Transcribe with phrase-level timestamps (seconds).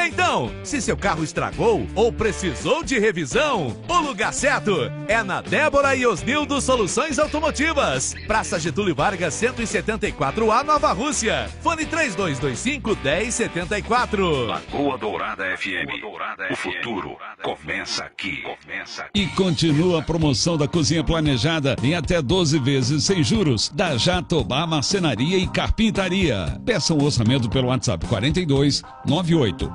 [0.00, 5.94] Então, se seu carro estragou ou precisou de revisão, o lugar certo é na Débora
[5.94, 8.16] e Osnildo Soluções Automotivas.
[8.26, 11.48] Praça Getúlio Vargas 174A Nova Rússia.
[11.62, 14.46] Fone 3225 1074.
[14.46, 16.02] Lagoa Dourada FM.
[16.50, 18.42] O futuro começa aqui.
[18.42, 19.22] Começa aqui.
[19.22, 24.66] E continua a promoção da cozinha planejada em até 12 vezes sem juros da Jatobá
[24.66, 26.60] Marcenaria e Carpintaria.
[26.66, 29.27] Peça um orçamento pelo WhatsApp 42 98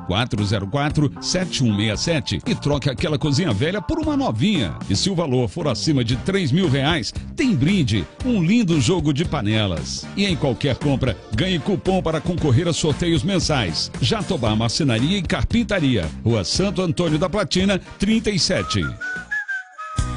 [0.08, 4.76] 404 7167 e troque aquela cozinha velha por uma novinha.
[4.90, 9.14] E se o valor for acima de 3 mil reais, tem brinde, um lindo jogo
[9.14, 10.06] de panelas.
[10.16, 13.92] E em qualquer compra, ganhe cupom para concorrer a sorteios mensais.
[14.02, 16.10] Jatobá Marcenaria e Carpintaria.
[16.24, 18.80] Rua Santo Antônio da Platina, 37.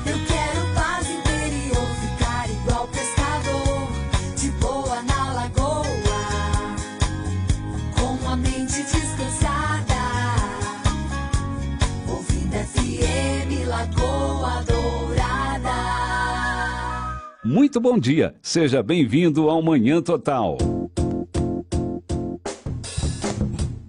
[0.07, 0.36] Eu
[17.57, 20.59] Muito bom dia, seja bem-vindo ao Manhã Total.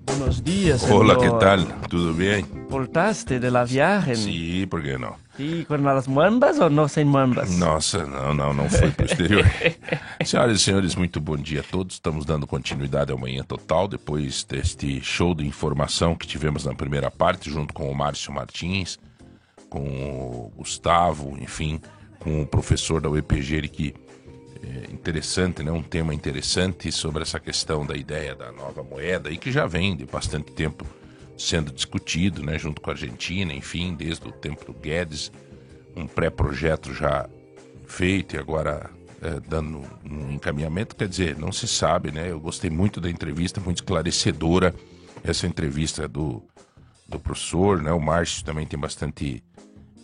[0.06, 0.90] Buenos días.
[0.90, 1.34] Hola, señor.
[1.34, 1.68] ¿qué tal?
[1.90, 2.46] ¿Todo bien?
[2.70, 4.16] ¿Voltaste de la viagem?
[4.16, 5.16] Sí, por que não?
[5.36, 7.58] Sí, com as muambas ou não sem muambas?
[7.58, 9.44] Nossa, não, não, não foi pro exterior.
[10.24, 11.96] Senhoras e senhores, muito bom dia a todos.
[11.96, 17.12] Estamos dando continuidade ao Manhã Total, depois deste show de informação que tivemos na primeira
[17.12, 18.98] parte, junto com o Márcio Martins,
[19.70, 21.82] com o Gustavo, enfim,
[22.20, 23.94] com o professor da UEPG, que
[24.64, 25.72] é interessante, né?
[25.72, 29.96] Um tema interessante sobre essa questão da ideia da nova moeda e que já vem
[29.96, 30.86] de bastante tempo
[31.38, 32.58] sendo discutido, né?
[32.58, 35.32] Junto com a Argentina, enfim, desde o tempo do Guedes,
[35.96, 37.30] um pré-projeto já
[37.86, 38.90] feito e agora
[39.22, 42.30] é, dando um encaminhamento, quer dizer, não se sabe, né?
[42.32, 44.74] Eu gostei muito da entrevista, muito esclarecedora
[45.24, 46.44] essa entrevista do,
[47.08, 47.92] do professor, né?
[47.92, 49.44] O Márcio também tem bastante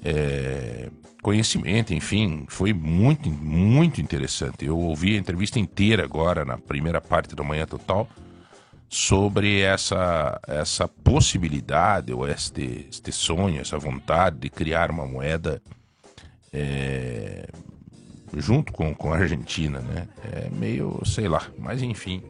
[0.03, 0.89] é,
[1.23, 4.65] conhecimento, enfim, foi muito, muito interessante.
[4.65, 8.07] Eu ouvi a entrevista inteira agora, na primeira parte da Manhã Total,
[8.89, 15.61] sobre essa, essa possibilidade, ou este, este sonho, essa vontade de criar uma moeda
[16.51, 17.47] é,
[18.37, 20.07] junto com, com a Argentina, né?
[20.31, 22.21] É meio, sei lá, mas enfim,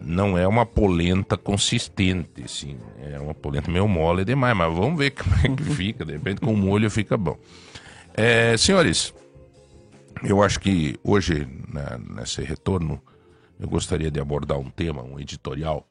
[0.00, 5.12] não é uma polenta consistente, assim, é uma polenta meio mole demais, mas vamos ver
[5.12, 7.38] como é que fica, de repente com o molho fica bom.
[8.16, 9.12] É, senhores,
[10.22, 13.02] eu acho que hoje, né, nesse retorno,
[13.58, 15.86] eu gostaria de abordar um tema, um editorial,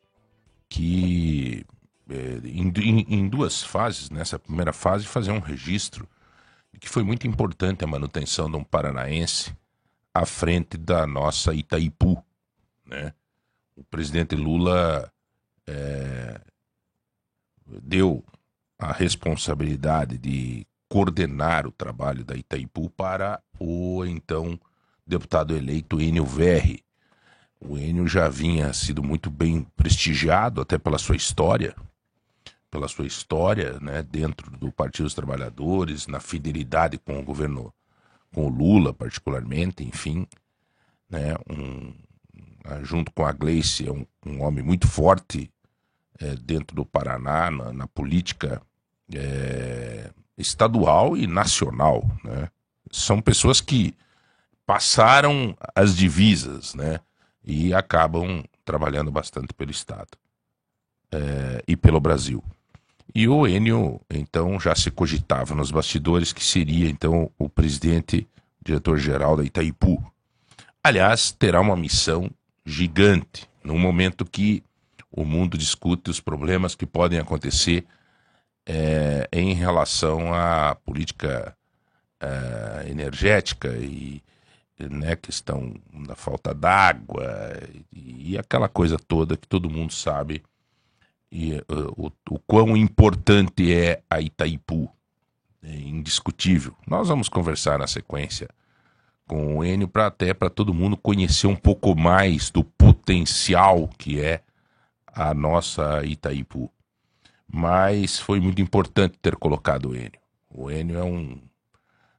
[0.67, 1.65] que
[2.09, 2.71] é, em,
[3.07, 6.07] em- duas fases, nessa primeira fase, fazer um registro
[6.79, 9.55] que foi muito importante a manutenção de um paranaense
[10.13, 12.23] à frente da nossa Itaipu,
[12.85, 13.13] né?
[13.77, 15.11] O presidente Lula
[15.65, 16.39] é,
[17.81, 18.23] deu
[18.77, 24.57] a responsabilidade de coordenar o trabalho da Itaipu para o então
[25.05, 26.85] deputado eleito Enio Verri.
[27.59, 31.75] O Enio já vinha sido muito bem prestigiado até pela sua história,
[32.71, 37.73] pela sua história, né, dentro do Partido dos Trabalhadores, na fidelidade com o governo,
[38.33, 40.25] com o Lula particularmente, enfim,
[41.09, 41.93] né, um,
[42.63, 45.51] ah, junto com a Gleice, é um, um homem muito forte
[46.21, 48.61] eh, dentro do Paraná, na, na política
[49.13, 52.09] eh, estadual e nacional.
[52.23, 52.49] Né?
[52.91, 53.95] São pessoas que
[54.65, 56.99] passaram as divisas né?
[57.43, 60.17] e acabam trabalhando bastante pelo Estado
[61.11, 62.43] eh, e pelo Brasil.
[63.13, 68.27] E o Enio, então, já se cogitava nos bastidores que seria, então, o presidente,
[68.61, 70.03] diretor-geral da Itaipu.
[70.83, 72.29] Aliás, terá uma missão
[72.65, 74.63] gigante no momento que
[75.11, 77.85] o mundo discute os problemas que podem acontecer
[78.65, 81.55] eh, em relação à política
[82.19, 84.21] eh, energética e
[84.79, 85.73] né, questão
[86.07, 87.25] da falta d'água
[87.93, 90.43] e, e aquela coisa toda que todo mundo sabe
[91.31, 91.63] e eh,
[91.97, 94.89] o, o quão importante é a Itaipu,
[95.61, 96.75] é indiscutível.
[96.87, 98.47] Nós vamos conversar na sequência
[99.27, 104.21] com o Enio para até para todo mundo conhecer um pouco mais do potencial que
[104.21, 104.41] é
[105.07, 106.71] a nossa Itaipu.
[107.57, 110.19] Mas foi muito importante ter colocado o Enio.
[110.49, 111.41] O Enio é um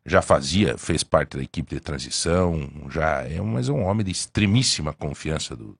[0.04, 4.12] já fazia, fez parte da equipe de transição, já é mas é um homem de
[4.12, 5.78] extremíssima confiança do,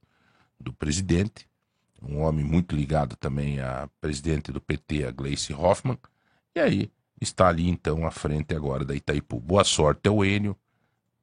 [0.61, 1.49] do presidente,
[2.03, 5.99] um homem muito ligado também à presidente do PT, a Gleice Hoffmann,
[6.55, 9.41] e aí está ali então à frente agora da Itaipu.
[9.41, 10.55] Boa sorte ao Enio,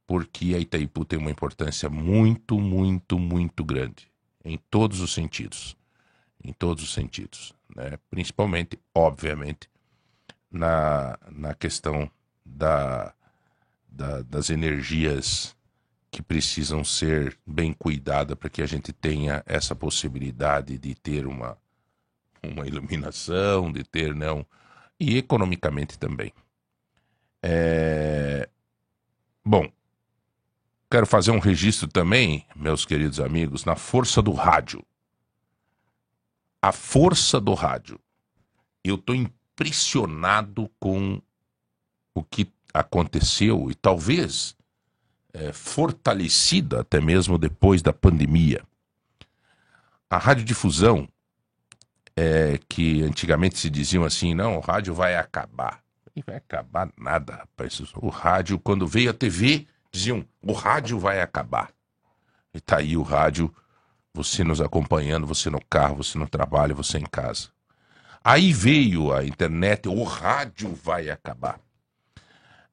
[0.07, 4.07] porque a Itaipu tem uma importância muito, muito, muito grande,
[4.43, 5.77] em todos os sentidos.
[6.43, 7.97] em todos os sentidos, né?
[8.09, 9.69] principalmente, obviamente,
[10.51, 12.09] na, na questão
[12.45, 13.13] da,
[13.89, 15.55] da- das energias
[16.11, 21.57] que precisam ser bem cuidadas para que a gente tenha essa possibilidade de ter uma,
[22.43, 24.45] uma iluminação, de ter não
[24.99, 26.33] e economicamente também.
[27.41, 28.47] É,
[29.45, 29.69] Bom,
[30.89, 34.83] quero fazer um registro também, meus queridos amigos, na força do rádio.
[36.63, 37.99] A força do rádio.
[38.81, 41.21] Eu estou impressionado com
[42.15, 44.55] o que aconteceu e talvez
[45.33, 48.63] é, fortalecida até mesmo depois da pandemia.
[50.09, 51.05] A radiodifusão,
[52.15, 55.83] é, que antigamente se diziam assim, não, o rádio vai acabar.
[56.15, 57.81] E vai acabar nada, rapaz.
[57.95, 61.73] O rádio, quando veio a TV, diziam, o rádio vai acabar.
[62.53, 63.53] E tá aí o rádio,
[64.15, 67.49] você nos acompanhando, você no carro, você no trabalho, você em casa.
[68.23, 71.59] Aí veio a internet, o rádio vai acabar.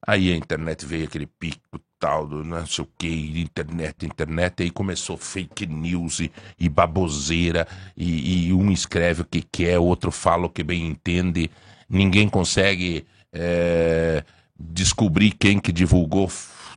[0.05, 3.07] Aí a internet veio aquele pico tal, do não sei o que,
[3.39, 9.43] internet, internet, aí começou fake news e, e baboseira, e, e um escreve o que
[9.43, 11.51] quer, outro fala o que bem entende,
[11.87, 14.23] ninguém consegue é,
[14.59, 16.31] descobrir quem que divulgou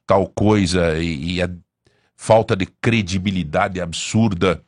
[0.07, 1.49] tal coisa, e, e a
[2.25, 4.65] falta de credibilidade absurda,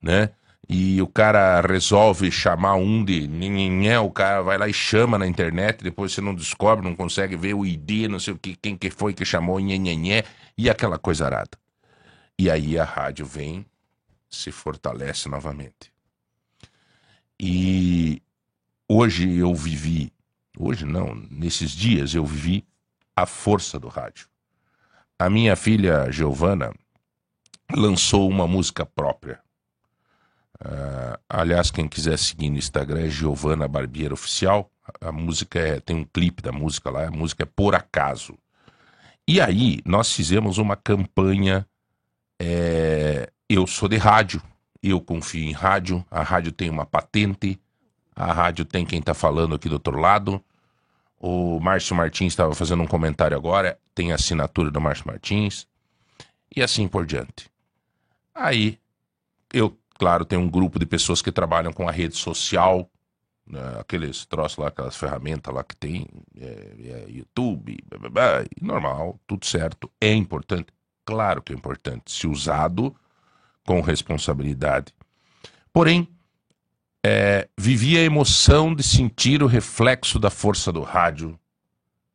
[0.00, 0.28] né?
[0.68, 5.26] E o cara resolve chamar um de ninguém, o cara vai lá e chama na
[5.26, 8.76] internet, depois você não descobre, não consegue ver o ID, não sei o que, quem
[8.76, 10.22] que foi que chamou, nhenhenhé,
[10.56, 11.56] e aquela coisa arada.
[12.38, 13.64] E aí a rádio vem,
[14.28, 15.90] se fortalece novamente.
[17.40, 18.20] E
[18.86, 20.12] hoje eu vivi,
[20.58, 22.66] hoje não, nesses dias eu vivi
[23.16, 24.28] a força do rádio.
[25.18, 26.70] A minha filha Giovana
[27.74, 29.40] lançou uma música própria.
[30.60, 33.68] Ah, aliás, quem quiser seguir no Instagram é Giovana
[34.12, 34.70] Oficial.
[35.00, 38.36] A, a música é, tem um clipe da música lá, a música é Por Acaso.
[39.26, 41.66] E aí, nós fizemos uma campanha.
[42.38, 44.42] é, eu sou de rádio,
[44.82, 47.58] eu confio em rádio, a rádio tem uma patente,
[48.14, 50.42] a rádio tem quem está falando aqui do outro lado.
[51.20, 55.66] O Márcio Martins estava fazendo um comentário agora, tem assinatura do Márcio Martins,
[56.54, 57.47] e assim por diante.
[58.38, 58.78] Aí,
[59.52, 62.88] eu, claro, tenho um grupo de pessoas que trabalham com a rede social,
[63.44, 66.06] né, aqueles troços lá, aquelas ferramentas lá que tem,
[66.36, 70.68] é, é, YouTube, blá, blá, blá, normal, tudo certo, é importante,
[71.04, 72.94] claro que é importante, se usado
[73.66, 74.94] com responsabilidade.
[75.72, 76.08] Porém,
[77.04, 81.36] é, vivi a emoção de sentir o reflexo da força do rádio,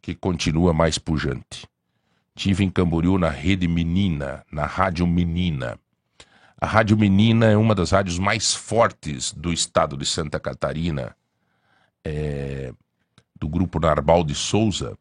[0.02, 1.68] que continua mais pujante.
[2.34, 5.78] Tive em Camboriú na Rede Menina, na Rádio Menina.
[6.64, 11.14] A Rádio Menina é uma das rádios mais fortes do estado de Santa Catarina,
[12.06, 12.72] é,
[13.38, 14.98] do grupo Narbal de Souza.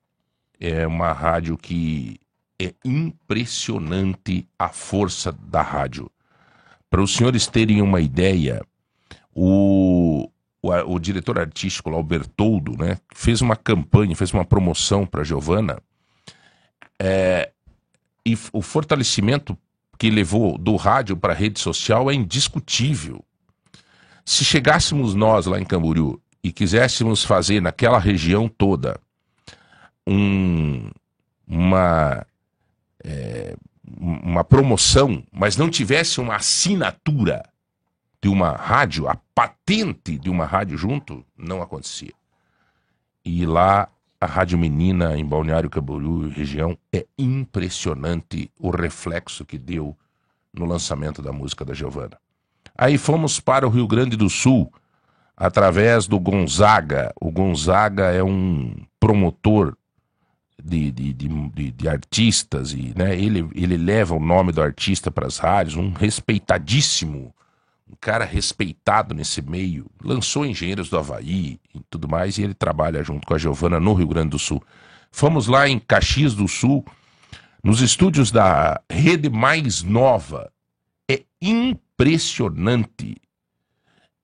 [0.59, 2.19] É uma rádio que
[2.61, 6.11] é impressionante a força da rádio.
[6.91, 8.67] Para os senhores terem uma ideia,
[9.33, 10.29] o,
[10.61, 15.79] o, o diretor artístico o Bertoldo, né, fez uma campanha, fez uma promoção para Giovana.
[16.99, 17.53] É,
[18.27, 19.57] e o fortalecimento
[20.03, 23.25] que levou do rádio para a rede social é indiscutível.
[24.25, 28.99] Se chegássemos nós lá em Camboriú e quiséssemos fazer naquela região toda
[30.05, 30.91] um,
[31.47, 32.27] uma,
[33.05, 33.55] é,
[33.97, 37.49] uma promoção, mas não tivesse uma assinatura
[38.21, 42.13] de uma rádio, a patente de uma rádio junto, não acontecia.
[43.25, 43.89] E lá,
[44.23, 49.97] a Rádio Menina, em Balneário Camboriú região, é impressionante o reflexo que deu
[50.55, 52.17] no lançamento da música da Giovana.
[52.79, 54.73] Aí fomos para o Rio Grande do Sul,
[55.37, 57.13] através do Gonzaga.
[57.21, 59.77] O Gonzaga é um promotor
[60.63, 65.11] de, de, de, de- de artistas, e né, ele, ele leva o nome do artista
[65.11, 67.35] para as rádios, um respeitadíssimo
[67.93, 73.05] um cara respeitado nesse meio, lançou Engenheiros do Havaí e tudo mais, e ele trabalha
[73.05, 74.63] junto com a Giovana no Rio Grande do Sul.
[75.11, 76.85] Fomos lá em Caxias do Sul,
[77.63, 80.51] nos estúdios da Rede Mais Nova.
[81.09, 83.17] É impressionante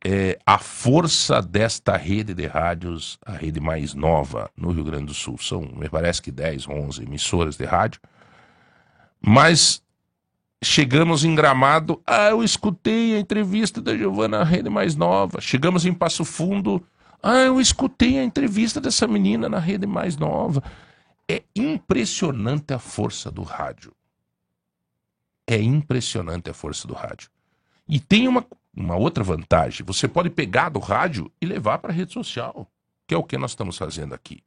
[0.02, 5.14] é, a força desta rede de rádios, a Rede Mais Nova, no Rio Grande do
[5.14, 5.36] Sul.
[5.38, 8.00] São, me parece que 10, 11 emissoras de rádio.
[9.20, 9.82] Mas
[10.62, 15.40] Chegamos em Gramado, ah, eu escutei a entrevista da Giovana Rede Mais Nova.
[15.40, 16.84] Chegamos em Passo Fundo,
[17.22, 20.62] ah, eu escutei a entrevista dessa menina na Rede Mais Nova.
[21.28, 23.94] É impressionante a força do rádio.
[25.46, 27.30] É impressionante a força do rádio.
[27.88, 29.86] E tem uma, uma outra vantagem.
[29.86, 32.66] Você pode pegar do rádio e levar para a rede social,
[33.06, 34.42] que é o que nós estamos fazendo aqui.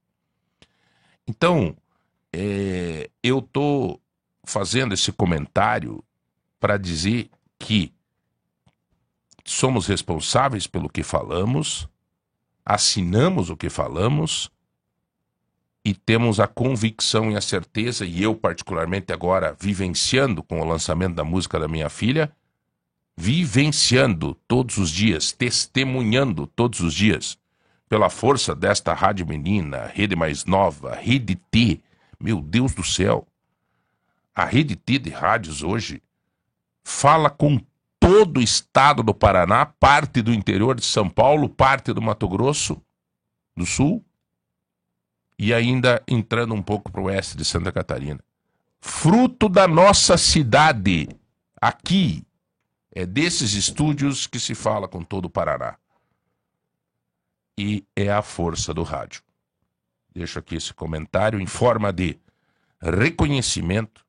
[1.25, 1.75] Então,
[2.33, 4.00] é, eu estou
[4.43, 6.03] fazendo esse comentário
[6.59, 7.29] para dizer
[7.59, 7.93] que
[9.43, 11.87] somos responsáveis pelo que falamos,
[12.65, 14.51] assinamos o que falamos
[15.83, 21.15] e temos a convicção e a certeza, e eu, particularmente, agora vivenciando com o lançamento
[21.15, 22.31] da música da minha filha,
[23.17, 27.37] vivenciando todos os dias, testemunhando todos os dias,
[27.89, 31.81] pela força desta rádio menina, rede mais nova, rede T.
[32.19, 33.27] Meu Deus do céu!
[34.33, 36.01] A rede T de rádios hoje
[36.83, 37.59] fala com
[37.99, 42.81] todo o estado do Paraná, parte do interior de São Paulo, parte do Mato Grosso
[43.55, 44.03] do Sul
[45.37, 48.23] e ainda entrando um pouco para o oeste de Santa Catarina.
[48.79, 51.09] Fruto da nossa cidade,
[51.59, 52.23] aqui,
[52.91, 55.77] é desses estúdios que se fala com todo o Paraná.
[57.57, 59.23] E é a força do rádio.
[60.13, 62.19] Deixo aqui esse comentário em forma de
[62.81, 64.05] reconhecimento,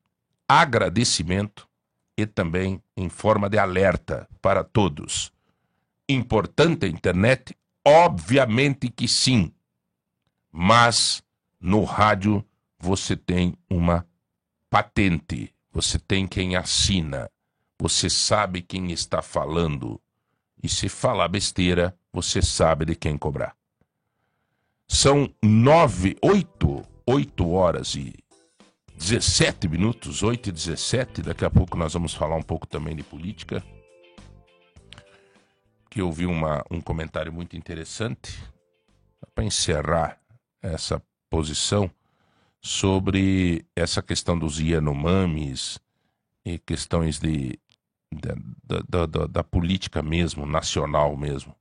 [0.60, 1.66] agradecimento
[2.16, 5.32] e também em forma de alerta para todos.
[6.06, 7.56] Importante a internet?
[7.82, 9.52] Obviamente que sim.
[10.50, 11.22] Mas
[11.58, 12.44] no rádio
[12.78, 14.06] você tem uma
[14.68, 17.30] patente, você tem quem assina,
[17.78, 19.98] você sabe quem está falando.
[20.62, 23.56] E se falar besteira, você sabe de quem cobrar.
[24.86, 28.12] São nove, oito, oito horas e
[28.96, 31.22] 17 minutos, 8 e 17.
[31.22, 33.62] Daqui a pouco nós vamos falar um pouco também de política.
[35.90, 38.42] Que eu vi uma, um comentário muito interessante
[39.34, 40.18] para encerrar
[40.62, 41.90] essa posição
[42.60, 45.78] sobre essa questão dos Yanomamis
[46.44, 47.58] e questões de,
[48.10, 48.34] da,
[48.88, 51.54] da, da, da política mesmo, nacional mesmo.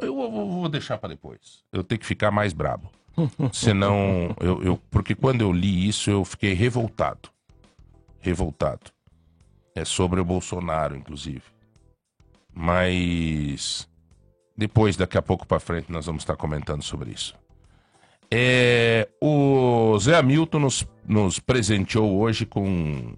[0.00, 1.64] Eu vou, vou deixar para depois.
[1.72, 2.90] Eu tenho que ficar mais brabo.
[3.52, 7.28] Senão, eu, eu, porque quando eu li isso, eu fiquei revoltado.
[8.20, 8.90] Revoltado.
[9.74, 11.42] É sobre o Bolsonaro, inclusive.
[12.52, 13.88] Mas
[14.56, 17.34] depois, daqui a pouco para frente, nós vamos estar comentando sobre isso.
[18.30, 23.14] É, o Zé Hamilton nos, nos presenteou hoje com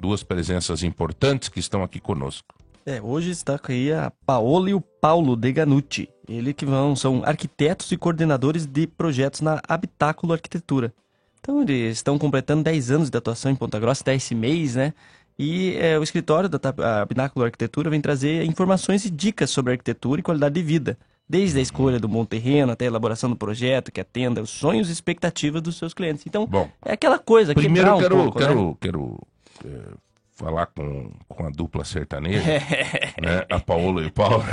[0.00, 2.54] duas presenças importantes que estão aqui conosco.
[2.86, 6.08] É, hoje está aqui a Paola e o Paulo Deganucci.
[6.28, 10.92] Ele que vão, são arquitetos e coordenadores de projetos na Habitáculo Arquitetura.
[11.40, 14.92] Então, eles estão completando 10 anos de atuação em Ponta Grossa, até esse mês, né?
[15.38, 16.58] E é, o escritório da
[17.00, 20.98] Habitáculo Arquitetura vem trazer informações e dicas sobre arquitetura e qualidade de vida.
[21.28, 24.88] Desde a escolha do bom terreno até a elaboração do projeto que atenda os sonhos
[24.88, 26.24] e expectativas dos seus clientes.
[26.26, 28.46] Então, Bom, é aquela coisa, primeiro eu quebrar quero, um pouco, né?
[28.46, 29.18] quero, quero
[29.64, 29.94] é,
[30.38, 32.44] falar com, com a dupla sertaneja,
[33.20, 33.44] né?
[33.50, 34.44] a Paola e o Paulo.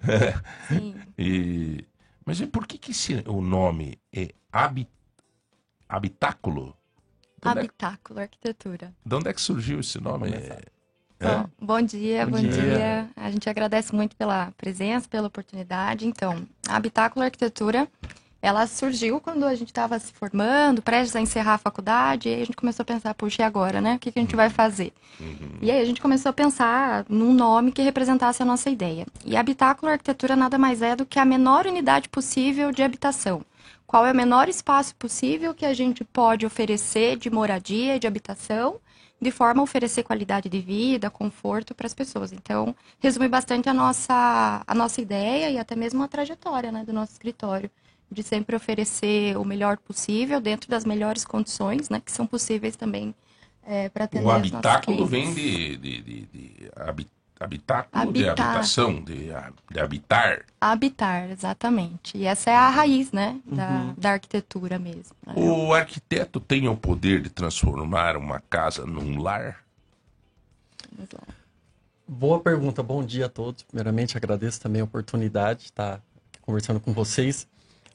[0.68, 0.96] Sim.
[1.16, 1.84] e,
[2.26, 4.88] mas e por que, que esse, o nome é habi,
[5.88, 6.76] Habitáculo?
[7.40, 8.92] De é, Habitáculo Arquitetura.
[9.06, 10.30] de onde é que surgiu esse nome?
[10.30, 10.62] É,
[11.20, 12.50] Bom, bom dia, Bom bom, dia.
[12.50, 13.10] dia.
[13.16, 16.06] A gente agradece muito pela presença, pela oportunidade.
[16.06, 17.88] Então, Habitáculo Arquitetura,
[18.44, 22.42] ela surgiu quando a gente estava se formando, prestes a encerrar a faculdade, e aí
[22.42, 23.94] a gente começou a pensar, puxa, e agora, né?
[23.94, 24.92] O que, que a gente vai fazer?
[25.62, 29.06] E aí a gente começou a pensar num nome que representasse a nossa ideia.
[29.24, 33.40] E Habitáculo Arquitetura nada mais é do que a menor unidade possível de habitação.
[33.86, 38.78] Qual é o menor espaço possível que a gente pode oferecer de moradia, de habitação,
[39.22, 42.30] de forma a oferecer qualidade de vida, conforto para as pessoas.
[42.30, 46.92] Então, resume bastante a nossa, a nossa ideia e até mesmo a trajetória né, do
[46.92, 47.70] nosso escritório,
[48.10, 53.14] de sempre oferecer o melhor possível, dentro das melhores condições, né, que são possíveis também
[53.92, 57.08] para atender o habitáculo vem de, de, de, de habi-
[57.40, 58.46] habitáculo de Habitar.
[58.50, 59.30] habitação, de,
[59.70, 60.44] de habitar.
[60.60, 62.16] Habitar, exatamente.
[62.16, 65.16] E essa é a raiz, né, da, da arquitetura mesmo.
[65.26, 65.32] né?
[65.36, 69.64] O arquiteto tem o poder de transformar uma casa num lar?
[70.92, 71.34] Vamos lá.
[72.06, 73.62] Boa pergunta, bom dia a todos.
[73.62, 76.00] Primeiramente, agradeço também a oportunidade de estar
[76.42, 77.48] conversando com vocês.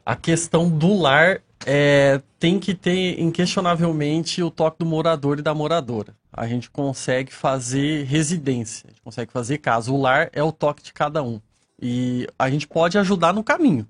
[0.09, 5.53] A questão do lar é, tem que ter inquestionavelmente o toque do morador e da
[5.53, 6.15] moradora.
[6.33, 9.91] A gente consegue fazer residência, a gente consegue fazer casa.
[9.91, 11.39] O lar é o toque de cada um.
[11.79, 13.87] E a gente pode ajudar no caminho,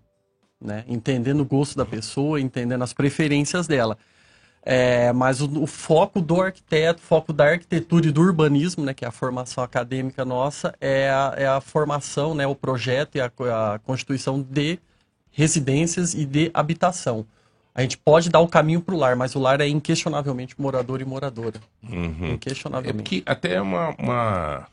[0.60, 0.84] né?
[0.90, 3.98] Entendendo o gosto da pessoa, entendendo as preferências dela.
[4.62, 9.06] É, mas o, o foco do arquiteto, foco da arquitetura e do urbanismo, né, que
[9.06, 13.32] é a formação acadêmica nossa, é a, é a formação, né, o projeto e a,
[13.74, 14.80] a constituição de
[15.32, 17.26] residências e de habitação.
[17.74, 21.00] A gente pode dar o caminho para o lar, mas o lar é inquestionavelmente morador
[21.02, 21.60] e moradora.
[21.84, 22.26] Uhum.
[22.26, 23.04] É Inquestionavelmente.
[23.22, 24.68] porque até uma, uma,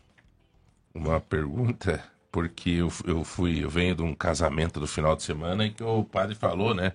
[0.94, 5.66] uma pergunta, porque eu, eu fui, eu venho de um casamento do final de semana
[5.66, 6.92] e que o padre falou, né?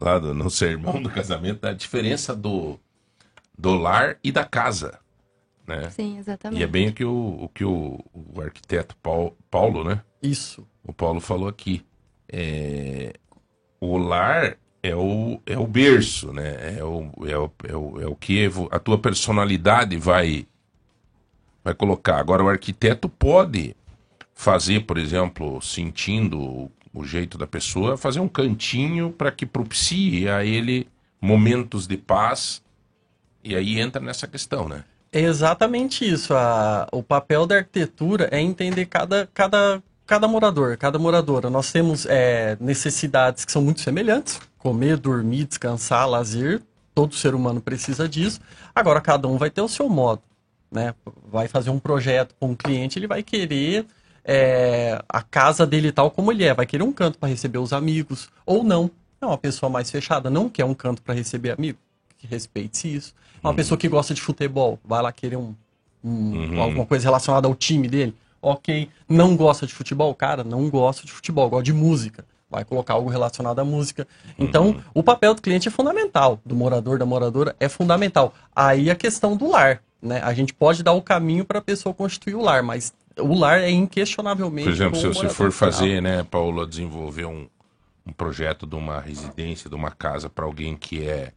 [0.00, 2.80] Lá do- no sermão do casamento, da diferença do,
[3.56, 4.98] do lar e da casa.
[5.66, 5.90] Né?
[5.90, 6.60] Sim, exatamente.
[6.60, 10.02] E é bem o que o, o, que o, o arquiteto Paulo, Paulo, né?
[10.20, 10.66] Isso.
[10.82, 11.84] O Paulo falou aqui.
[12.32, 13.12] É,
[13.80, 16.78] o lar é o, é o berço, né?
[16.78, 20.46] É o, é o, é o, é o que a tua personalidade vai,
[21.62, 22.18] vai colocar.
[22.18, 23.76] Agora, o arquiteto pode
[24.34, 30.28] fazer, por exemplo, sentindo o, o jeito da pessoa, fazer um cantinho para que propicie
[30.28, 30.88] a ele
[31.20, 32.62] momentos de paz.
[33.44, 34.84] E aí entra nessa questão, né?
[35.12, 36.34] É exatamente isso.
[36.34, 41.48] A- o papel da arquitetura é entender cada, cada, cada morador, cada moradora.
[41.50, 46.60] Nós temos é, necessidades que são muito semelhantes: comer, dormir, descansar, lazer.
[46.94, 48.38] Todo ser humano precisa disso.
[48.74, 50.20] Agora, cada um vai ter o seu modo.
[50.70, 50.94] Né?
[51.30, 53.86] Vai fazer um projeto com um cliente, ele vai querer
[54.24, 56.52] é, a casa dele tal como ele é.
[56.52, 58.90] Vai querer um canto para receber os amigos, ou não.
[59.20, 61.78] É uma pessoa mais fechada, não quer um canto para receber amigo.
[62.18, 63.14] Que respeite isso.
[63.42, 65.54] É Uma pessoa que gosta de futebol, vai lá querer um,
[66.04, 68.14] um- alguma coisa relacionada ao time dele.
[68.42, 72.24] Ok, não gosta de futebol, cara, não gosta de futebol, gosta de música.
[72.50, 74.06] Vai colocar algo relacionado à música.
[74.38, 78.34] Então, o papel do cliente é fundamental, do morador, da moradora, é fundamental.
[78.54, 80.20] Aí a questão do lar, né?
[80.22, 83.60] A gente pode dar o caminho para a pessoa constituir o lar, mas o lar
[83.60, 84.66] é inquestionavelmente.
[84.66, 85.72] Por exemplo, se você for final.
[85.72, 87.46] fazer, né, Paulo, desenvolver um,
[88.04, 91.32] um projeto de uma residência, de uma casa para alguém que é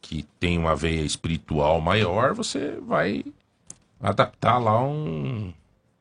[0.00, 3.24] que tem uma veia espiritual maior, você vai
[4.00, 5.52] adaptar lá um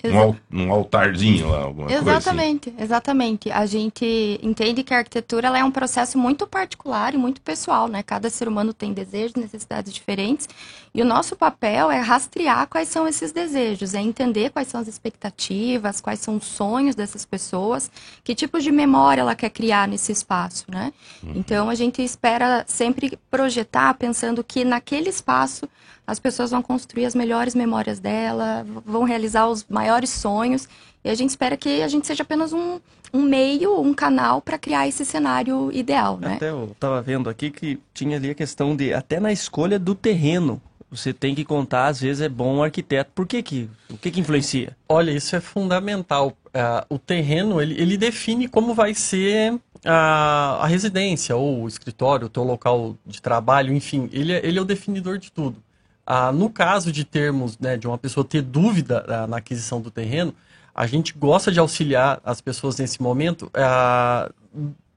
[0.06, 2.10] um, Exa- al- um altarzinho lá, alguma coisa assim.
[2.18, 3.52] Exatamente, exatamente.
[3.52, 7.88] A gente entende que a arquitetura ela é um processo muito particular e muito pessoal,
[7.88, 8.04] né?
[8.04, 10.48] Cada ser humano tem desejos, necessidades diferentes,
[10.94, 14.88] e o nosso papel é rastrear quais são esses desejos, é entender quais são as
[14.88, 17.92] expectativas, quais são os sonhos dessas pessoas,
[18.24, 20.94] que tipos de memória ela quer criar nesse espaço, né?
[21.36, 25.68] Então a gente espera sempre projetar pensando que naquele espaço
[26.08, 30.68] as pessoas vão construir as melhores memórias dela, vão realizar os maiores sonhos.
[31.04, 32.80] E a gente espera que a gente seja apenas um,
[33.14, 36.36] um meio, um canal para criar esse cenário ideal, né?
[36.36, 39.94] Até eu tava vendo aqui que tinha ali a questão de, até na escolha do
[39.94, 43.12] terreno, você tem que contar, às vezes é bom um arquiteto.
[43.14, 44.76] Por que que, o que que influencia?
[44.88, 46.34] Olha, isso é fundamental.
[46.54, 52.28] Ah, o terreno, ele, ele define como vai ser a, a residência, ou o escritório,
[52.28, 55.58] o teu local de trabalho, enfim, ele é, ele é o definidor de tudo.
[56.06, 59.90] Ah, no caso de termos, né, de uma pessoa ter dúvida ah, na aquisição do
[59.90, 60.34] terreno,
[60.74, 64.30] a gente gosta de auxiliar as pessoas nesse momento ah,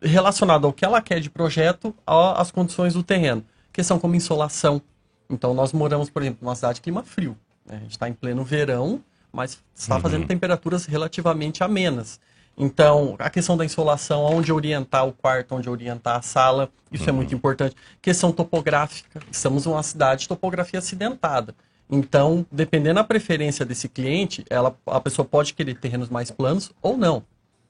[0.02, 3.44] relacionado ao que ela quer de projeto às condições do terreno.
[3.72, 4.82] Questão como insolação.
[5.30, 7.36] Então, nós moramos, por exemplo, numa cidade de clima frio.
[7.66, 7.76] né?
[7.76, 12.18] A gente está em pleno verão, mas está fazendo temperaturas relativamente amenas.
[12.58, 17.12] Então, a questão da insolação, onde orientar o quarto, onde orientar a sala, isso é
[17.12, 17.76] muito importante.
[18.02, 21.54] Questão topográfica, estamos numa cidade de topografia acidentada.
[21.88, 26.96] Então, dependendo da preferência desse cliente, ela, a pessoa pode querer terrenos mais planos ou
[26.96, 27.22] não.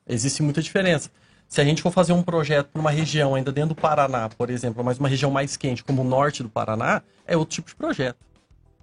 [0.08, 1.10] Existe muita diferença.
[1.46, 4.48] Se a gente for fazer um projeto para uma região ainda dentro do Paraná, por
[4.50, 7.76] exemplo, mas uma região mais quente, como o norte do Paraná, é outro tipo de
[7.76, 8.16] projeto.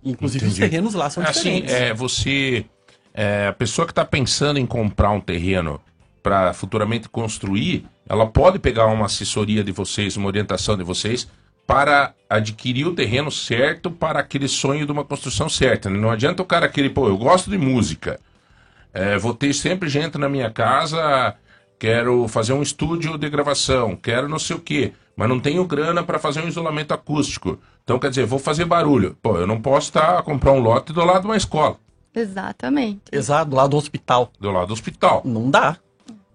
[0.04, 0.70] Inclusive, os Entendi.
[0.70, 1.74] terrenos lá são Assim, diferentes.
[1.74, 2.66] é, você.
[3.14, 5.82] é, a pessoa que está pensando em comprar um terreno
[6.26, 11.28] para futuramente construir, ela pode pegar uma assessoria de vocês, uma orientação de vocês,
[11.68, 15.88] para adquirir o terreno certo para aquele sonho de uma construção certa.
[15.88, 16.00] né?
[16.00, 18.20] Não adianta o cara querer, pô, eu gosto de música.
[18.92, 21.36] É, vou ter sempre gente na minha casa,
[21.78, 26.02] quero fazer um estúdio de gravação, quero não sei o quê, mas não tenho grana
[26.04, 27.60] para fazer um isolamento acústico.
[27.84, 29.16] Então, quer dizer, vou fazer barulho.
[29.22, 31.78] Pô, eu não posso estar comprar um lote do lado de uma escola,
[32.16, 33.02] Exatamente.
[33.12, 34.32] Exato, lá do hospital.
[34.40, 35.22] do lado do hospital.
[35.24, 35.78] Não dá.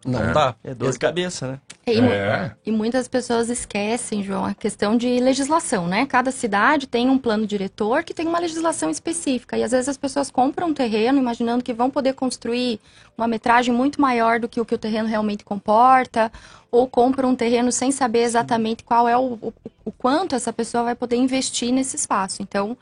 [0.05, 0.33] Não É.
[0.33, 0.55] dá.
[0.65, 1.59] É dor de cabeça, né?
[1.87, 2.53] E, É.
[2.65, 6.07] e muitas pessoas esquecem, João, a questão de legislação, né?
[6.07, 9.59] Cada cidade tem um plano diretor que tem uma legislação específica.
[9.59, 12.81] E às vezes as pessoas compram um terreno imaginando que vão poder construir
[13.17, 16.33] uma metragem muito maior do que o que o terreno realmente comporta,
[16.71, 19.53] ou compram um terreno sem saber exatamente qual é o, o,
[19.85, 22.41] o quanto essa pessoa vai poder investir nesse espaço.
[22.43, 22.77] Então,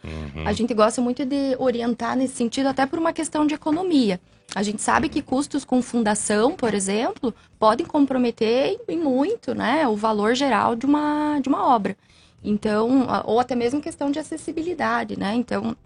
[0.44, 4.20] a gente gosta muito de orientar nesse sentido, até por uma questão de economia.
[4.54, 10.34] A gente sabe que custos com fundação, por exemplo, podem comprometer muito, né, o valor
[10.34, 11.96] geral de uma, de uma obra.
[12.42, 15.34] Então, ou até mesmo questão de acessibilidade, né?
[15.34, 15.76] Então,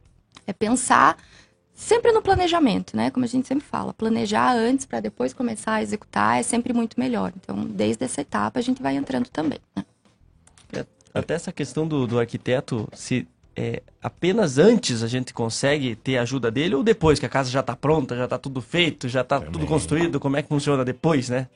[0.47, 1.17] é pensar
[1.75, 3.11] sempre no planejamento, né?
[3.11, 7.01] Como a gente sempre fala, planejar antes para depois começar a executar é sempre muito
[7.01, 7.33] melhor.
[7.37, 9.59] Então, desde essa etapa a gente vai entrando também.
[9.75, 9.85] Né?
[10.75, 16.19] É, Até essa questão do, do arquiteto, se é, apenas antes a gente consegue ter
[16.19, 19.09] a ajuda dele ou depois que a casa já está pronta, já está tudo feito,
[19.09, 20.19] já está tudo construído?
[20.19, 21.49] Como é que funciona depois, né?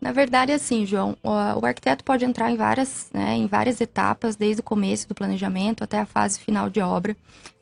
[0.00, 4.60] Na verdade, assim, João, o, arquiteto pode entrar em várias, né, em várias etapas, desde
[4.60, 7.16] o começo do planejamento até a fase final de obra.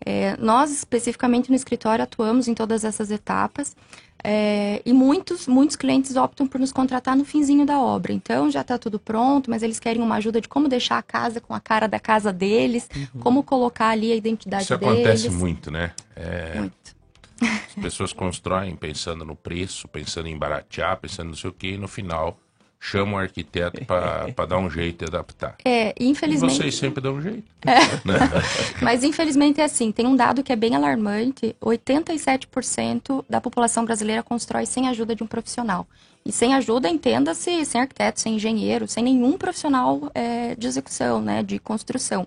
[0.05, 3.77] É, nós, especificamente no escritório, atuamos em todas essas etapas.
[4.25, 8.13] É, e muitos, muitos clientes optam por nos contratar no finzinho da obra.
[8.13, 11.41] Então já está tudo pronto, mas eles querem uma ajuda de como deixar a casa
[11.41, 12.89] com a cara da casa deles,
[13.21, 14.95] como colocar ali a identidade Isso deles.
[14.95, 15.93] acontece muito, né?
[16.15, 17.03] É, Muito.
[17.43, 21.79] As pessoas constroem pensando no preço, pensando em baratear, pensando não sei o quê, e
[21.79, 22.39] no final
[22.85, 25.55] chamam o arquiteto para dar um jeito e adaptar.
[25.65, 26.57] É, E infelizmente.
[26.57, 27.45] vocês sempre dão um jeito.
[28.83, 34.21] Mas infelizmente é assim, tem um dado que é bem alarmante, 87% da população brasileira
[34.23, 35.87] constrói sem ajuda de um profissional.
[36.27, 41.43] E sem ajuda, entenda-se, sem arquiteto, sem engenheiro, sem nenhum profissional é, de execução, né,
[41.43, 42.27] de construção.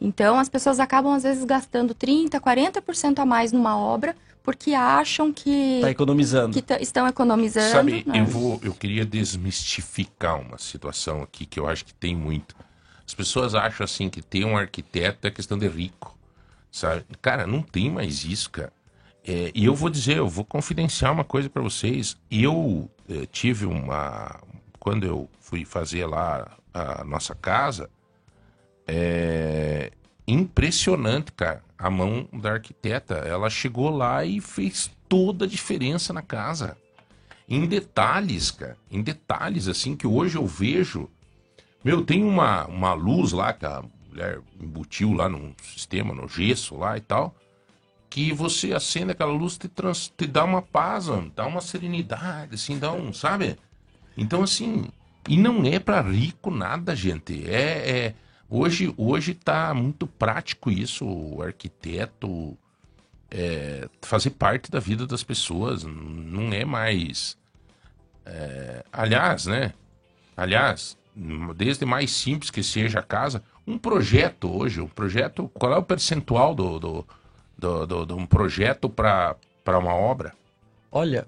[0.00, 4.14] Então, as pessoas acabam, às vezes, gastando 30%, 40% a mais numa obra,
[4.48, 6.54] porque acham que, Está economizando.
[6.54, 7.70] que t- estão economizando.
[7.70, 8.20] Sabe, né?
[8.20, 12.56] eu, vou, eu queria desmistificar uma situação aqui que eu acho que tem muito.
[13.06, 16.16] As pessoas acham assim que ter um arquiteto é questão de rico,
[16.72, 17.04] sabe?
[17.20, 18.72] Cara, não tem mais isso, cara.
[19.22, 22.16] É, e eu vou dizer, eu vou confidenciar uma coisa para vocês.
[22.30, 24.40] Eu eh, tive uma.
[24.80, 27.90] Quando eu fui fazer lá a nossa casa,
[28.86, 29.92] é
[30.26, 31.67] impressionante, cara.
[31.78, 36.76] A mão da arquiteta, ela chegou lá e fez toda a diferença na casa.
[37.48, 38.76] Em detalhes, cara.
[38.90, 41.08] Em detalhes, assim, que hoje eu vejo.
[41.84, 46.76] Meu, tem uma, uma luz lá que a mulher embutiu lá num sistema, no gesso
[46.76, 47.34] lá e tal.
[48.10, 52.56] Que você acende aquela luz te, trans, te dá uma paz, mano, dá uma serenidade,
[52.56, 53.56] assim, dá um, sabe?
[54.16, 54.86] Então, assim,
[55.28, 57.48] e não é para rico nada, gente.
[57.48, 58.14] É, é-
[58.48, 62.56] hoje, hoje tá muito prático isso, o arquiteto
[63.30, 65.84] é, fazer parte da vida das pessoas.
[65.84, 67.36] Não é mais.
[68.24, 69.72] é, aliás, né?
[70.36, 70.96] Aliás,
[71.56, 75.48] desde mais simples que seja a casa, um projeto hoje, um projeto.
[75.54, 77.06] Qual é o percentual do, do,
[77.58, 80.34] do, do- de um projeto para uma obra?
[80.90, 81.26] Olha,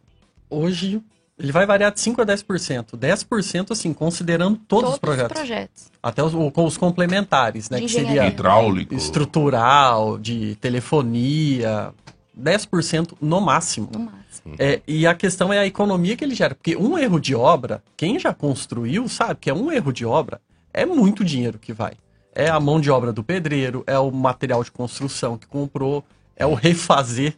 [0.49, 1.03] hoje
[1.41, 2.97] ele vai variar de 5 a 10%.
[2.97, 5.33] 10% assim, considerando todos, os projetos.
[5.33, 5.91] projetos.
[6.03, 7.79] Até os, os complementares, né?
[7.79, 8.27] De Que seria.
[8.27, 8.95] Hidráulico.
[8.95, 11.93] estrutural, de telefonia.
[12.39, 13.89] 10% no máximo.
[13.93, 14.55] No máximo.
[14.59, 16.55] É, e a questão é a economia que ele gera.
[16.55, 20.41] Porque um erro de obra, quem já construiu sabe que é um erro de obra,
[20.73, 21.95] é muito dinheiro que vai.
[22.35, 26.05] É a mão de obra do pedreiro, é o material de construção que comprou,
[26.37, 27.35] é o refazer.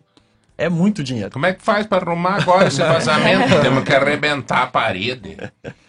[0.63, 1.29] É muito dinheiro.
[1.31, 3.49] Como é que faz para arrumar agora esse vazamento?
[3.61, 5.37] Temos que arrebentar a parede.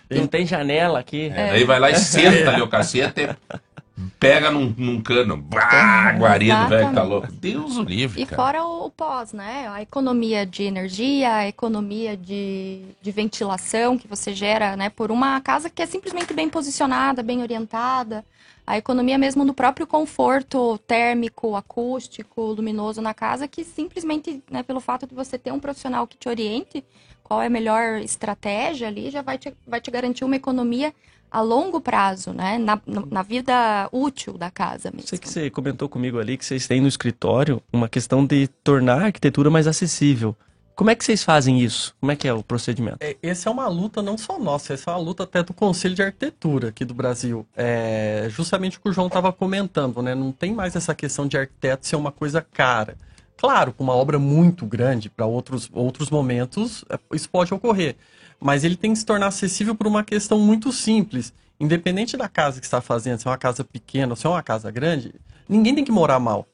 [0.10, 1.32] Não tem janela aqui.
[1.36, 3.30] É, Daí vai lá e senta ali o cacete,
[4.20, 5.38] pega num, num cano.
[5.38, 7.28] Bah, guarido, velho, que tá louco.
[7.32, 8.42] Deus o livre, E cara.
[8.42, 9.68] fora o, o pós, né?
[9.72, 14.90] A economia de energia, a economia de, de ventilação que você gera, né?
[14.90, 18.26] Por uma casa que é simplesmente bem posicionada, bem orientada.
[18.65, 24.80] A economia mesmo do próprio conforto térmico, acústico, luminoso na casa, que simplesmente, né, pelo
[24.80, 26.84] fato de você ter um profissional que te oriente
[27.21, 30.93] qual é a melhor estratégia ali, já vai te, vai te garantir uma economia
[31.32, 32.58] a longo prazo, né?
[32.58, 35.08] Na, no- na vida útil da casa mesmo.
[35.08, 39.02] Sei que você comentou comigo ali que vocês têm no escritório uma questão de tornar
[39.02, 40.36] a arquitetura mais acessível.
[40.76, 41.96] Como é que vocês fazem isso?
[42.00, 42.98] Como é que é o procedimento?
[43.00, 45.94] É, Essa é uma luta não só nossa, essa é uma luta até do Conselho
[45.94, 47.46] de Arquitetura aqui do Brasil.
[47.56, 50.16] É justamente o que o João estava comentando, né?
[50.16, 52.98] Não tem mais essa questão de arquiteto ser uma coisa cara.
[53.38, 57.96] Claro, com uma obra muito grande, para outros, outros momentos, é, isso pode ocorrer.
[58.40, 61.34] Mas ele tem que se tornar acessível por uma questão muito simples.
[61.60, 64.42] Independente da casa que está fazendo, se é uma casa pequena ou se é uma
[64.42, 65.14] casa grande,
[65.48, 66.48] ninguém tem que morar mal.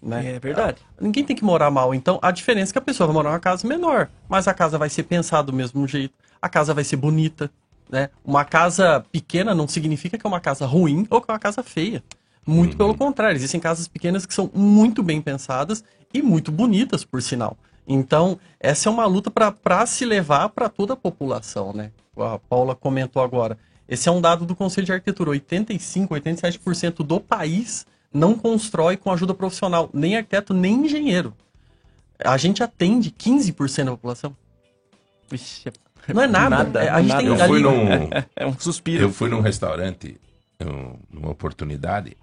[0.00, 0.34] Né?
[0.34, 0.82] É verdade.
[1.00, 1.94] Ninguém tem que morar mal.
[1.94, 4.78] Então, a diferença é que a pessoa vai morar numa casa menor, mas a casa
[4.78, 7.50] vai ser pensada do mesmo jeito, a casa vai ser bonita,
[7.90, 8.10] né?
[8.24, 11.62] Uma casa pequena não significa que é uma casa ruim ou que é uma casa
[11.62, 12.02] feia.
[12.44, 17.22] Muito pelo contrário, existem casas pequenas que são muito bem pensadas e muito bonitas, por
[17.22, 17.56] sinal.
[17.86, 21.90] Então, essa é uma luta para se levar para toda a população, né?
[22.16, 23.56] A Paula comentou agora.
[23.88, 25.30] Esse é um dado do Conselho de Arquitetura.
[25.30, 31.34] 85, 87% do país não constrói com ajuda profissional, nem arquiteto, nem engenheiro.
[32.24, 34.36] A gente atende 15% da população.
[35.28, 35.72] Vixe,
[36.08, 36.82] Não é nada.
[36.82, 37.22] É, a gente nada.
[37.22, 39.04] tem Eu fui num, É um suspiro.
[39.04, 40.20] eu fui num restaurante,
[40.60, 42.16] um, numa oportunidade,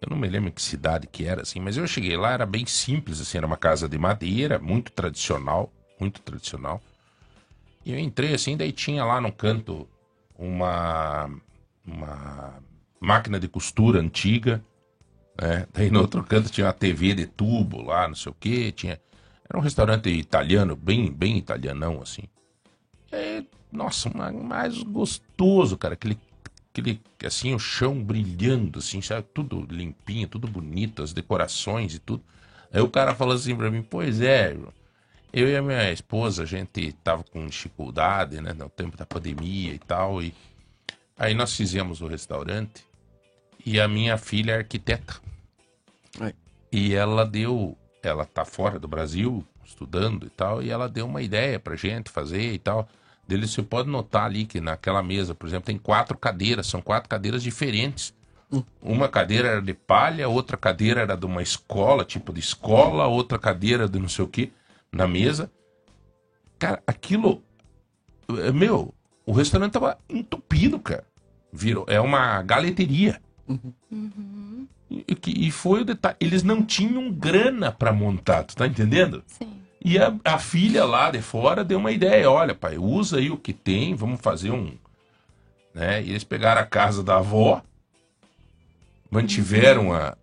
[0.00, 2.66] eu não me lembro que cidade que era, assim, mas eu cheguei lá, era bem
[2.66, 6.80] simples, assim, era uma casa de madeira, muito tradicional, muito tradicional.
[7.84, 9.88] E eu entrei assim, daí tinha lá no canto
[10.38, 11.30] uma,
[11.86, 12.54] uma
[13.00, 14.62] máquina de costura antiga,
[15.40, 15.66] né?
[15.72, 19.00] Daí no outro canto tinha uma TV de tubo lá, não sei o que, tinha...
[19.48, 22.24] Era um restaurante italiano, bem, bem italianão, assim.
[23.12, 26.18] É, nossa, ma- mais gostoso, cara, aquele,
[26.72, 29.26] aquele, assim, o chão brilhando, assim, sabe?
[29.32, 32.24] Tudo limpinho, tudo bonito, as decorações e tudo.
[32.72, 34.56] Aí o cara falou assim pra mim, pois é,
[35.32, 39.72] eu e a minha esposa, a gente tava com dificuldade, né, no tempo da pandemia
[39.74, 40.34] e tal, e
[41.18, 42.84] aí nós fizemos o restaurante
[43.66, 45.16] e a minha filha é arquiteta.
[46.70, 51.20] E ela deu, ela tá fora do Brasil, estudando e tal, e ela deu uma
[51.20, 52.88] ideia pra gente fazer e tal.
[53.26, 57.08] Dele, você pode notar ali que naquela mesa, por exemplo, tem quatro cadeiras, são quatro
[57.08, 58.14] cadeiras diferentes.
[58.80, 63.36] Uma cadeira era de palha, outra cadeira era de uma escola, tipo de escola, outra
[63.36, 64.52] cadeira de não sei o que,
[64.92, 65.50] na mesa.
[66.56, 67.42] Cara, aquilo.
[68.44, 68.94] é, Meu,
[69.26, 71.04] o restaurante tava entupido, cara.
[71.52, 71.84] Virou.
[71.88, 73.20] É uma galeteria.
[74.90, 76.16] E, e- e foi o detalhe.
[76.20, 79.22] Eles não tinham grana pra montar, tu tá entendendo?
[79.26, 79.52] Sim.
[79.84, 83.36] E a, a filha lá de fora deu uma ideia, olha, pai, usa aí o
[83.36, 84.72] que tem, vamos fazer um,
[85.72, 86.02] né?
[86.02, 87.62] E eles pegaram a casa da avó,
[89.10, 90.16] mantiveram a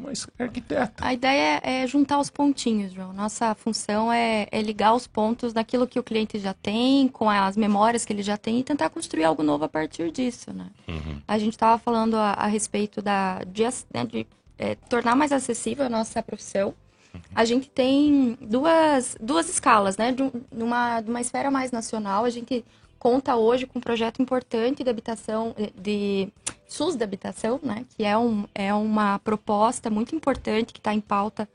[0.00, 0.92] uma es- arquiteta.
[0.98, 3.12] A ideia é juntar os pontinhos, João.
[3.12, 7.56] Nossa função é, é ligar os pontos daquilo que o cliente já tem, com as
[7.56, 10.66] memórias que ele já tem e tentar construir algo novo a partir disso, né?
[11.28, 14.26] A gente estava falando a, a respeito da, de, né, de,
[14.58, 16.74] é, tornar mais acessível a nossa profissão.
[17.34, 20.12] A gente tem duas, duas escalas, né?
[20.12, 22.64] De, de uma, de uma esfera mais nacional, a gente
[22.98, 26.28] conta hoje com um projeto importante de habitação, eh, de
[26.70, 27.84] SUS de habitação, né?
[27.96, 31.48] Que é, um, é uma proposta muito importante que está em pauta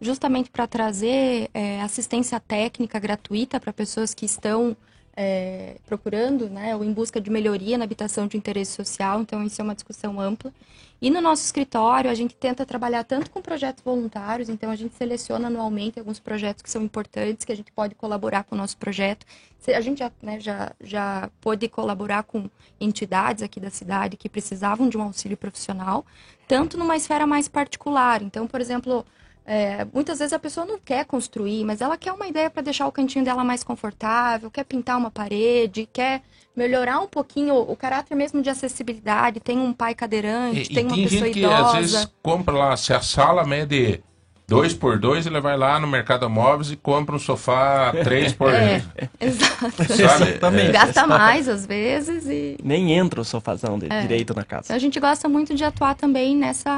[0.00, 4.76] justamente para trazer eh, assistência técnica gratuita para pessoas que estão
[5.22, 9.20] eh, procurando, né, ou em busca de melhoria na habitação de interesse social.
[9.20, 10.50] Então, isso é uma discussão ampla.
[10.98, 14.94] E no nosso escritório, a gente tenta trabalhar tanto com projetos voluntários, então a gente
[14.94, 18.78] seleciona anualmente alguns projetos que são importantes, que a gente pode colaborar com o nosso
[18.78, 19.26] projeto.
[19.68, 22.48] A gente já, né, já, já pôde colaborar com
[22.80, 26.06] entidades aqui da cidade que precisavam de um auxílio profissional,
[26.48, 28.22] tanto numa esfera mais particular.
[28.22, 29.04] Então, por exemplo,
[29.44, 32.86] é, muitas vezes a pessoa não quer construir, mas ela quer uma ideia para deixar
[32.86, 36.22] o cantinho dela mais confortável, quer pintar uma parede, quer
[36.54, 39.40] melhorar um pouquinho o, caráter mesmo de acessibilidade.
[39.40, 41.66] Tem um pai cadeirante, E, e tem uma tem pessoa gente que idosa.
[41.66, 44.02] às vezes compra lá, se a sala mede
[44.50, 48.52] 2 por 2 ele vai lá no Mercado Móveis e compra um sofá 3 por
[48.52, 48.82] É,
[49.20, 49.82] exato.
[49.92, 50.72] Exatamente.
[50.72, 54.00] Gasta mais às vezes e Nem entra o sofazão de É.
[54.02, 54.74] direito na então casa.
[54.74, 56.70] a gente gosta muito de atuar também nessa,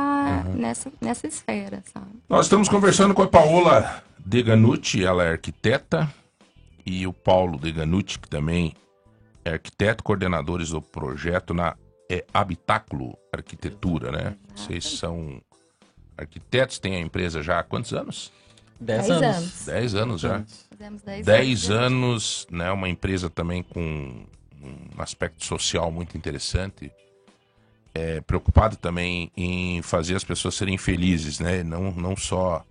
[0.47, 0.55] Uhum.
[0.55, 2.07] nessa, nessa esfera, sabe?
[2.29, 6.09] Nós estamos conversando com a Paola Deganucci, ela é arquiteta,
[6.85, 8.75] e o Paulo Deganucci, que também
[9.45, 11.75] é arquiteto, coordenadores do projeto na
[12.11, 14.35] é, Habitáculo Arquitetura, né?
[14.55, 15.41] Vocês são
[16.17, 18.33] arquitetos, têm a empresa já há quantos anos?
[18.81, 19.37] Dez, Dez anos.
[19.37, 19.65] anos.
[19.65, 20.45] Dez anos já.
[20.71, 22.71] Fizemos 10 Dez anos, né?
[22.73, 24.25] Uma empresa também com
[24.61, 26.91] um aspecto social muito interessante.
[27.95, 31.63] É, preocupado também em fazer as pessoas serem felizes, né?
[31.63, 32.65] Não, não só.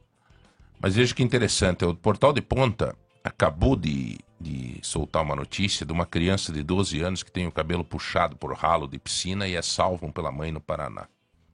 [0.79, 5.93] Mas veja que interessante, o Portal de Ponta acabou de, de soltar uma notícia de
[5.93, 9.55] uma criança de 12 anos que tem o cabelo puxado por ralo de piscina e
[9.55, 11.07] é salvo pela mãe no Paraná.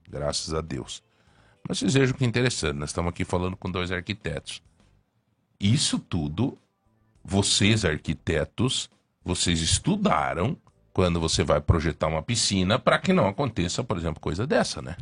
[0.08, 1.02] Graças a Deus.
[1.68, 4.62] Mas vocês vejam que interessante, nós estamos aqui falando com dois arquitetos.
[5.60, 6.56] Isso tudo,
[7.22, 8.88] vocês arquitetos,
[9.22, 10.56] vocês estudaram
[10.94, 14.96] quando você vai projetar uma piscina para que não aconteça, por exemplo, coisa dessa, né?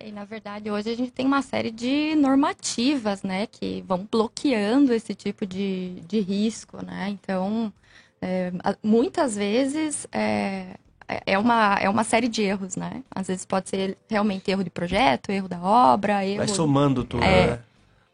[0.00, 4.92] E, na verdade, hoje a gente tem uma série de normativas, né, que vão bloqueando
[4.92, 7.08] esse tipo de, de risco, né?
[7.10, 7.72] Então,
[8.20, 10.76] é, muitas vezes é,
[11.08, 13.02] é, uma, é uma série de erros, né?
[13.10, 16.38] Às vezes pode ser realmente erro de projeto, erro da obra, erro...
[16.38, 17.22] Vai somando tudo.
[17.22, 17.46] É.
[17.46, 17.58] né?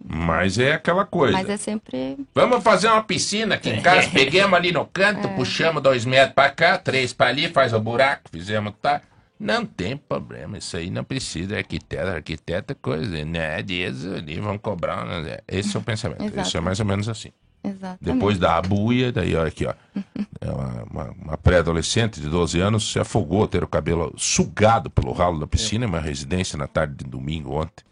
[0.05, 1.33] Mas é aquela coisa.
[1.33, 2.17] Mas é sempre...
[2.35, 6.51] Vamos fazer uma piscina aqui em casa, pegamos ali no canto, puxamos dois metros para
[6.51, 9.03] cá, três para ali, faz o buraco, fizemos tá.
[9.41, 11.57] Não tem problema, isso aí não precisa.
[11.57, 13.63] Arquiteto, arquiteto é coisa, né?
[13.63, 15.05] Dias ali vão cobrar.
[15.05, 15.39] né?
[15.47, 16.41] Esse é o pensamento.
[16.41, 17.31] Isso é mais ou menos assim.
[17.63, 17.99] Exatamente.
[18.05, 19.75] Depois da abuia, daí olha aqui, ó.
[20.41, 25.13] É uma, uma- uma pré-adolescente de 12 anos se afogou, ter o cabelo sugado pelo
[25.13, 27.85] ralo da piscina, em uma residência na tarde de domingo ontem,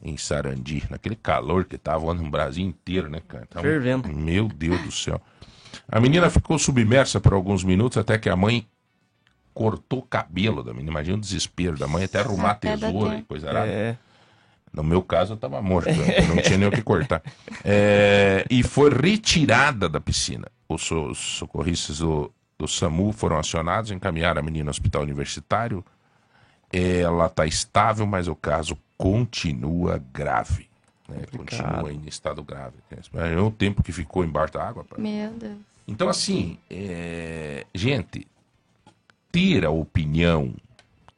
[0.00, 0.84] em Sarandi.
[0.88, 3.44] Naquele calor que tava ontem no Brasil inteiro, né, cara?
[3.46, 4.08] Tava- Fervendo.
[4.08, 5.20] Meu Deus do céu.
[5.88, 8.66] A menina ficou submersa por alguns minutos até que a mãe
[9.52, 10.90] cortou o cabelo da menina.
[10.92, 13.66] Imagina o desespero da mãe até arrumar Até tesoura e coisa arada.
[13.70, 13.96] É.
[14.72, 17.22] No meu caso, eu tava morto, eu não tinha nem o que cortar.
[17.64, 20.46] É, e foi retirada da piscina.
[20.68, 25.84] Os, os socorristas do, do SAMU foram acionados, encaminharam a menina ao hospital universitário
[26.72, 30.68] ela está estável, mas o caso continua grave.
[31.08, 31.24] Né?
[31.36, 32.76] Continua em estado grave.
[33.14, 34.84] É o tempo que ficou embaixo da água.
[34.84, 34.96] pá.
[34.98, 35.58] Meu Deus.
[35.88, 38.26] Então, assim, é, gente,
[39.32, 40.54] ter a opinião,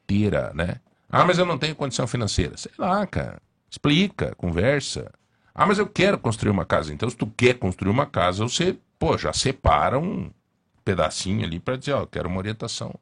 [0.07, 0.77] ter a, né?
[1.13, 2.57] Ah, mas eu não tenho condição financeira.
[2.57, 3.39] Sei lá, cara.
[3.69, 5.11] Explica, conversa.
[5.53, 6.91] Ah, mas eu quero construir uma casa.
[6.91, 10.31] Então, se tu quer construir uma casa, você, pô, já separa um
[10.83, 12.93] pedacinho ali para dizer, ó, quero uma orientação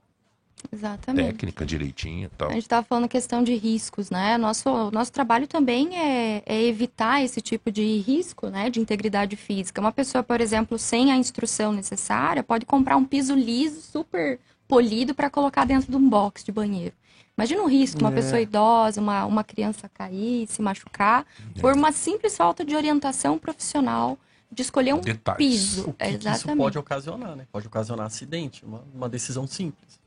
[0.71, 1.25] Exatamente.
[1.25, 2.49] técnica direitinho e tal.
[2.49, 4.37] A gente estava falando questão de riscos, né?
[4.37, 8.69] Nosso, nosso trabalho também é, é evitar esse tipo de risco, né?
[8.69, 9.79] De integridade física.
[9.79, 15.15] Uma pessoa, por exemplo, sem a instrução necessária, pode comprar um piso liso, super polido,
[15.15, 16.93] para colocar dentro de um box de banheiro.
[17.37, 18.15] Imagina o risco, uma É.
[18.15, 21.25] pessoa idosa, uma, uma criança cair, se machucar,
[21.59, 24.17] por uma simples falta de orientação profissional,
[24.51, 25.37] de escolher um Detalhes.
[25.37, 25.89] piso.
[25.89, 26.57] O que, que isso Exatamente.
[26.57, 27.47] pode ocasionar, né?
[27.51, 29.99] Pode ocasionar acidente, uma, uma decisão simples.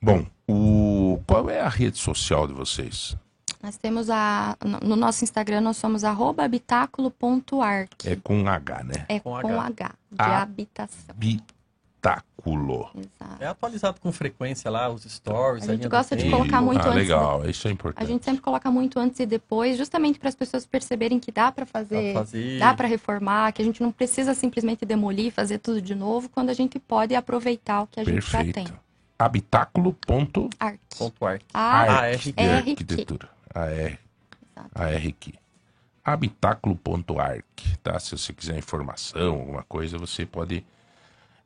[0.00, 3.16] Bom, o, qual é a rede social de vocês?
[3.62, 4.56] Nós temos a.
[4.64, 8.06] No no nosso Instagram, nós somos arroba habitáculo.arc.
[8.06, 9.06] É com H, né?
[9.08, 9.66] É Com com, H.
[9.66, 10.42] H, de Ah.
[10.42, 11.14] habitação.
[12.02, 12.90] Bitáculo.
[12.96, 13.42] Exato.
[13.42, 15.68] É atualizado com frequência lá, os stories.
[15.68, 16.36] A gente do gosta de tempo.
[16.36, 18.08] colocar muito ah, antes, legal, isso é A importante.
[18.08, 21.64] gente sempre coloca muito antes e depois, justamente para as pessoas perceberem que dá para
[21.64, 22.58] fazer, fazer.
[22.58, 26.50] dá para reformar, que a gente não precisa simplesmente demolir, fazer tudo de novo, quando
[26.50, 28.52] a gente pode aproveitar o que a gente já tem.
[28.52, 28.80] Perfeito.
[29.16, 30.80] Habitáculo ponto Arc.
[30.98, 31.44] Ponto arc.
[31.54, 32.32] A ARQ.
[32.32, 32.70] de ARQ.
[32.70, 33.28] arquitetura.
[33.54, 33.98] AR.
[34.74, 35.34] ARQ.
[36.04, 37.96] Habitáculo.arc, tá?
[38.00, 40.64] Se você quiser informação, alguma coisa, você pode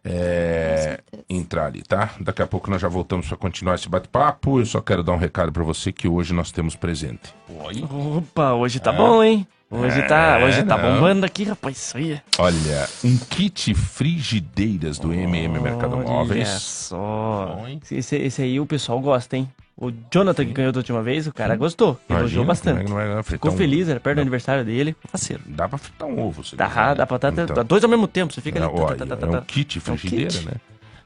[0.08, 2.10] é, entrar ali, tá?
[2.20, 4.60] Daqui a pouco nós já voltamos para continuar esse bate-papo.
[4.60, 7.34] Eu só quero dar um recado para você que hoje nós temos presente.
[7.48, 7.84] Oi?
[8.18, 9.46] Opa, hoje tá bom, hein?
[9.68, 10.94] Hoje tá, É, hoje tá não.
[10.94, 11.76] bombando aqui, rapaz.
[11.76, 12.20] Isso aí.
[12.38, 16.48] Olha, um kit frigideiras do MM Mercado Olha Móveis.
[16.48, 17.56] só.
[17.58, 17.80] Bom, hein?
[17.90, 19.48] Esse, esse aí o pessoal gosta, hein?
[19.78, 22.00] O Jonathan que ganhou da última vez, o cara gostou.
[22.08, 22.80] Elogiou bastante.
[22.80, 24.96] é não fritar Ficou um- feliz, era perto do aniversário dele.
[25.06, 25.42] Faceiro.
[25.44, 26.42] Dá pra fritar um ovo.
[26.42, 26.94] se Dá, quiser, né?
[26.94, 27.64] dá pra estar Então.
[27.64, 28.32] dois ao mesmo tempo.
[28.32, 28.72] Você fica É, ali.
[28.74, 29.42] olha, tá, tá, tá, é um tá.
[29.42, 30.46] kit É um frigideira, kit.
[30.46, 30.52] né?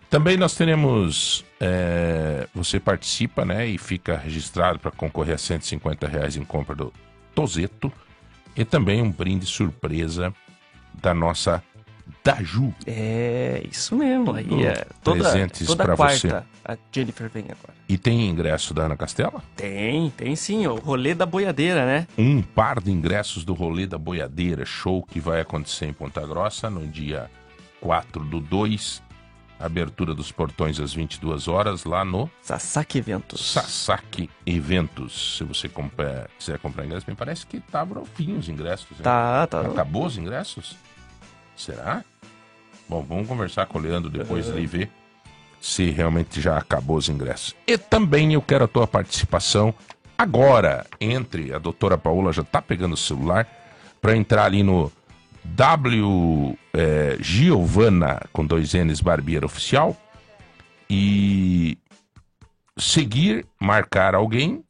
[0.08, 1.44] Também nós teremos.
[1.60, 3.66] é, você participa, né?
[3.66, 6.92] E fica registrado para concorrer a 150 reais em compra do
[7.34, 7.92] Tozeto.
[8.56, 10.32] E também um brinde surpresa
[10.94, 11.62] da nossa
[12.22, 12.74] Daju.
[12.86, 14.32] É, isso mesmo.
[14.34, 16.28] Aí é toda, presentes toda pra quarta
[16.64, 16.72] você.
[16.72, 17.74] a Jennifer vem agora.
[17.88, 19.42] E tem ingresso da Ana Castela?
[19.56, 20.66] Tem, tem sim.
[20.66, 22.06] O rolê da boiadeira, né?
[22.18, 26.68] Um par de ingressos do rolê da Boiadeira, show que vai acontecer em Ponta Grossa
[26.68, 27.30] no dia
[27.80, 29.02] 4 do 2.
[29.58, 33.44] Abertura dos portões às 22 horas lá no Sasaki Eventos.
[33.52, 35.36] Sasaki Eventos.
[35.36, 38.90] Se você comprar- quiser comprar ingressos, me parece que tá ao fim os ingressos.
[38.92, 39.02] hein?
[39.02, 39.60] Tá, tá.
[39.60, 40.76] Acabou os ingressos?
[41.60, 42.02] Será?
[42.88, 44.90] Bom, vamos conversar com o Leandro depois ali e ver
[45.60, 47.54] se realmente já acabou os ingressos.
[47.66, 49.74] E também eu quero a tua participação
[50.16, 50.86] agora.
[50.98, 53.46] Entre, a doutora Paola já tá pegando o celular
[54.00, 54.90] para entrar ali no
[55.44, 59.94] W é, Giovana com dois N's Barbeiro Oficial
[60.88, 61.76] e
[62.78, 64.64] seguir, marcar alguém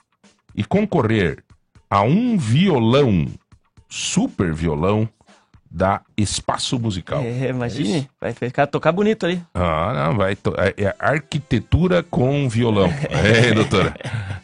[0.57, 1.45] e concorrer
[1.89, 3.27] a um violão,
[3.89, 5.09] super violão
[5.71, 7.21] da Espaço Musical.
[7.23, 7.99] É, É imagine.
[7.99, 8.09] isso?
[8.21, 9.41] vai ficar tocar bonito ali.
[9.55, 10.35] Ah, não, vai.
[10.35, 12.89] to- É, é arquitetura com violão.
[13.11, 13.95] É, doutora.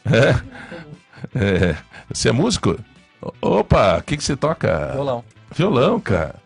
[0.05, 0.57] É.
[1.35, 1.77] É.
[2.13, 2.79] Você é músico?
[3.43, 4.93] Opa, o que, que você toca?
[4.93, 5.25] Violão.
[5.55, 6.37] Violão, cara.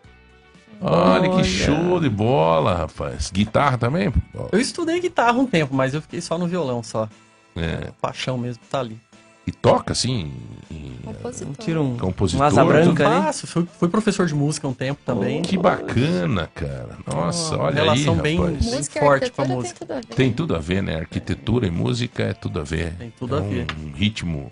[0.83, 1.43] Olha, Olha.
[1.43, 3.29] que show de bola, rapaz.
[3.31, 4.11] Guitarra também?
[4.51, 7.07] Eu estudei guitarra um tempo, mas eu fiquei só no violão só.
[7.55, 7.91] É.
[8.01, 8.97] Paixão mesmo tá ali.
[9.51, 10.31] E toca assim?
[10.69, 10.91] E...
[11.03, 11.55] Compositor.
[11.65, 13.03] Tira um, Compositor, um asa branca.
[13.03, 15.41] Fácil, fui, fui professor de música um tempo também.
[15.41, 16.97] Que bacana, cara.
[17.05, 18.71] Nossa, Uma olha aí, relação bem- rapaz.
[18.71, 19.85] bem forte com a música.
[19.85, 20.15] Tem tudo a ver.
[20.15, 20.95] Tem tudo a ver, né?
[20.99, 22.93] Arquitetura e música é tudo a ver.
[22.93, 23.67] Tem tudo é a ver.
[23.83, 24.51] Um ritmo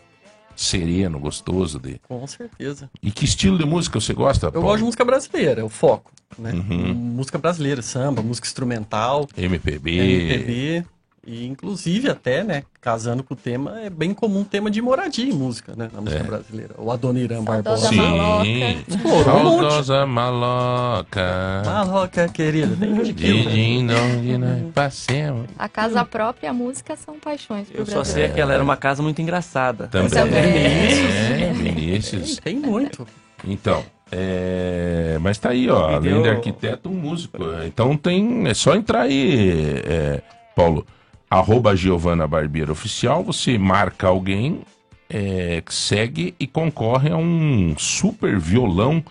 [0.55, 2.01] sereno, gostoso de.
[2.07, 2.89] Com certeza.
[3.01, 4.51] E que estilo de música você gosta?
[4.53, 6.11] Eu gosto de música brasileira, é o foco.
[6.37, 6.51] Né?
[6.51, 6.93] Uhum.
[6.93, 9.91] Música brasileira, samba, música instrumental, MPB.
[9.97, 10.85] MPB.
[11.31, 15.31] E inclusive até, né, casando com o tema, é bem comum tema de moradia em
[15.31, 16.23] música, né, na música É.
[16.23, 16.73] brasileira.
[16.75, 17.87] O Adoniran Barbosa.
[17.89, 17.97] Sim.
[17.97, 18.47] maloca.
[18.87, 19.59] Explorou um monte.
[19.61, 21.61] Saudosa maloca.
[21.63, 25.45] Maloca, querida, nós passemos.
[25.55, 28.63] A casa própria e a música são paixões pro Eu só sei que ela era
[28.63, 29.87] uma casa muito engraçada.
[29.87, 30.17] Também.
[30.33, 32.37] É, Tem, Vinícius.
[32.37, 33.07] tem muito.
[33.45, 35.19] Então, é...
[35.21, 35.95] mas tá aí, ó.
[35.95, 37.37] Além de arquiteto, um músico.
[37.67, 38.47] Então tem.
[38.47, 40.21] É só entrar aí, é,
[40.55, 40.87] Paulo.
[41.29, 43.23] Arroba Giovana Barbeiro Oficial.
[43.23, 44.61] Você marca alguém,
[45.09, 49.03] é, segue e concorre a um super violão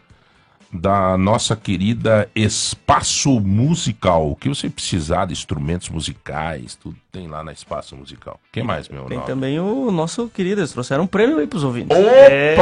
[0.72, 4.30] da nossa querida Espaço Musical.
[4.30, 8.38] O que você precisar de instrumentos musicais, tudo tem lá na Espaço Musical.
[8.52, 9.26] Quem mais, meu Tem nome?
[9.28, 11.96] também o nosso querido, eles trouxeram um prêmio aí pros ouvintes.
[11.96, 12.06] Opa!
[12.06, 12.54] É,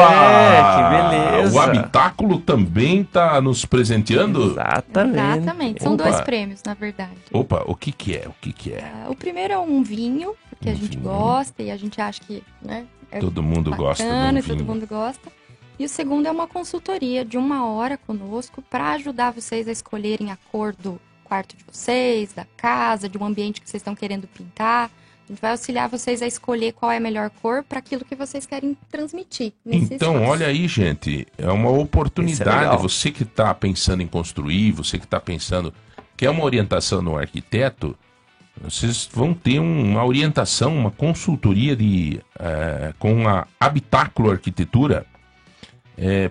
[0.77, 1.57] que beleza.
[1.57, 4.53] O habitáculo também tá nos presenteando?
[4.53, 5.39] Exatamente.
[5.39, 5.83] Exatamente.
[5.83, 6.05] São Opa.
[6.05, 7.11] dois prêmios, na verdade.
[7.33, 8.29] Opa, o que que é?
[8.29, 8.85] O que que é?
[8.85, 11.03] Ah, O primeiro é um vinho, porque a Um gente vinho.
[11.03, 14.43] gosta e a gente acha que né, é Todo mundo gosta de um bacana e
[14.43, 14.67] todo vinho.
[14.73, 15.36] mundo gosta.
[15.79, 20.31] E o segundo é uma consultoria de uma hora conosco para ajudar vocês a escolherem
[20.31, 24.27] a cor do quarto de vocês, da casa, de um ambiente que vocês estão querendo
[24.27, 24.91] pintar.
[25.25, 28.15] A gente vai auxiliar vocês a escolher qual é a melhor cor para aquilo que
[28.15, 29.53] vocês querem transmitir.
[29.65, 30.31] Nesse Então, espaço.
[30.31, 32.61] olha aí, gente, é uma é oportunidade.
[32.61, 32.79] legal.
[32.79, 35.75] você que está pensando em construir, você que está pensando
[36.17, 37.95] quer uma orientação no arquiteto,
[38.63, 45.05] vocês vão ter um- uma orientação, uma consultoria de eh, com a Habitáculo Arquitetura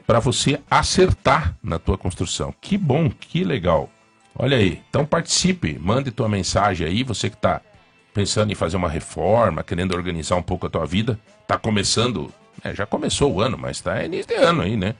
[0.05, 2.53] para você acertar na tua construção.
[2.61, 3.89] Que bom, que legal.
[4.37, 7.61] Olha aí, então participe, mande tua mensagem aí, você que está
[8.13, 12.29] pensando em fazer uma reforma, querendo organizar um pouco a tua vida, tá começando,
[12.63, 14.93] é, já começou o ano, mas tá início de ano aí, né?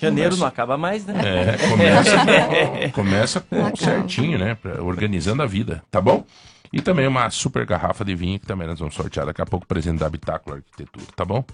[0.00, 1.14] Janeiro não acaba mais, né?
[1.24, 2.16] É, começa,
[2.92, 4.54] começa com certinho, né?
[4.54, 6.24] pra- organizando a vida, tá bom?
[6.72, 9.66] E também uma super garrafa de vinho que também nós vamos sortear daqui a pouco,
[9.66, 11.44] presente da Habitáculo Arquitetura, tá bom?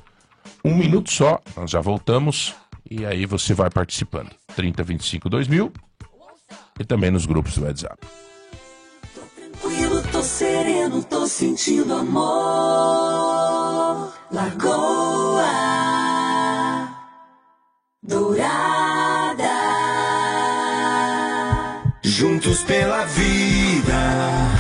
[0.65, 2.55] Um minuto só, nós já voltamos
[2.91, 4.31] e aí você vai participando.
[4.57, 5.73] 3025 2000
[6.81, 7.99] e também nos grupos do WhatsApp.
[9.35, 13.29] Tranquilo, tô sereno, tô sentindo amor.
[14.31, 15.79] Lagoa
[18.03, 19.45] Dourada.
[22.03, 24.58] Juntos pela vida.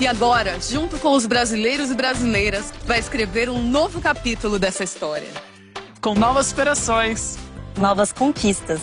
[0.00, 5.28] E agora, junto com os brasileiros e brasileiras, vai escrever um novo capítulo dessa história.
[6.00, 7.38] Com novas operações,
[7.78, 8.80] Novas conquistas.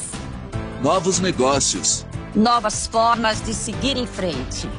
[0.84, 2.06] Novos negócios.
[2.36, 4.70] Novas formas de seguir em frente.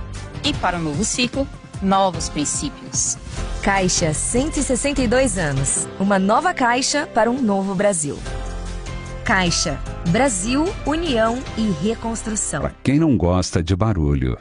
[0.45, 1.49] E para o novo ciclo,
[1.81, 3.17] novos princípios.
[3.63, 5.89] Caixa 162 anos.
[5.99, 8.19] Uma nova caixa para um novo Brasil.
[9.25, 12.61] Caixa Brasil, União e Reconstrução.
[12.61, 14.37] Para quem não gosta de barulho.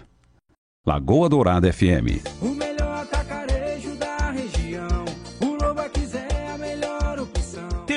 [0.84, 2.61] Lagoa Dourada FM.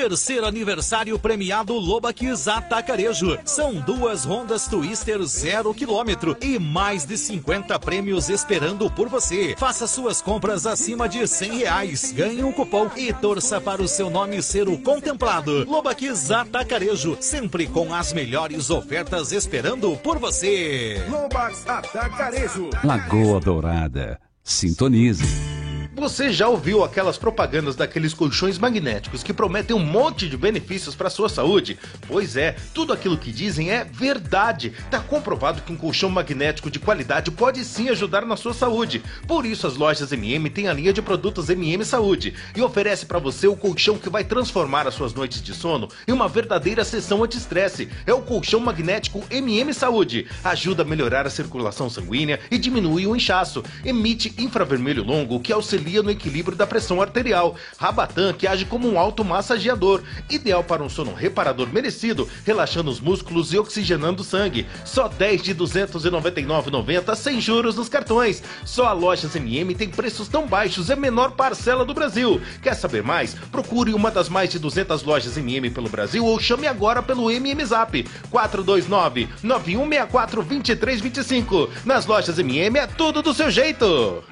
[0.05, 3.39] Terceiro aniversário premiado Lobaquis Atacarejo.
[3.43, 9.55] São duas Hondas Twister zero quilômetro e mais de 50 prêmios esperando por você.
[9.57, 12.11] Faça suas compras acima de 100 reais.
[12.11, 15.65] Ganhe um cupom e torça para o seu nome ser o contemplado.
[15.67, 21.03] Lobaquis Atacarejo, sempre com as melhores ofertas esperando por você.
[21.09, 22.69] Lobax Atacarejo.
[22.83, 24.19] Lagoa Dourada.
[24.43, 25.64] Sintonize.
[25.97, 31.09] Você já ouviu aquelas propagandas daqueles colchões magnéticos que prometem um monte de benefícios para
[31.09, 31.79] sua saúde?
[32.05, 34.73] Pois é, tudo aquilo que dizem é verdade.
[34.91, 39.01] Tá comprovado que um colchão magnético de qualidade pode sim ajudar na sua saúde.
[39.25, 43.17] Por isso as lojas MM têm a linha de produtos MM Saúde e oferece para
[43.17, 47.23] você o colchão que vai transformar as suas noites de sono em uma verdadeira sessão
[47.23, 47.87] anti-estresse.
[48.05, 50.27] É o colchão magnético MM Saúde.
[50.43, 53.63] Ajuda a melhorar a circulação sanguínea e diminui o inchaço.
[53.85, 57.55] Emite infravermelho longo que auxilia no equilíbrio da pressão arterial.
[57.77, 63.53] Rabatan que age como um automassageador, ideal para um sono reparador merecido, relaxando os músculos
[63.53, 64.65] e oxigenando o sangue.
[64.83, 68.41] Só 10 de 299,90 sem juros nos cartões.
[68.65, 72.41] Só a Lojas MM tem preços tão baixos, é a menor parcela do Brasil.
[72.61, 73.35] Quer saber mais?
[73.51, 77.63] Procure uma das mais de 200 lojas MM pelo Brasil ou chame agora pelo MM
[77.65, 81.69] Zap 429 9164 2325.
[81.85, 84.23] Nas lojas MM é tudo do seu jeito.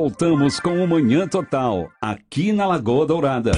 [0.00, 3.52] Voltamos com o Manhã Total, aqui na Lagoa Dourada.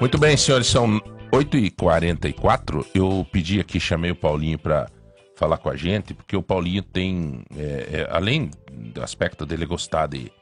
[0.00, 2.84] Muito bem, senhores, são 8h44.
[2.92, 4.90] Eu pedi aqui, chamei o Paulinho para
[5.36, 10.08] falar com a gente, porque o Paulinho tem, é, é, além do aspecto dele gostar
[10.08, 10.32] de,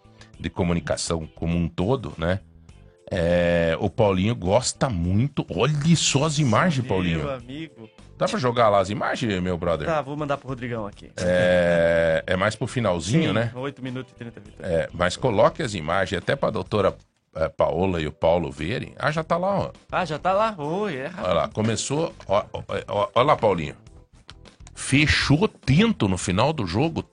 [0.40, 2.40] de comunicação como um todo, né?
[3.10, 5.44] É, o Paulinho gosta muito.
[5.54, 7.18] Olha só as imagens, Paulinho.
[7.18, 7.90] Meu amigo.
[8.16, 9.86] Dá pra jogar lá as imagens, meu brother?
[9.86, 11.10] Tá, vou mandar pro Rodrigão aqui.
[11.16, 13.50] É, é mais pro finalzinho, Sim, né?
[13.54, 14.64] 8 minutos e 30 minutos.
[14.64, 16.96] É, mas coloque as imagens até pra doutora
[17.34, 18.94] é, Paola e o Paulo verem.
[18.96, 19.72] Ah, já tá lá, ó.
[19.90, 20.54] Ah, já tá lá?
[20.56, 22.14] Oi, é Olha lá, começou.
[22.28, 23.74] Ó, ó, ó, olha lá, Paulinho.
[24.74, 27.04] Fechou tinto no final do jogo.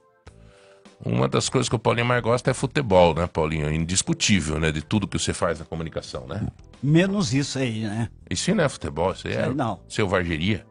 [1.03, 3.71] Uma das coisas que o Paulinho mais gosta é futebol, né, Paulinho?
[3.73, 4.71] Indiscutível, né?
[4.71, 6.47] De tudo que você faz na comunicação, né?
[6.81, 8.07] Menos isso aí, né?
[8.29, 9.79] Isso aí não é futebol, isso aí é aí não.
[9.89, 10.63] selvageria.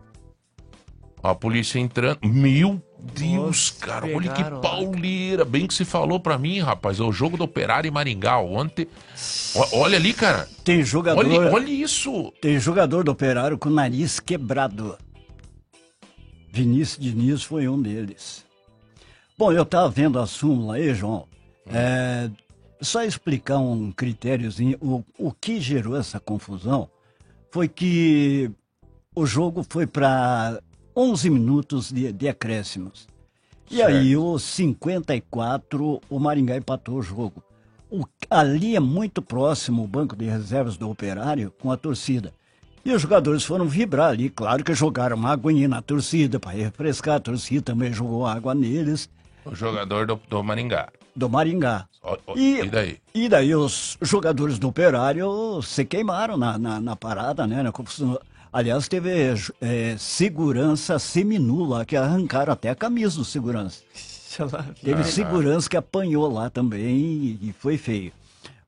[1.22, 2.18] A polícia entrando.
[2.24, 2.82] Meu
[3.14, 5.44] Deus, cara, olha que pauleira.
[5.44, 6.98] Bem que se falou pra mim, rapaz.
[6.98, 8.86] É o jogo do Operário em Maringá ontem.
[9.54, 10.48] Ó, olha ali, cara.
[10.64, 11.24] Tem jogador.
[11.24, 12.32] Olha, olha isso.
[12.40, 14.96] Tem jogador do operário com o nariz quebrado.
[16.52, 18.44] Vinícius Diniz foi um deles.
[19.38, 21.26] Bom, eu estava vendo a súmula aí, João.
[21.66, 22.28] É,
[22.80, 24.76] só explicar um critériozinho.
[24.80, 26.90] O, o que gerou essa confusão
[27.50, 28.50] foi que
[29.14, 30.60] o jogo foi para
[31.00, 33.08] 11 minutos de, de acréscimos.
[33.70, 33.90] E Certo.
[33.96, 37.42] aí, os 54, o Maringá empatou o jogo.
[37.90, 42.32] O- ali é muito próximo o banco de reservas do Operário com a torcida.
[42.84, 44.30] E os jogadores foram vibrar ali.
[44.30, 47.16] Claro que jogaram uma aguinha na torcida para refrescar.
[47.16, 49.08] A torcida também jogou água neles,
[49.44, 50.88] O jogador do, do Maringá.
[51.16, 51.86] do Maringá.
[52.02, 52.98] Ó, ó, E- e daí?
[53.14, 57.62] E daí os jogadores do Operário se queimaram na, na, na parada, né?
[57.62, 58.18] Na confusão.
[58.52, 63.82] Aliás, teve eh, segurança seminula que arrancaram até a camisa do segurança.
[64.82, 68.12] Teve segurança que apanhou lá também e, foi feio.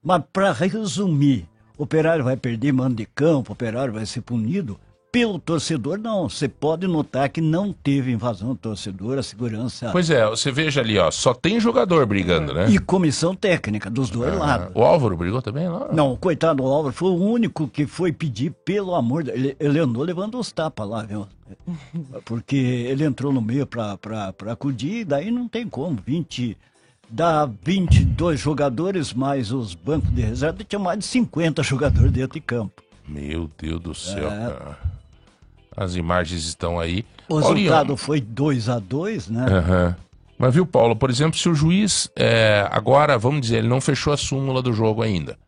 [0.02, 4.78] Mas para resumir, o operário vai perder mando de campo, o operário vai ser punido.
[5.12, 6.26] Pelo torcedor, não.
[6.26, 9.90] Você pode notar que não teve invasão do torcedor, a segurança.
[9.92, 11.10] Pois é, você veja ali, ó.
[11.10, 12.70] Só tem jogador brigando, né?
[12.70, 14.68] E comissão técnica dos dois Ah, lados.
[14.74, 15.90] O Álvaro brigou também lá?
[15.92, 19.78] Não, coitado do Álvaro foi o único que foi pedir, pelo amor de ele, ele
[19.78, 21.26] andou levando os tapas lá, viu?
[22.24, 25.98] Porque ele entrou no meio pra, pra, pra acudir, e daí não tem como.
[26.06, 26.56] 20,
[27.10, 32.40] dá 22 jogadores mais os bancos de reserva, tinha mais de 50 jogadores dentro de
[32.40, 32.82] campo.
[33.06, 34.30] Meu Deus do céu, É.
[34.30, 34.91] cara.
[35.76, 37.04] As imagens estão aí.
[37.28, 39.46] O resultado foi 2 a 2 né?
[39.48, 39.96] Aham.
[40.38, 44.12] Mas viu, Paulo, por exemplo, se o juiz é, agora, vamos dizer, ele não fechou
[44.12, 45.38] a súmula do jogo ainda.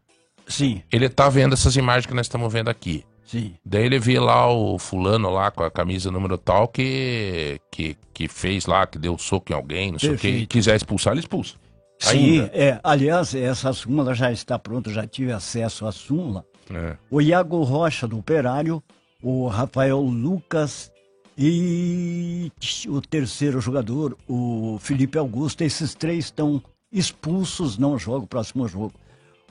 [0.46, 0.82] Sim.
[0.92, 3.04] Ele tá vendo essas imagens que nós estamos vendo aqui.
[3.24, 3.54] Sim.
[3.64, 8.28] Daí ele vê lá o fulano lá com a camisa número tal que, que, que
[8.28, 10.28] fez lá, que deu soco em alguém, não sei o que.
[10.28, 10.48] Perfeito.
[10.50, 11.54] Quiser expulsar, ele expulsa.
[11.98, 12.50] Sim, Ainda.
[12.54, 12.78] é.
[12.84, 16.44] Aliás, essa súmula já está pronta, já tive acesso à súmula.
[16.72, 16.96] É.
[17.10, 18.82] O Iago Rocha do Operário,
[19.24, 20.92] o Rafael Lucas
[21.36, 22.52] e
[22.88, 26.62] o terceiro jogador, o Felipe Augusto, esses três estão
[26.92, 28.92] expulsos, não jogam o próximo jogo.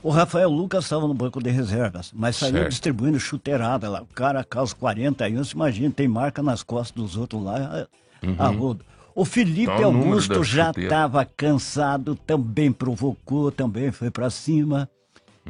[0.02, 2.68] O Rafael Lucas estava no banco de reservas, mas saiu Certo.
[2.70, 4.02] distribuindo chuteirada lá.
[4.02, 7.86] O cara, causa 40 anos, imagina, tem marca nas costas dos outros lá,
[8.22, 8.36] Uhum.
[8.38, 8.84] a rodo.
[9.14, 14.88] O Felipe número Augusto já estava cansado, também provocou, também foi para cima.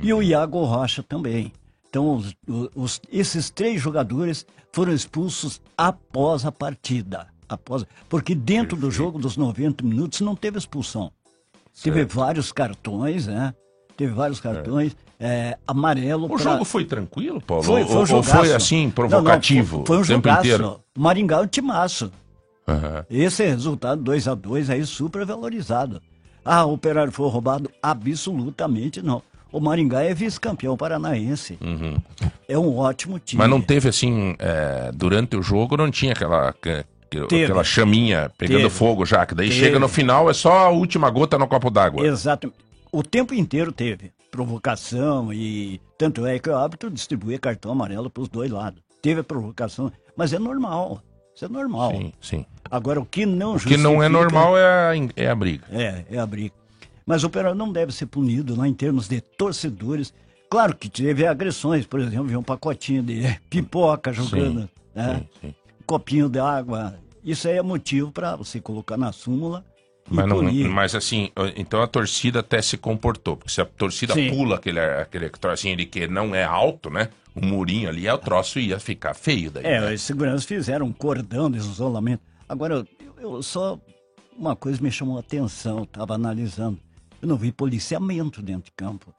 [0.02, 0.18] E Uhum.
[0.18, 1.52] o Iago Rocha também.
[1.94, 2.34] Então, os-
[2.74, 7.28] os- esses três jogadores foram expulsos após a partida.
[7.48, 11.12] Após, porque dentro do jogo dos 90 minutos não teve expulsão.
[11.80, 13.54] Teve vários cartões, né?
[13.96, 14.96] Teve vários cartões.
[15.26, 16.24] é, amarelo.
[16.26, 17.62] O pra- jogo foi tranquilo, Paulo?
[17.62, 19.84] Foi, foi um ou, foi assim, Não, não, provocativo?
[19.86, 20.40] foi, foi um tempo jogaço.
[20.48, 20.80] inteiro?
[20.98, 22.10] Maringá é um timaço.
[22.68, 23.06] Aham.
[23.08, 26.02] Esse resultado 2 a 2 aí super valorizado.
[26.44, 27.70] Ah, o Operário foi roubado?
[27.80, 29.22] Absolutamente não.
[29.54, 31.56] O Maringá é vice-campeão paranaense.
[31.60, 31.96] Uhum.
[32.48, 33.38] É um ótimo time.
[33.38, 36.52] Mas não teve assim, é, durante o jogo não tinha aquela,
[37.08, 37.44] Teve.
[37.44, 38.70] aquela chaminha pegando Teve.
[38.70, 39.60] fogo já, que daí Teve.
[39.60, 42.04] chega no final, é só a última gota no copo d'água.
[42.04, 42.58] Exatamente.
[42.90, 48.24] O tempo inteiro teve provocação e tanto é que o árbitro distribuía cartão amarelo para
[48.24, 48.82] os dois lados.
[49.00, 51.00] Teve provocação, mas é normal.
[51.32, 51.92] Isso é normal.
[51.92, 52.46] Sim, sim.
[52.68, 55.64] Agora o que não O que não é normal é a, é a briga.
[55.70, 56.63] É, é a briga.
[57.06, 60.12] Mas o Operário não deve ser punido lá em termos de torcedores.
[60.48, 65.18] Claro que teve agressões, por exemplo, vi um pacotinho de pipoca jogando, Sim, né?
[65.18, 65.54] sim, sim.
[65.80, 66.98] Um copinho de água.
[67.22, 69.64] Isso aí é motivo para você colocar na súmula
[70.08, 73.36] Mas, não, mas assim, então a torcida até se comportou.
[73.36, 74.28] Porque se a torcida Sim.
[74.30, 77.08] pula aquele, aquele trocinho ali que não é alto, né?
[77.34, 79.64] O murinho ali, é o troço ia ficar feio daí.
[79.64, 79.94] É, né?
[79.94, 82.22] os seguranças fizeram um cordão de isolamento.
[82.48, 82.86] Agora, eu,
[83.18, 83.78] eu só.
[84.36, 86.78] Uma coisa me chamou a atenção, estava analisando.
[87.24, 89.14] Eu não vi policiamento dentro de campo.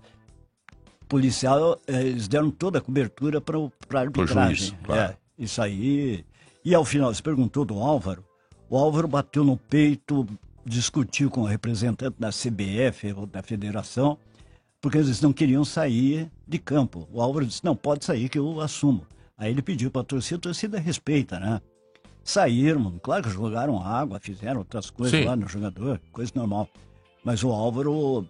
[1.10, 4.56] Policial, eles deram toda a cobertura para a arbitragem.
[4.56, 5.02] juiz, claro.
[5.02, 6.24] É, isso aí.
[6.64, 8.24] E ao final, você perguntou do Álvaro.
[8.70, 10.28] O Álvaro bateu no peito,
[10.64, 14.20] discutiu com o representante da CBF ou da federação
[14.86, 17.10] porque eles não queriam sair de campo.
[17.12, 19.02] O Álvaro disse, não, pode sair que eu assumo.
[19.36, 21.60] Aí ele pediu para a torcida, a torcida respeita, né?
[22.24, 25.26] Saíram, claro que jogaram água, fizeram outras coisas Sim.
[25.26, 26.70] lá no jogador, coisa normal.
[27.26, 28.26] Mas o Álvaro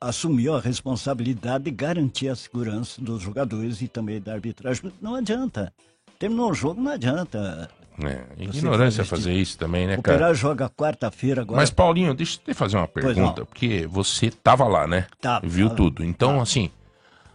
[0.00, 4.92] assumiu a responsabilidade de garantir a segurança dos jogadores e também da arbitragem.
[5.00, 5.72] Não adianta.
[6.18, 7.70] Terminou o jogo, não adianta.
[8.02, 10.16] É, ignorância faz fazer isso também, né, O cara?
[10.16, 11.60] Operário joga quarta-feira agora.
[11.60, 15.06] Mas, Paulinho, deixa eu te fazer uma pergunta, porque você tava lá, né?
[15.20, 15.76] Tava, Viu tava.
[15.76, 16.04] tudo.
[16.04, 16.70] Então, assim,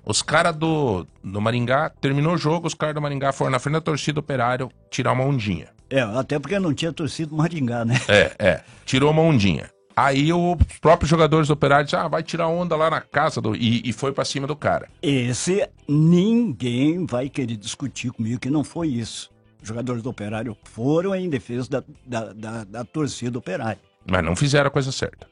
[0.05, 3.75] os caras do, do Maringá, terminou o jogo, os caras do Maringá foram na frente
[3.75, 5.67] da torcida do operário tirar uma ondinha.
[5.89, 7.95] É, até porque não tinha torcido Maringá, né?
[8.09, 8.61] É, é.
[8.85, 9.69] Tirou uma ondinha.
[10.01, 13.53] Aí os próprios jogadores do operário disseram, ah, vai tirar onda lá na casa do...
[13.53, 14.87] E, e foi pra cima do cara.
[15.01, 19.29] Esse ninguém vai querer discutir comigo que não foi isso.
[19.61, 23.81] Os jogadores do Operário foram em defesa da, da, da, da torcida do Operário.
[24.09, 25.27] Mas não fizeram a coisa certa.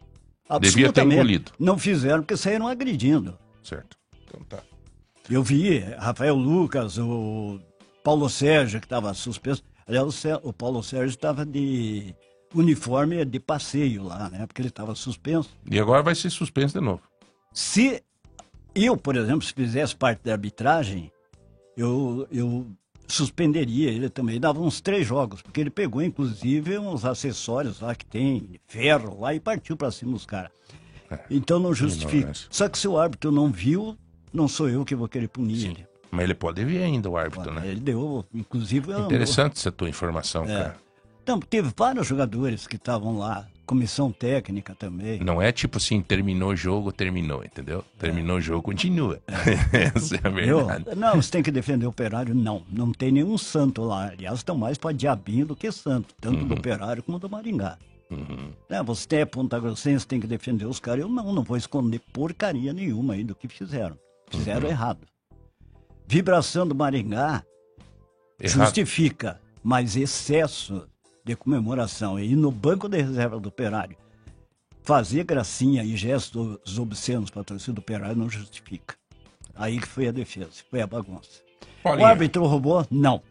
[0.59, 1.53] Devia ter engolido.
[1.57, 3.38] Não fizeram porque saíram agredindo.
[3.63, 3.95] Certo.
[4.26, 4.59] Então tá.
[5.30, 7.57] Eu vi Rafael Lucas, o
[8.03, 9.63] Paulo Sérgio, que estava suspenso.
[9.88, 12.13] Aliás, o Paulo Sérgio estava de
[12.54, 14.45] uniforme de passeio lá, né?
[14.48, 15.50] Porque ele estava suspenso.
[15.70, 17.02] E agora vai ser suspenso de novo.
[17.54, 18.04] Se
[18.76, 21.12] eu, por exemplo, se fizesse parte da arbitragem,
[21.76, 22.68] eu, eu
[23.08, 28.06] suspenderia ele também, dava uns três jogos, porque ele pegou, inclusive, uns acessórios lá que
[28.06, 30.52] tem, ferro lá, e partiu para cima dos caras.
[31.30, 32.32] Então não justifica.
[32.50, 33.98] Só que se o árbitro não viu,
[34.34, 35.88] não sou eu que vou querer punir ele.
[36.12, 37.68] Mas ele pode ver ainda o árbitro, né?
[37.68, 38.91] Ele deu, inclusive...
[38.93, 40.48] Interessante essa tua informação, É.
[40.48, 40.87] cara.
[41.28, 45.19] Não, teve vários jogadores que estavam lá, comissão técnica também.
[45.19, 47.84] Não é tipo assim, terminou o jogo, terminou, entendeu?
[47.99, 49.19] Terminou o jogo, continua.
[49.73, 50.95] Essa é a Eu, verdade.
[50.95, 52.34] não, você tem que defender o operário.
[52.34, 54.07] Não, não tem nenhum santo lá.
[54.07, 56.47] Aliás, estão mais para diabinho do que santo, tanto Uhum.
[56.47, 57.78] do operário como do Maringá.
[58.69, 61.01] Né, você tem a Ponta Grossense, tem que defender os caras.
[61.01, 63.97] Eu não, não vou esconder porcaria nenhuma aí do que fizeram.
[64.30, 64.69] Fizeram Uhum.
[64.71, 64.99] errado.
[66.07, 67.43] Vibração do Maringá
[68.39, 68.65] Errado.
[68.65, 70.88] justifica, mas excesso
[71.28, 73.97] de comemoração e ir no banco de reserva do operário
[74.88, 78.95] fazer gracinha e gestos obscenos para a torcida do operário não justifica.
[79.53, 81.41] Aí que foi a defesa, foi a bagunça.
[81.84, 82.88] O árbitro roubou?
[82.89, 83.21] Não,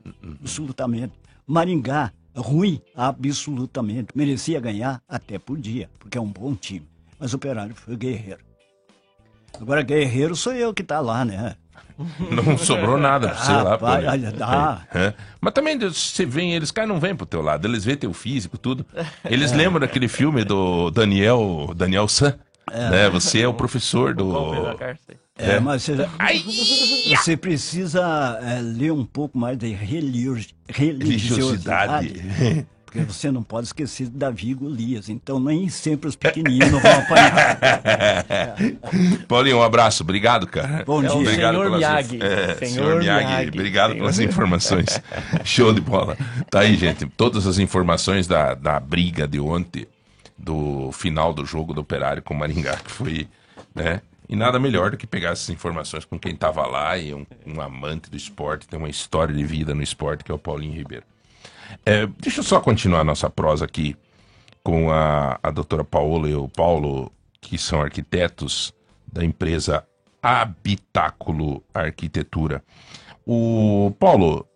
[0.43, 1.15] absolutamente.
[1.47, 4.09] Maringá, ruim, absolutamente.
[4.15, 6.87] Merecia ganhar até por dia, porque é um bom time.
[7.19, 8.45] Mas o operário foi guerreiro.
[9.59, 11.57] Agora, guerreiro sou eu que tá lá, né?
[12.31, 13.71] Não sobrou nada você lá.
[13.71, 14.11] Rapaz, pô.
[14.11, 14.83] olha, dá.
[14.95, 15.15] É.
[15.41, 18.59] Mas também, você vem, eles caras não vêm pro teu lado, eles vêem teu físico,
[18.59, 18.85] tudo.
[19.25, 19.57] Eles É.
[19.57, 22.35] lembram daquele filme do Daniel, Daniel San,
[22.71, 22.91] É.
[22.91, 23.11] né?
[23.11, 24.77] Você é o professor do...
[25.39, 25.61] É, É.
[25.61, 25.97] mas você,
[27.17, 32.09] você precisa é, ler um pouco mais de religi- religiosidade.
[32.09, 32.67] Religiosidade.
[32.97, 35.09] Porque você não pode esquecer de Davi e Golias.
[35.09, 37.59] Então nem sempre os pequeninos vão apanhar.
[39.29, 40.85] Paulinho, um abraço, obrigado, cara.
[40.85, 41.13] Bom dia.
[41.13, 42.23] Obrigado Senhor pelas Miyagi.
[42.23, 43.49] É, Senhor senhor Miyagi, Miyagi.
[43.49, 45.03] obrigado Senhor pelas informações.
[45.45, 46.17] Show de bola.
[46.51, 47.07] Tá aí, gente.
[47.07, 49.87] Todas as informações da, da briga de ontem,
[50.39, 53.29] do final do jogo do Operário com o Maringá, que foi,
[53.75, 54.01] né?
[54.29, 57.61] E nada melhor do que pegar essas informações com quem tava lá e um, um
[57.61, 61.05] amante do esporte, tem uma história de vida no esporte, que é o Paulinho Ribeiro.
[61.85, 63.97] É, deixa eu só continuar nossa prosa aqui
[64.63, 68.75] com a, a doutora Paola e o Paulo, que são arquitetos
[69.13, 69.87] da empresa
[70.23, 72.63] Habitáculo Arquitetura.
[73.25, 74.47] O Paulo,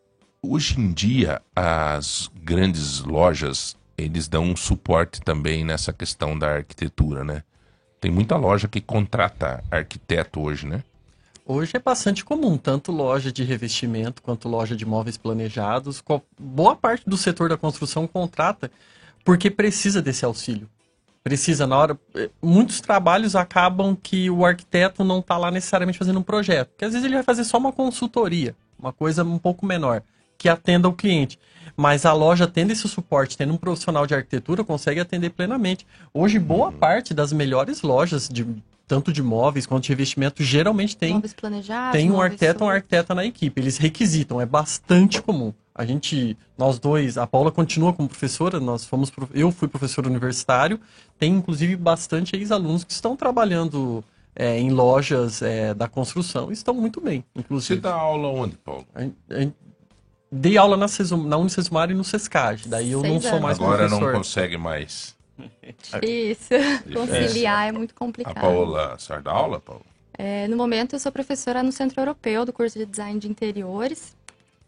[0.43, 7.23] hoje em dia as grandes lojas eles dão um suporte também nessa questão da arquitetura,
[7.23, 7.43] né?
[8.01, 10.83] Tem muita loja que contrata arquiteto hoje, né?
[11.53, 16.01] Hoje é bastante comum, tanto loja de revestimento quanto loja de móveis planejados.
[16.39, 18.71] Boa parte do setor da construção contrata
[19.25, 20.71] porque precisa desse auxílio.
[21.25, 21.99] Precisa, na hora.
[22.15, 26.69] eh, Muitos trabalhos acabam que o arquiteto não está lá necessariamente fazendo um projeto.
[26.69, 30.05] Porque às vezes ele vai fazer só uma consultoria, uma coisa um pouco menor,
[30.41, 31.38] que atenda o cliente.
[31.76, 35.86] Mas a loja tendo esse suporte, tendo um profissional de arquitetura, consegue atender plenamente.
[36.14, 38.47] Hoje, boa parte das melhores lojas, de,
[38.88, 41.20] tanto de móveis quanto de revestimento, geralmente tem
[41.93, 43.61] tem um arquiteto ou um arquiteta na equipe.
[43.61, 45.53] Eles requisitam, é bastante comum.
[45.74, 50.80] A gente, nós dois, a Paula continua como professora, nós fomos, eu fui professor universitário,
[51.18, 54.03] tem inclusive bastante ex-alunos que estão trabalhando
[54.34, 57.80] é, em lojas é, da construção e estão muito bem, Você inclusive.
[57.80, 58.86] dá aula onde, Paulo?
[58.95, 59.70] A- a-
[60.33, 63.43] Dei aula na, Sesum, na Unicesumar e no Sescage, daí eu não Seis sou anos.
[63.43, 64.07] mais Agora professor.
[64.12, 65.16] não consegue mais.
[66.03, 66.59] Difícil.
[66.95, 68.35] Conciliar é muito A complicado.
[68.41, 69.85] Paola, a senhora dá aula, Paulo?
[70.16, 74.14] É, no momento, eu sou professora no Centro Europeu do curso de Design de Interiores,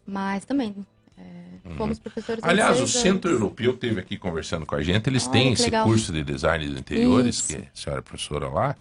[0.05, 0.75] mas também
[1.17, 1.23] é,
[1.77, 2.49] fomos professores Uhum.
[2.49, 3.41] Aliás, o Centro anos.
[3.41, 5.07] Europeu esteve aqui conversando com a gente.
[5.09, 5.85] Eles Olha, têm esse legal.
[5.85, 7.47] curso de design de interiores, Isso.
[7.49, 8.75] que a senhora é professora lá.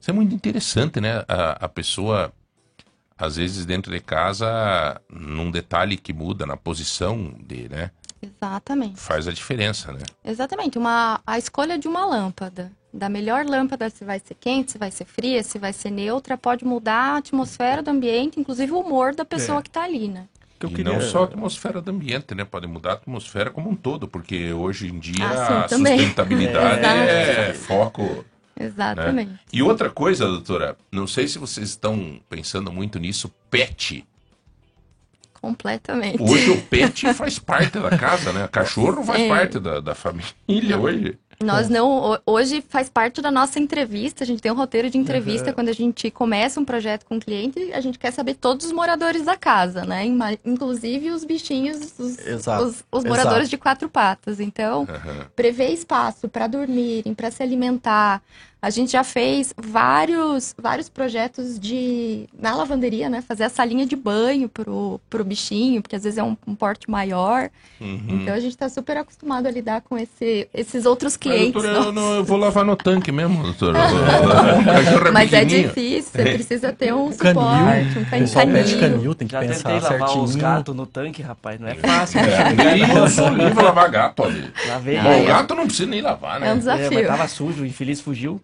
[0.00, 1.24] Isso é muito interessante, né?
[1.28, 2.32] A, a pessoa,
[3.20, 7.90] às vezes, dentro de casa, num detalhe que muda na posição de, né?
[8.22, 9.00] Exatamente.
[9.00, 10.00] Faz a diferença, né?
[10.24, 10.78] Exatamente.
[10.78, 12.70] Uma, a escolha de uma lâmpada.
[12.92, 16.36] Da melhor lâmpada, se vai ser quente, se vai ser fria, se vai ser neutra,
[16.36, 19.62] pode mudar a atmosfera do ambiente, inclusive o humor da pessoa É.
[19.62, 20.26] que está ali, né?
[20.62, 22.44] e não só a atmosfera do ambiente, né?
[22.44, 25.98] Pode mudar a atmosfera como um todo, porque hoje em dia Ah, sim, a também.
[25.98, 28.24] sustentabilidade É, é foco.
[28.60, 28.66] Né?
[28.66, 29.40] Exatamente.
[29.52, 34.04] E outra coisa, doutora, não sei se vocês estão pensando muito nisso, pet.
[35.40, 36.22] Completamente.
[36.22, 38.46] Hoje o pet faz parte da casa, né?
[38.48, 39.28] Cachorro faz É.
[39.28, 41.18] parte da, da família hoje.
[41.42, 41.88] Nós não.
[42.12, 44.22] ho- Hoje faz parte da nossa entrevista.
[44.22, 45.48] A gente tem um roteiro de entrevista.
[45.48, 45.54] Uhum.
[45.54, 48.72] Quando a gente começa um projeto com o cliente, a gente quer saber todos os
[48.72, 50.04] moradores da casa, né?
[50.44, 53.08] Inclusive os bichinhos, os, Exato, os, os exato.
[53.08, 54.38] moradores de quatro patas.
[54.38, 54.86] Então,
[55.34, 58.20] prever espaço para dormirem, para se alimentar.
[58.62, 63.22] A gente já fez vários, vários projetos de na lavanderia, né?
[63.26, 66.90] Fazer a salinha de banho pro, pro bichinho, porque às vezes é um, um porte
[66.90, 67.48] maior.
[67.80, 68.02] Uhum.
[68.20, 71.52] Então a gente está super acostumado a lidar com esse, esses outros Mas, clientes.
[71.54, 73.78] doutora, eu, não- eu vou lavar no tanque mesmo, doutora.
[74.64, 78.74] Cachorro Mas é difícil, você precisa ter um Canil, suporte, um o can- pessoal pede
[78.76, 78.96] canil.
[78.98, 80.24] canil, tem que Já pensar tentei lavar certinho.
[80.24, 81.58] os gatos no tanque, rapaz.
[81.58, 82.20] Não é É, fácil.
[82.56, 84.52] nem isso, livre lavar gato, olha.
[84.68, 84.98] Lavei.
[85.00, 86.48] Bom, o gato não precisa nem lavar, né?
[86.48, 86.90] É um desafio.
[86.92, 88.38] mas tava sujo, o infeliz fugiu.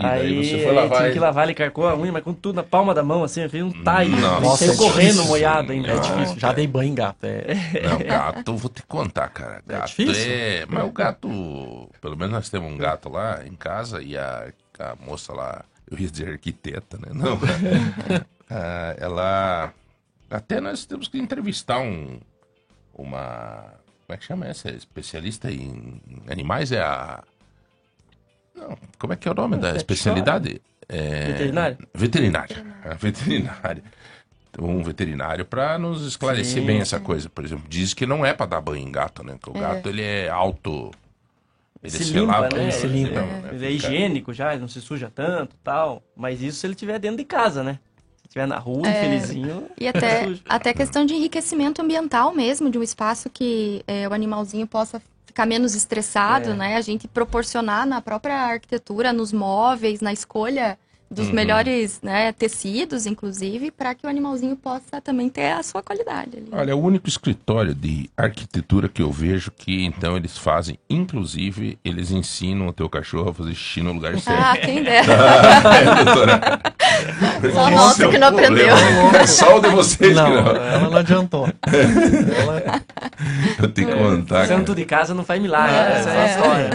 [0.00, 1.12] E aí você foi lavar tinha ele?
[1.14, 3.62] que lavar, ele carcou a unha, mas com tudo na palma da mão, assim, fiz
[3.62, 4.10] um taio.
[4.16, 5.24] Nossa, Saiu é correndo difícil.
[5.26, 5.92] molhado ainda.
[5.92, 7.24] É difícil, já dei banho em gato.
[7.24, 7.54] É.
[7.88, 9.62] Não, gato, vou te contar, cara.
[9.66, 10.24] Gato difícil?
[10.26, 10.66] é.
[10.68, 11.88] Mas o gato.
[12.00, 15.64] Pelo menos nós temos um gato lá em casa e a, a moça lá.
[15.90, 17.08] Eu ia dizer arquiteta, né?
[17.12, 17.38] Não.
[18.50, 19.72] Ah, ela.
[20.30, 22.20] Até nós temos que entrevistar um.
[22.92, 23.64] Uma.
[24.06, 24.70] Como é que chama essa?
[24.70, 26.70] Especialista em animais?
[26.70, 27.22] É a.
[28.54, 30.60] Não, como é que é o nome da pet especialidade?
[30.88, 31.26] É...
[31.32, 31.78] Veterinário?
[31.94, 32.66] Veterinária.
[32.84, 33.82] A veterinária.
[34.56, 37.28] Um veterinário para nos esclarecer Sim, bem essa coisa.
[37.28, 39.36] Por exemplo, diz que não é para dar banho em gato, né?
[39.42, 39.60] Que o É.
[39.60, 40.92] gato ele é alto.
[41.82, 42.62] Ele se, se limpa, lava, né?
[42.62, 43.22] ele se limpa, limpa.
[43.42, 43.48] né?
[43.52, 46.04] Ele é Fica- higiênico já, ele não se suja tanto tal.
[46.16, 47.80] Mas isso se ele estiver dentro de casa, né?
[48.22, 49.66] Se estiver na rua, É, infelizinho.
[49.76, 54.68] E até, até questão de enriquecimento ambiental mesmo, de um espaço que é, o animalzinho
[54.68, 55.02] possa
[55.34, 56.54] ficar menos estressado, É.
[56.54, 56.76] né?
[56.76, 60.78] A gente proporcionar na própria arquitetura, nos móveis, na escolha
[61.10, 61.34] dos Uhum.
[61.34, 66.48] melhores né, tecidos, inclusive, para que o animalzinho possa também ter a sua qualidade ali.
[66.50, 71.78] Olha, é o único escritório de arquitetura que eu vejo que então eles fazem, inclusive,
[71.84, 74.40] eles ensinam o teu cachorro a fazer xixi no lugar certo.
[74.40, 75.12] Ah, quem dera.
[75.12, 76.62] é, doutora.
[77.52, 78.76] Só nossa é que não aprendeu.
[79.26, 80.48] Só o de vocês Não, que não.
[80.56, 81.48] ela não adiantou.
[83.58, 84.46] Eu tenho que contar.
[84.46, 84.58] cara.
[84.58, 85.74] Santo de casa não faz milagre.
[85.74, 86.70] É, essa é a história.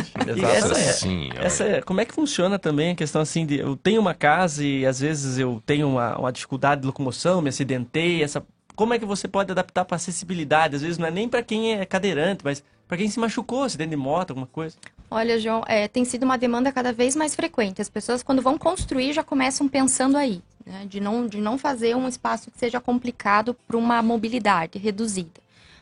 [0.55, 1.45] essa Nossa é- senhora.
[1.45, 4.63] essa é- como é que funciona também a questão assim de eu tenho uma casa
[4.63, 8.43] e às vezes eu tenho uma, uma dificuldade de locomoção, me acidentei, essa
[8.75, 10.77] como é que você pode adaptar para acessibilidade?
[10.77, 13.91] Às vezes não é nem para quem é cadeirante, mas para quem se machucou, acidente
[13.91, 14.75] de moto, alguma coisa.
[15.11, 17.79] Olha, João, é, tem sido uma demanda cada vez mais frequente.
[17.79, 20.87] As pessoas, quando vão construir, já começam pensando aí, né?
[20.89, 25.39] de, não, de não fazer um espaço que seja complicado para uma mobilidade reduzida.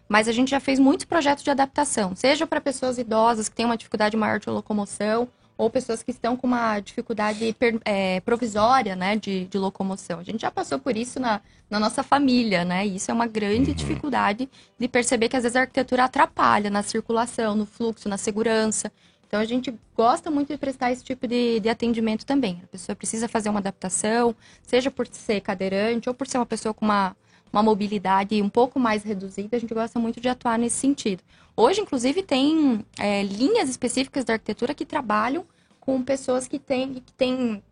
[0.10, 3.66] Mas a gente já fez muitos projetos de adaptação, seja para pessoas idosas que têm
[3.66, 9.16] uma dificuldade maior de locomoção, ou pessoas que estão com uma dificuldade é, provisória né,
[9.16, 10.20] de, de locomoção.
[10.20, 12.86] A gente já passou por isso na, na nossa família, né?
[12.86, 14.48] E isso é uma grande dificuldade
[14.78, 18.92] de perceber que às vezes a arquitetura atrapalha na circulação, no fluxo, na segurança.
[19.28, 22.62] Então a gente gosta muito de prestar esse tipo de, de atendimento também.
[22.64, 24.34] A pessoa precisa fazer uma adaptação,
[24.64, 27.16] seja por ser cadeirante ou por ser uma pessoa com uma,
[27.52, 31.24] uma mobilidade um pouco mais reduzida, a gente gosta muito de atuar nesse sentido.
[31.56, 35.46] Hoje, inclusive, tem é, linhas específicas da arquitetura que trabalham
[35.80, 37.64] com pessoas que têm, que têm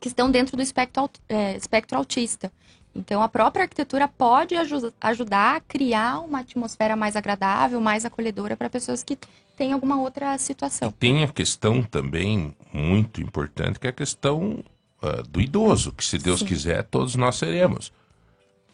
[0.00, 2.52] que estão dentro do espectro, é, espectro autista.
[2.94, 8.56] Então, a própria arquitetura pode aju- ajudar a criar uma atmosfera mais agradável, mais acolhedora
[8.56, 9.18] para pessoas que
[9.56, 10.90] têm alguma outra situação.
[10.92, 14.64] Tem a questão também muito importante, que é a questão
[15.02, 16.46] ah, do idoso, que se Deus Sim.
[16.46, 17.92] quiser, todos nós seremos.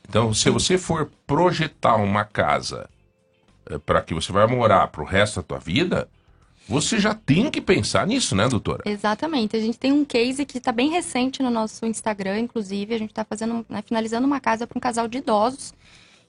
[0.08, 2.88] Então, se você for projetar uma casa
[3.86, 6.08] para que você vai morar para o resto da tua vida,
[6.68, 8.82] você já tem que pensar nisso, né, doutora?
[8.86, 9.56] Exatamente.
[9.56, 12.94] A gente tem um case que está bem recente no nosso Instagram, inclusive.
[12.94, 15.74] A gente está fazendo, né, finalizando uma casa para um casal de idosos.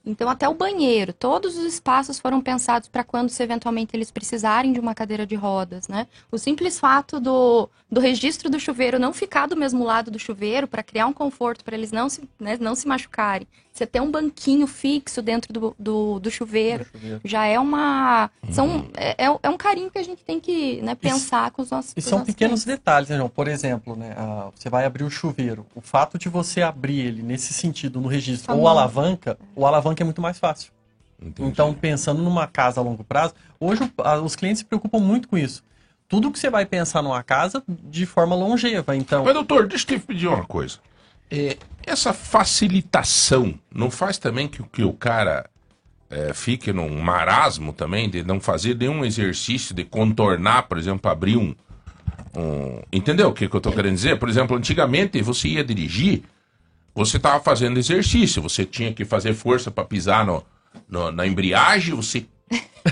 [0.05, 4.71] Então, até o banheiro, todos os espaços foram pensados para quando, se eventualmente, eles precisarem
[4.71, 6.05] de uma cadeira de rodas, né?
[6.31, 10.67] O simples fato do, do registro do chuveiro não ficar do mesmo lado do chuveiro
[10.67, 13.47] para criar um conforto para eles não se, né, não se machucarem.
[13.71, 17.21] Você ter um banquinho fixo dentro do, do, do chuveiro, chuveiro.
[17.23, 18.29] já é uma.
[18.51, 18.89] São, Uhum.
[18.95, 21.93] é, é- é um carinho que a gente tem que né, pensar com os nossos.
[21.95, 23.29] E são nossos pequenos detalhes, né, João?
[23.29, 25.65] Por exemplo, né, ah, você vai abrir o chuveiro.
[25.73, 30.05] O fato de você abrir ele nesse sentido, no registro, ou alavanca, o alavanca é
[30.05, 30.73] muito mais fácil.
[31.39, 35.37] Então, pensando numa casa a longo prazo, hoje a- os clientes se preocupam muito com
[35.37, 35.63] isso.
[36.07, 39.23] Tudo que você vai pensar numa casa de forma longeva, então...
[39.25, 40.77] Mas, doutor, deixa eu te pedir uma coisa.
[41.31, 45.49] É, essa facilitação não faz também que, o- que o cara
[46.09, 51.37] é, fique num marasmo também de não fazer nenhum exercício de contornar, por exemplo, abrir
[51.37, 51.55] um.
[52.37, 54.19] um- entendeu o que, que eu tô querendo dizer?
[54.19, 56.23] Por exemplo, antigamente você ia dirigir,
[56.93, 60.43] você estava fazendo exercício, você tinha que fazer força para pisar no,
[60.87, 62.25] no- na embreagem, você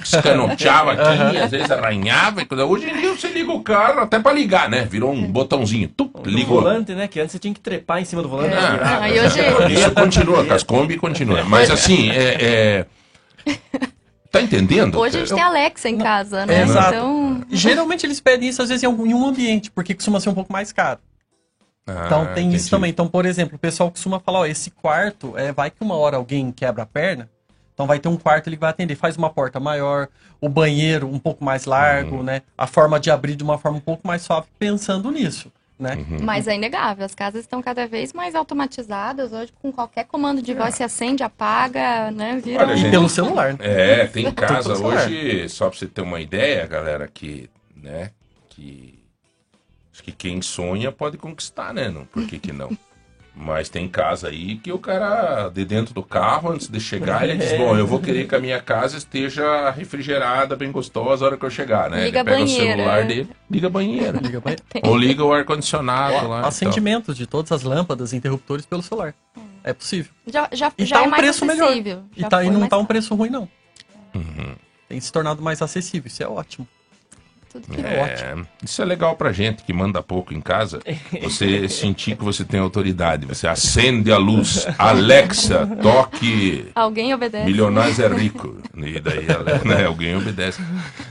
[0.01, 2.41] escanoteava aqui, às vezes arranhava.
[2.41, 2.66] e coisa.
[2.66, 4.86] Hoje em dia você liga o carro até para ligar, né?
[4.89, 5.88] Virou um botãozinho.
[5.88, 6.61] Tu, O ligou.
[6.61, 7.07] volante, né?
[7.07, 8.53] Que antes você tinha que trepar em cima do volante.
[8.53, 8.59] É.
[8.59, 9.01] pra virar.
[9.01, 11.43] Aí hoje- Isso continua, com as Kombi continua.
[11.43, 12.38] Mas assim, é.
[12.41, 12.86] é-
[14.32, 14.97] Tá entendendo?
[14.99, 16.61] Hoje a gente tem Alexa em casa, né?
[16.61, 16.88] É, exato.
[16.95, 20.30] Então, Geralmente eles pedem isso, às vezes, em algum- em um ambiente, porque costuma ser
[20.30, 20.99] um pouco mais caro.
[21.86, 22.55] Ah, Então tem entendi.
[22.55, 22.89] isso também.
[22.89, 26.18] Então, por exemplo, o pessoal costuma falar, ó, esse quarto, é, vai que uma hora
[26.18, 27.30] alguém quebra a perna,
[27.74, 28.96] então vai ter um quarto ele vai atender.
[28.96, 30.08] Faz uma porta maior,
[30.40, 32.24] o banheiro um pouco mais largo, Uhum.
[32.24, 32.42] né?
[32.58, 35.96] A forma de abrir de uma forma um pouco mais suave, pensando nisso, né?
[35.96, 36.20] Uhum.
[36.22, 39.34] Mas é inegável, as casas estão cada vez mais automatizadas.
[39.34, 42.40] Hoje, com qualquer comando de voz, se acende, apaga, né?
[42.44, 43.56] Vira Olha, um- gente, pelo celular.
[43.60, 48.12] É, tem casa hoje, só pra você ter uma ideia, galera, que, né,
[48.50, 49.00] que
[49.92, 51.90] acho que quem sonha pode conquistar, né?
[51.90, 52.70] Não, por que que não?
[53.36, 57.38] Mas tem casa aí que o cara, de dentro do carro, antes de chegar, ele
[57.40, 57.58] diz, É.
[57.60, 61.44] bom, eu vou querer que a minha casa esteja refrigerada, bem gostosa a hora que
[61.44, 62.06] eu chegar, né?
[62.06, 62.76] Liga ele pega a o banheira.
[62.78, 64.20] celular dele, liga a banheira.
[64.22, 64.64] Liga banheiro.
[64.86, 66.38] Ou liga o ar-condicionado lá.
[66.40, 66.48] então.
[66.50, 69.16] Acendimento de todas as lâmpadas, interruptores pelo celular.
[69.64, 70.12] É possível.
[70.28, 71.70] Já, já, E já tá é um mais preço melhor.
[71.70, 72.04] acessível.
[72.16, 73.50] E, Já tá, e foi não tá um preço ruim, não.
[74.14, 74.56] Uhum.
[74.88, 76.68] Tem se tornado mais acessível, isso é ótimo.
[77.54, 78.47] Tudo que É, ótimo.
[78.64, 80.80] Isso é legal pra gente que manda pouco em casa.
[81.22, 83.28] Você sentir que você tem autoridade.
[83.28, 84.68] Você acende a luz.
[84.76, 86.72] Alexa, toque.
[86.74, 87.45] Alguém obedece.
[87.45, 88.58] Milionários é rico.
[88.76, 89.28] E daí
[89.64, 90.60] né, alguém obedece.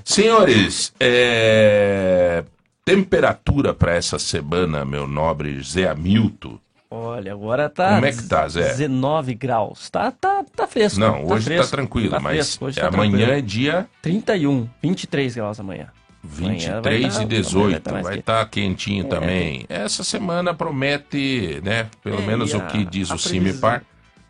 [0.05, 2.43] Senhores, é,
[2.85, 6.59] temperatura pra essa semana, meu nobre Zé Hamilton.
[6.91, 7.95] Olha, agora tá.
[7.95, 8.69] Como é que tá, Zé?
[8.69, 9.89] 19 graus.
[9.89, 11.01] Tá, tá, tá fresco.
[11.01, 13.33] Não, tá hoje fresco, tá tranquilo, tá mas fresco, hoje é tá amanhã tranquilo.
[13.33, 15.87] é dia 31, 23 graus amanhã.
[16.25, 18.21] Amanhã 23 vai e tá- 18, mais vai quente.
[18.21, 19.67] estar quentinho É, também.
[19.69, 21.89] Essa semana promete, né?
[22.03, 23.81] Pelo É, menos e o a- que diz a o previsão?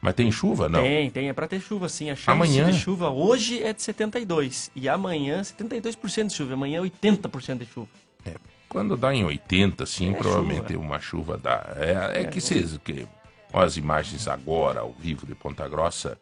[0.00, 0.82] Mas tem chuva, não?
[0.82, 2.10] Tem, tem, é pra ter chuva sim.
[2.10, 2.70] A chance Amanhã?
[2.70, 4.70] de chuva hoje é de 72.
[4.74, 6.54] E amanhã, 72% de chuva.
[6.54, 7.88] Amanhã, 80% de chuva.
[8.68, 11.74] Quando dá em 80, sim, É provavelmente uma chuva dá.
[11.76, 13.06] É, é que vocês, que
[13.52, 16.18] olha as imagens agora, ao vivo de Ponta Grossa,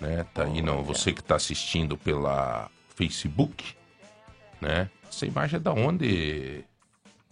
[0.00, 0.24] né?
[0.32, 3.76] Tá aí, não, você que tá assistindo pela Facebook,
[4.60, 4.90] né?
[5.08, 6.64] Essa imagem é da onde?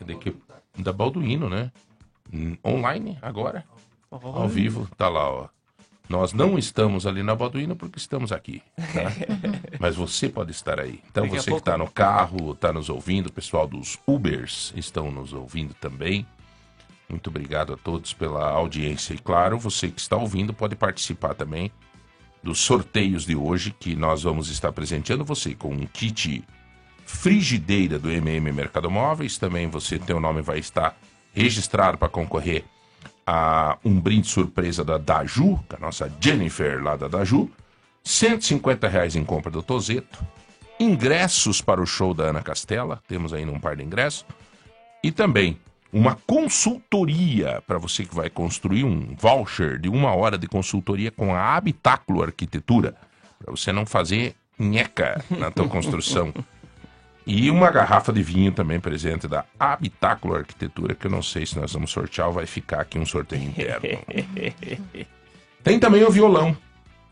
[0.04, 0.34] De que,
[0.78, 1.70] da Balduino, né?
[2.64, 3.64] Online, agora.
[4.10, 5.48] Ao vivo, tá lá, ó.
[6.08, 9.10] Nós não estamos ali na Balduino porque estamos aqui, tá?
[9.80, 11.00] Mas você pode estar aí.
[11.10, 14.72] Então Daqui você pouco- que está no carro, está nos ouvindo, o pessoal dos Ubers
[14.76, 16.24] estão nos ouvindo também.
[17.08, 19.14] Muito obrigado a todos pela audiência.
[19.14, 21.72] E claro, você que está ouvindo pode participar também
[22.42, 26.44] dos sorteios de hoje, que nós vamos estar presenteando você com um kit
[27.06, 29.38] frigideira do MM Mercado Móveis.
[29.38, 30.94] Também você, teu nome vai estar
[31.32, 32.64] registrado para concorrer
[33.26, 37.50] a um brinde surpresa da Daju, com a nossa Jennifer lá da Daju.
[38.04, 40.24] 150 reais em compra do Tozeto.
[40.78, 43.02] Ingressos para o show da Ana Castela.
[43.08, 44.24] Temos aí um par de ingressos.
[45.02, 45.58] E também
[45.92, 51.34] uma consultoria para você que vai construir um voucher de uma hora de consultoria com
[51.34, 52.94] a Habitáculo Arquitetura.
[53.38, 56.32] Para você não fazer nheca na tua construção.
[57.26, 61.58] E uma garrafa de vinho também presente da Habitáculo Arquitetura, que eu não sei se
[61.58, 63.98] nós vamos sortear ou vai ficar aqui um sorteio interno.
[65.64, 66.56] Tem também o violão.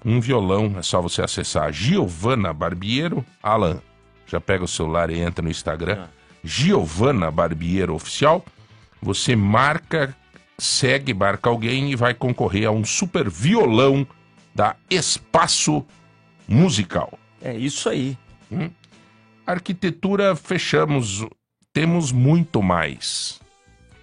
[0.05, 3.27] Um violão, é só você acessar Giovana Barbiero.
[3.43, 3.81] Alan,
[4.27, 6.07] já pega o celular e entra no Instagram.
[6.45, 8.45] Giovana Barbiero Oficial.
[9.03, 10.15] Você marca,
[10.57, 14.07] segue, marca alguém e vai concorrer a um super violão
[14.55, 15.85] da Espaço
[16.47, 17.19] Musical.
[17.43, 18.17] É isso aí.
[18.53, 18.71] Hum?
[19.47, 21.27] Arquitetura, fechamos.
[21.73, 23.41] Temos muito mais.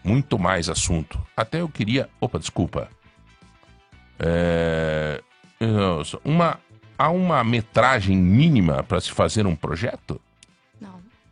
[0.04, 1.20] Muito mais assunto.
[1.36, 2.10] Até eu queria.
[2.20, 2.89] Opa, desculpa.
[4.20, 5.22] É,
[6.24, 6.60] uma,
[6.98, 10.20] há uma metragem mínima para se fazer um projeto?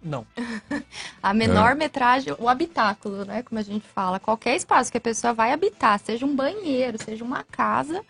[0.01, 0.25] Não.
[1.21, 1.75] A menor É.
[1.75, 3.43] metragem, o habitáculo, né?
[3.43, 4.19] Como a gente fala.
[4.19, 8.01] Qualquer espaço que a pessoa vai habitar, seja um banheiro, seja uma casa,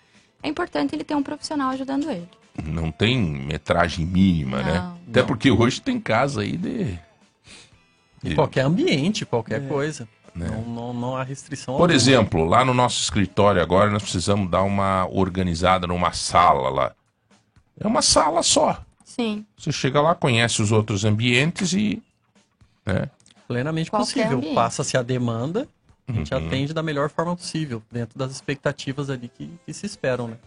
[0.43, 2.30] é importante ele ter um profissional ajudando ele.
[2.66, 4.80] Não tem metragem mínima, né?
[4.80, 4.99] Não.
[5.10, 6.99] Até porque hoje tem casa aí de.
[8.24, 9.68] Em qualquer ambiente, qualquer É.
[9.68, 10.07] coisa.
[10.36, 10.47] Né.
[10.47, 11.76] Não, não, não há restrição.
[11.76, 11.95] Por alguma.
[11.95, 16.91] exemplo, lá no nosso escritório agora nós precisamos dar uma organizada numa sala lá.
[17.80, 18.82] É uma sala só.
[19.03, 19.45] Sim.
[19.57, 22.01] Você chega lá, conhece os outros ambientes e.
[22.86, 23.10] Né?
[23.47, 24.53] Plenamente Qualquer possível.
[24.53, 25.68] Passa-se a demanda,
[26.07, 26.45] a gente Uhum.
[26.47, 30.38] atende da melhor forma possível, dentro das expectativas ali que, que se esperam, né?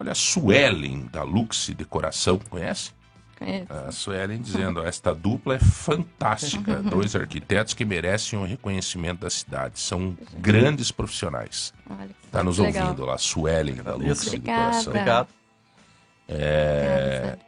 [0.00, 2.92] Olha a Suelen da Lux Decoração, conhece?
[3.38, 3.72] Conheço.
[3.72, 6.76] A Suelen dizendo: esta dupla é fantástica.
[6.82, 9.78] Dois arquitetos que merecem o reconhecimento da cidade.
[9.78, 11.72] São grandes profissionais.
[12.24, 12.88] Está nos legal.
[12.88, 14.60] ouvindo lá, Suelen da Lux Obrigada.
[14.60, 14.92] Decoração.
[14.92, 15.28] Obrigado.
[16.28, 17.38] É,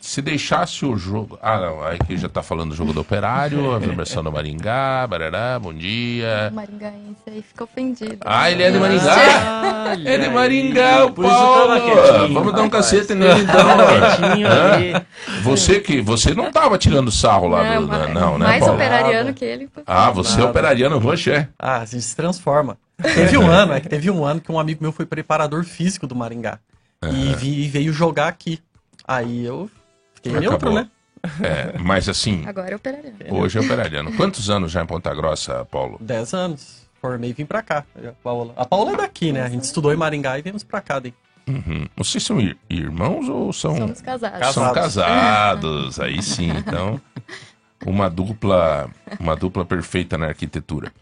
[0.00, 1.38] se deixasse o jogo.
[1.40, 1.82] Ah, não.
[1.84, 5.72] Aí que já tá falando do jogo do Operário, a versão do Maringá, barará, bom
[5.72, 6.50] dia.
[6.52, 8.18] Maringaense aí fica ofendido.
[8.24, 9.14] Ah, ele é de Maringá?
[9.92, 10.28] Olha É de.
[10.28, 12.34] Maringá, o Paulo.
[12.34, 13.60] Vamos dar um cacete nele então.
[15.42, 18.74] Você que você não tava tirando sarro lá Não, do, mas- não, né, mais Paulo?
[18.74, 19.68] operariano que ele.
[19.86, 21.48] Ah, você é operariano roxo, é?
[21.58, 22.76] Ah, a gente se transforma.
[23.02, 26.06] Teve um ano, é que teve um ano que um amigo meu foi preparador físico
[26.06, 26.58] do Maringá.
[27.12, 28.58] E, vi- e veio jogar aqui.
[29.06, 29.70] Aí eu
[30.14, 30.50] fiquei Acabou.
[30.50, 30.88] neutro, né?
[31.42, 33.16] É, mas assim, Agora é operariano.
[33.30, 34.12] hoje é operariano.
[34.16, 35.98] Quantos anos já em Ponta Grossa, Paulo?
[36.00, 36.86] Dez anos.
[37.00, 37.84] Formei e vim pra cá.
[37.96, 39.42] A Paula, a Paula é daqui, né?
[39.42, 40.98] A gente estudou em Maringá e viemos pra cá.
[40.98, 41.12] Daí.
[41.48, 41.86] Uhum.
[41.96, 43.76] Vocês são ir- irmãos ou são.
[43.76, 44.48] Somos casados.
[44.54, 46.50] São casados, aí sim.
[46.50, 47.00] Então,
[47.84, 48.88] uma dupla,
[49.20, 50.92] uma dupla perfeita na arquitetura.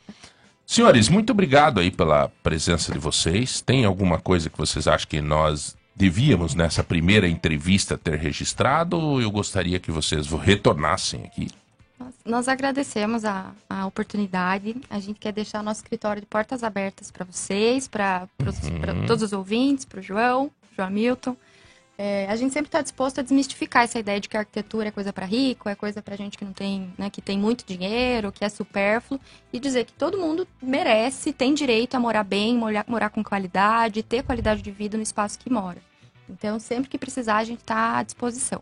[0.67, 3.61] Senhores, muito obrigado aí pela presença de vocês.
[3.61, 9.21] Tem alguma coisa que vocês acham que nós devíamos nessa primeira entrevista ter registrado?
[9.21, 11.49] Eu gostaria que vocês retornassem aqui?
[11.99, 14.77] Nós- Nós agradecemos a, a oportunidade.
[14.91, 19.07] A gente quer deixar nosso escritório de portas abertas para vocês, para Uhum.
[19.07, 21.37] todos os ouvintes, para o João, João Hamilton.
[21.97, 24.91] É, a gente sempre está disposto a desmistificar essa ideia de que a arquitetura é
[24.91, 28.33] coisa para rico, é coisa para gente que não tem, né, que tem muito dinheiro,
[28.33, 29.21] que é supérfluo,
[29.53, 34.03] e dizer que todo mundo merece, tem direito a morar bem, morar, morar com qualidade,
[34.03, 35.79] ter qualidade de vida no espaço que mora.
[36.29, 38.61] Então, sempre que precisar, a gente está à disposição.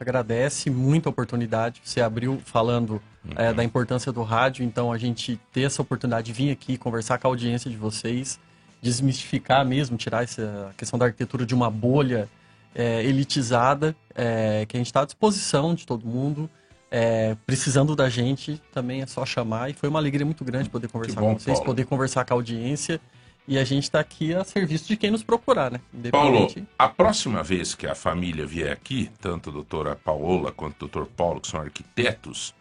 [0.00, 1.80] agradece muito a oportunidade.
[1.84, 3.00] Você abriu falando
[3.36, 3.54] é, Uhum.
[3.54, 7.26] da importância do rádio, então a gente ter essa oportunidade de vir aqui conversar com
[7.26, 8.38] a audiência de vocês,
[8.82, 12.28] desmistificar mesmo, tirar essa questão da arquitetura de uma bolha
[12.74, 16.48] é, elitizada, é, que a gente está à disposição de todo mundo.
[16.90, 19.68] é, precisando da gente, também é só chamar.
[19.68, 21.64] E foi uma alegria muito grande poder conversar bom, com vocês, Paulo.
[21.72, 23.00] poder conversar com a audiência.
[23.48, 25.80] E a gente está aqui a serviço de quem nos procurar, né?
[26.12, 30.76] Paulo, Independente- a próxima vez que a família vier aqui, tanto a doutora Paola quanto
[30.76, 32.54] o doutor Paulo, que são arquitetos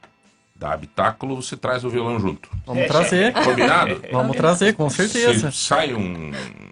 [0.63, 2.47] da Habitáculo, você traz o violão junto.
[2.65, 3.33] Vamos trazer.
[3.33, 4.01] Combinado?
[4.13, 5.51] Vamos trazer, com certeza.
[5.51, 6.31] Se sai um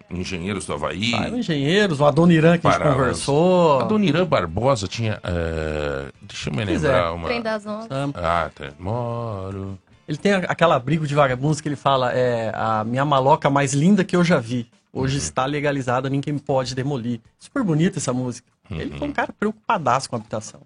[0.10, 1.12] Engenheiros do Havaí.
[1.12, 3.82] Sai o Engenheiros, o Adoniran que a gente conversou.
[3.82, 5.20] A Dona Irã Barbosa tinha.
[5.24, 7.10] eh, deixa eu me Pois lembrar é.
[7.10, 7.28] uma.
[7.28, 7.88] Trem das ondas.
[8.16, 8.72] Ah, tá.
[8.80, 9.78] Moro.
[10.08, 14.04] Ele tem aquela abrigo de vagabundos que ele fala, é a minha maloca mais linda
[14.06, 14.68] que eu já vi.
[14.94, 15.22] Hoje Uhum.
[15.24, 17.20] está legalizada, ninguém pode demolir.
[17.40, 18.48] Super bonita essa música.
[18.70, 19.00] Ele Uhum.
[19.00, 20.62] foi um cara preocupadaço com a habitação.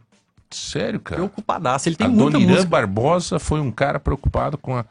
[0.56, 1.18] Sério, cara?
[1.18, 1.89] Preocupadaço.
[1.89, 4.86] Ele tem a muita Dona Irã música Barbosa foi um cara preocupado com a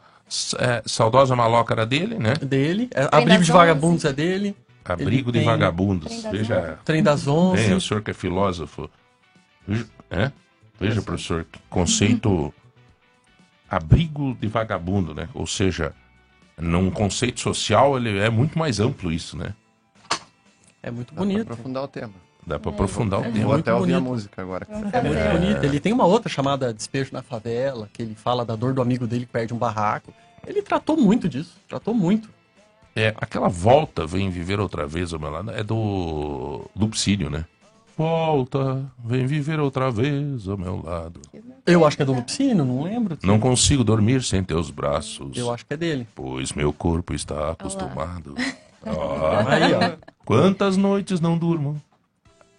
[0.59, 2.33] eh, saudosa maloca era dele, né?
[2.35, 2.89] dele.
[2.93, 4.55] É, abrigo de vagabundos é dele.
[4.83, 6.07] Abrigo Ele de tem vagabundos.
[6.07, 6.79] Trem das Veja.
[6.85, 7.65] Trem das Onze.
[7.65, 8.89] Tem, o senhor que é filósofo.
[9.67, 10.31] Veja, é?
[10.79, 12.53] Veja, professor, que conceito
[13.67, 15.27] abrigo de vagabundo, né?
[15.33, 15.93] Ou seja,
[16.57, 19.55] num conceito social, ele é muito mais amplo isso, né?
[20.83, 21.41] É muito Dá pra bonito.
[21.41, 22.24] aprofundar o tema.
[22.45, 23.55] Dá pra aprofundar o Vou tema.
[23.57, 24.67] até ouvir a música agora.
[24.69, 25.31] É muito fazer.
[25.39, 25.63] bonito.
[25.63, 29.07] Ele tem uma outra chamada Despejo na Favela, que ele fala da dor do amigo
[29.07, 30.13] dele que perde um barraco.
[30.45, 31.57] Ele tratou muito disso.
[31.67, 32.29] Tratou muito.
[32.95, 37.43] É, aquela volta, vem viver outra vez ao meu lado, é do Lupicínio, né?
[37.97, 41.19] Volta, vem viver outra vez ao meu lado.
[41.65, 43.17] Eu acho que é do Lupicínio, não lembro.
[43.23, 45.35] Não consigo dormir sem teus braços.
[45.35, 46.07] Eu acho que é dele.
[46.13, 48.35] Pois meu corpo está acostumado.
[48.85, 49.95] Ó, Aí, ó.
[50.23, 51.81] Quantas noites não durmo?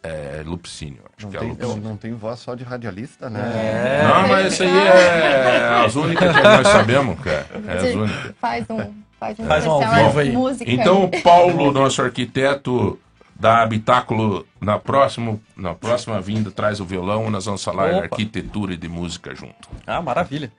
[0.08, 1.82] É Lupicínio, acho Não que é tem, Lupicínio.
[1.82, 3.40] não, tem voz só de radialista, né?
[3.40, 4.06] É.
[4.06, 7.46] Não, mas isso aí é as únicas que nós sabemos, cara.
[7.66, 8.32] É as únicas.
[8.40, 10.32] Faz um, faz um, Faz um ao aí.
[10.32, 10.70] música.
[10.70, 12.98] Então, o Paulo, nosso arquiteto
[13.38, 17.94] da Habitáculo, na, próximo, na próxima vinda, traz o violão e nós vamos falar de
[17.96, 18.04] Opa.
[18.04, 19.68] arquitetura e de música junto.
[19.86, 20.50] Ah, maravilha.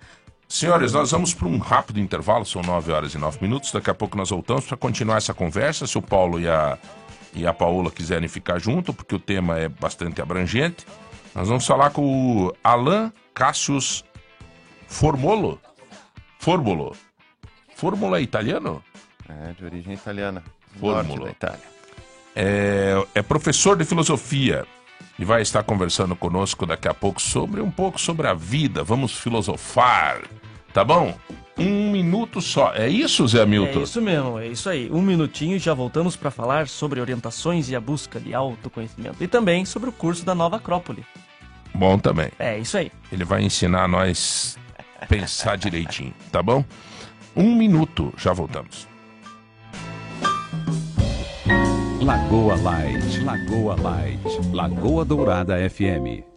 [0.47, 3.71] Senhores, nós vamos para um rápido intervalo, são 9 horas e 9 minutos.
[3.71, 5.85] Daqui a pouco nós voltamos para continuar essa conversa.
[5.87, 6.77] Se o Paulo e a,
[7.37, 10.85] e a Paola quiserem ficar junto, porque o tema é bastante abrangente,
[11.35, 14.03] nós vamos falar com o Alan Cassius
[14.87, 15.61] Formolo.
[16.39, 16.95] Formolo.
[17.75, 18.83] Fórmula é italiano?
[19.29, 20.43] É, de origem italiana.
[20.79, 21.35] Fórmula.
[22.35, 24.65] É, é professor de filosofia
[25.19, 28.83] e vai estar conversando conosco daqui a pouco sobre um pouco sobre a vida.
[28.83, 30.23] Vamos filosofar,
[30.73, 31.15] tá bom?
[31.57, 32.73] Um minuto só.
[32.73, 33.79] É isso, Zé Milton?
[33.79, 34.89] É isso mesmo, é isso aí.
[34.91, 39.23] Um minutinho e já voltamos para falar sobre orientações e a busca de autoconhecimento.
[39.23, 41.03] E também sobre o curso da Nova Acrópole.
[41.73, 42.29] Bom também.
[42.37, 42.91] É isso aí.
[43.11, 44.57] Ele vai ensinar a nós
[45.09, 46.63] pensar direitinho, tá bom?
[47.35, 48.87] Um minuto, já voltamos.
[52.01, 54.21] Lagoa Light, Lagoa Light,
[54.53, 56.36] Lagoa Dourada FM.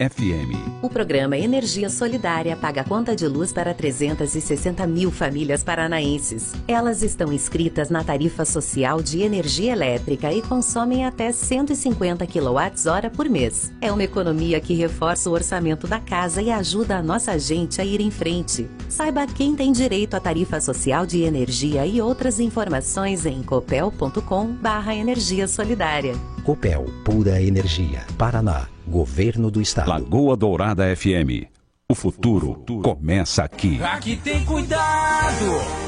[0.00, 0.54] FM.
[0.80, 6.52] O programa Energia Solidária paga conta de luz para 360 mil famílias paranaenses.
[6.68, 13.28] Elas estão inscritas na tarifa social de energia elétrica e consomem até 150 kWh por
[13.28, 13.72] mês.
[13.80, 17.84] É uma economia que reforça o orçamento da casa e ajuda a nossa gente a
[17.84, 18.70] ir em frente.
[18.88, 26.14] Saiba quem tem direito à tarifa social de energia e outras informações em copel.com/energia solidária.
[26.44, 28.06] Copel, pura energia.
[28.16, 29.90] Paraná, Governo do Estado.
[29.90, 31.46] Lagoa Dourada FM.
[31.90, 33.80] O futuro começa aqui.
[33.82, 35.87] Aqui tem cuidado.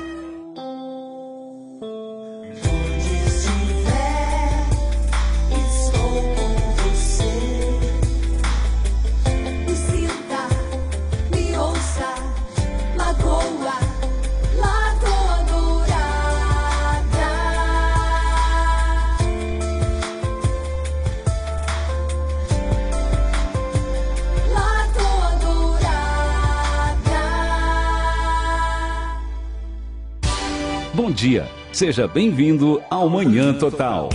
[31.11, 34.07] Bom dia, seja bem-vindo ao Manhã Total.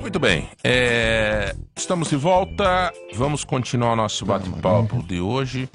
[0.00, 2.92] Muito bem, é, estamos de volta.
[3.12, 5.68] Vamos continuar nosso bate-papo de hoje.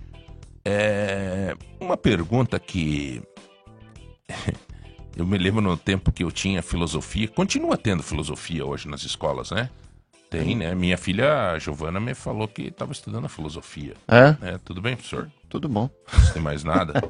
[0.63, 3.21] É, uma pergunta que
[5.17, 7.27] eu me lembro no tempo que eu tinha filosofia.
[7.27, 9.69] Continua tendo filosofia hoje nas escolas, né?
[10.29, 10.73] Tem, né?
[10.73, 13.95] Minha filha, a Giovana, me falou que estava estudando a filosofia.
[14.07, 14.57] É?
[14.59, 15.29] Tudo bem, professor?
[15.49, 15.89] Tudo bom.
[16.13, 16.93] Não tem mais nada.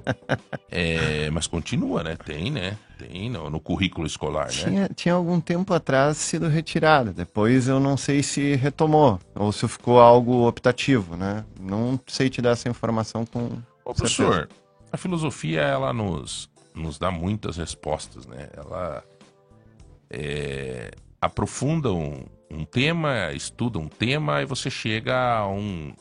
[0.72, 2.16] É, mas continua, né?
[2.16, 2.78] Tem, né?
[2.96, 4.52] Tem no, no currículo escolar, né?
[4.52, 7.12] Tinha, tinha algum tempo atrás sido retirada.
[7.12, 11.44] Depois eu não sei se retomou ou se ficou algo optativo, né?
[11.60, 13.50] Não sei te dar essa informação com.
[13.84, 14.48] Ô, professor,
[14.92, 18.48] a filosofia, ela nos, nos dá muitas respostas, né?
[18.56, 19.04] Ela
[20.10, 25.94] é, aprofunda um, um tema, estuda um tema e você chega a um,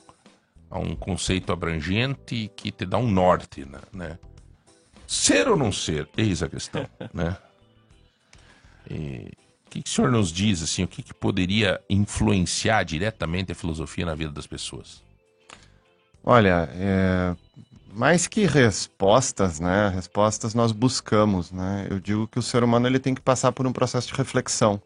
[0.71, 3.81] a um conceito abrangente que te dá um norte, né?
[3.93, 4.19] né?
[5.07, 6.09] Ser ou não ser?
[6.17, 7.37] Eis a questão, né?
[8.91, 9.33] E
[9.67, 13.55] o que, que o senhor nos diz, assim, o que, que poderia influenciar diretamente a
[13.55, 15.03] filosofia na vida das pessoas?
[16.25, 17.37] Olha, é,
[17.93, 19.89] mais que respostas, né?
[19.89, 21.87] Respostas nós buscamos, né?
[21.91, 24.81] Eu digo que o ser humano ele tem que passar por um processo de reflexão.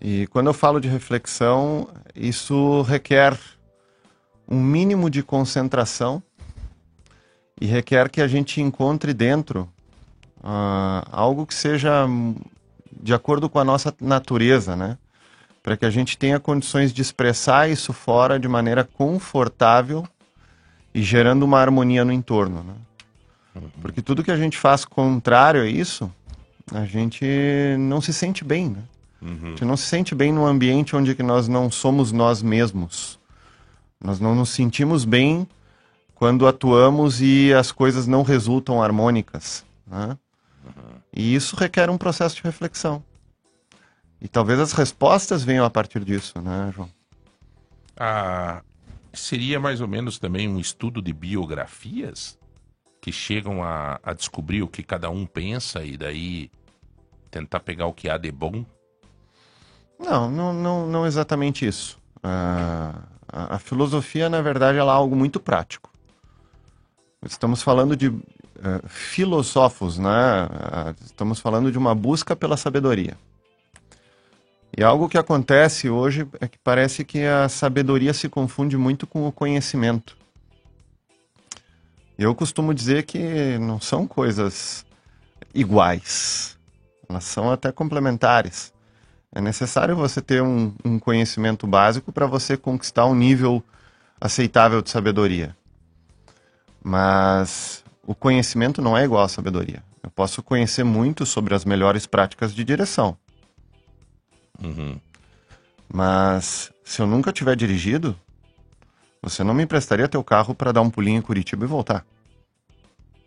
[0.00, 3.38] E quando eu falo de reflexão, isso requer
[4.48, 6.22] um mínimo de concentração
[7.60, 9.68] e requer que a gente encontre dentro
[10.42, 12.06] ah, algo que seja
[13.00, 14.96] de acordo com a nossa natureza, né?
[15.62, 20.06] Para que a gente tenha condições de expressar isso fora de maneira confortável
[20.94, 22.74] e gerando uma harmonia no entorno, né?
[23.82, 26.10] Porque tudo que a gente faz contrário a isso,
[26.72, 27.26] a gente
[27.78, 28.82] não se sente bem, né?
[29.20, 33.17] A gente não se sente bem num ambiente onde que nós não somos nós mesmos.
[34.02, 35.46] Nós não nos sentimos bem
[36.14, 39.64] quando atuamos e as coisas não resultam harmônicas.
[39.86, 40.16] Né?
[41.12, 43.02] E isso requer um processo de reflexão.
[44.20, 46.90] E talvez as respostas venham a partir disso, né, João?
[47.96, 48.62] Ah,
[49.12, 52.38] seria mais ou menos também um estudo de biografias
[53.00, 56.50] que chegam a, a descobrir o que cada um pensa e daí
[57.30, 58.64] tentar pegar o que há de bom?
[59.98, 61.98] Não, não, não, não exatamente isso.
[62.22, 65.90] Ah, a, a filosofia, na verdade, ela é algo muito prático.
[67.24, 70.48] Estamos falando de eh, filósofos, né?
[71.04, 73.16] Estamos falando de uma busca pela sabedoria.
[74.76, 79.26] E algo que acontece hoje é que parece que a sabedoria se confunde muito com
[79.26, 80.16] o conhecimento.
[82.18, 84.84] Eu costumo dizer que não são coisas
[85.54, 86.58] iguais,
[87.08, 88.72] elas são até complementares.
[89.38, 93.62] É necessário você ter um, um conhecimento básico para você conquistar um nível
[94.20, 95.56] aceitável de sabedoria.
[96.82, 99.80] Mas o conhecimento não é igual à sabedoria.
[100.02, 103.16] Eu posso conhecer muito sobre as melhores práticas de direção.
[105.88, 108.18] Mas se eu nunca tiver dirigido,
[109.22, 112.04] você não me emprestaria teu carro para dar um pulinho em Curitiba e voltar.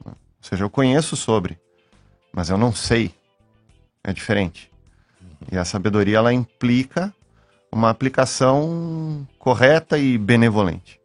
[0.05, 1.57] Ou seja, eu conheço sobre,
[2.33, 3.15] mas eu não sei.
[4.03, 4.70] É diferente.
[5.49, 7.13] E a sabedoria ela implica
[7.71, 10.99] uma aplicação correta e benevolente.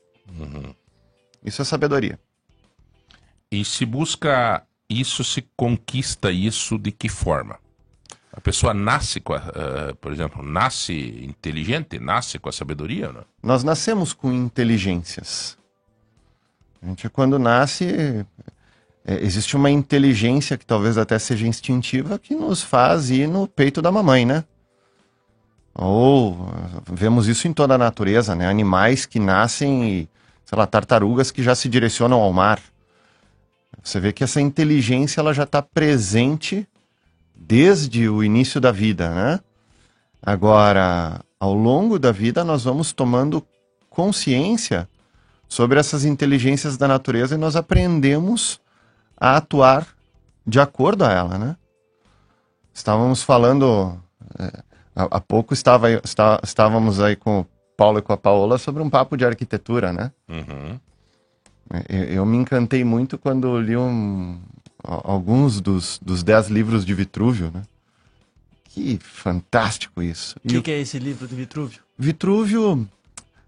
[1.45, 2.19] Isso é sabedoria.
[3.51, 7.59] E se busca isso, se conquista isso de que forma?
[8.33, 10.93] A pessoa nasce com a, eh, por exemplo, nasce
[11.25, 13.25] inteligente, nasce com a sabedoria, não?
[13.43, 15.57] Nós nascemos com inteligências.
[16.83, 18.27] A gente, quando nasce,
[19.07, 23.81] é, existe uma inteligência que talvez até seja instintiva que nos faz ir no peito
[23.81, 24.45] da mamãe, né?
[25.73, 26.51] Ou
[26.91, 28.49] vemos isso em toda a natureza, né?
[28.49, 30.09] Animais que nascem, e,
[30.45, 32.61] sei lá, tartarugas que já se direcionam ao mar.
[33.81, 36.67] Você vê que essa inteligência ela já está presente
[37.33, 39.41] desde o início da vida, né?
[40.21, 43.47] Agora, ao longo da vida, nós vamos tomando
[43.89, 44.89] consciência
[45.47, 48.61] sobre essas inteligências da natureza e nós aprendemos
[49.17, 49.87] a atuar
[50.47, 51.57] de acordo a ela, né?
[52.73, 53.99] Estávamos falando
[54.39, 54.63] é,
[54.95, 58.83] há há pouco estava, está- estávamos aí com o Paulo e com a Paola sobre
[58.83, 60.13] um papo de arquitetura, né?
[60.29, 60.79] Uhum.
[61.89, 64.39] Eu, eu me encantei muito quando li um,
[64.83, 67.63] alguns dos, dos dez livros de Vitrúvio, né?
[68.69, 70.37] Que fantástico isso.
[70.45, 71.81] O que, que é esse livro do Vitrúvio?
[71.99, 72.87] Vitrúvio.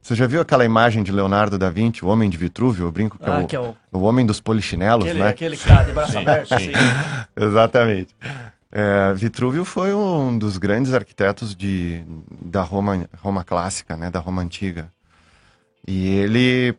[0.03, 2.87] Você já viu aquela imagem de Leonardo da Vinci, o homem de Vitrúvio?
[2.87, 5.29] Eu brinco que, Ah, é, o, que é o- o homem dos polichinelos, Aquele- né?
[5.29, 6.73] aquele cara de braço aberto, sim.
[7.37, 8.15] Exatamente.
[8.71, 12.03] É, Vitrúvio foi um dos grandes arquitetos de,
[12.43, 14.11] da Roma, Roma clássica, né?
[14.11, 14.91] Da Roma antiga.
[15.87, 16.75] E ele,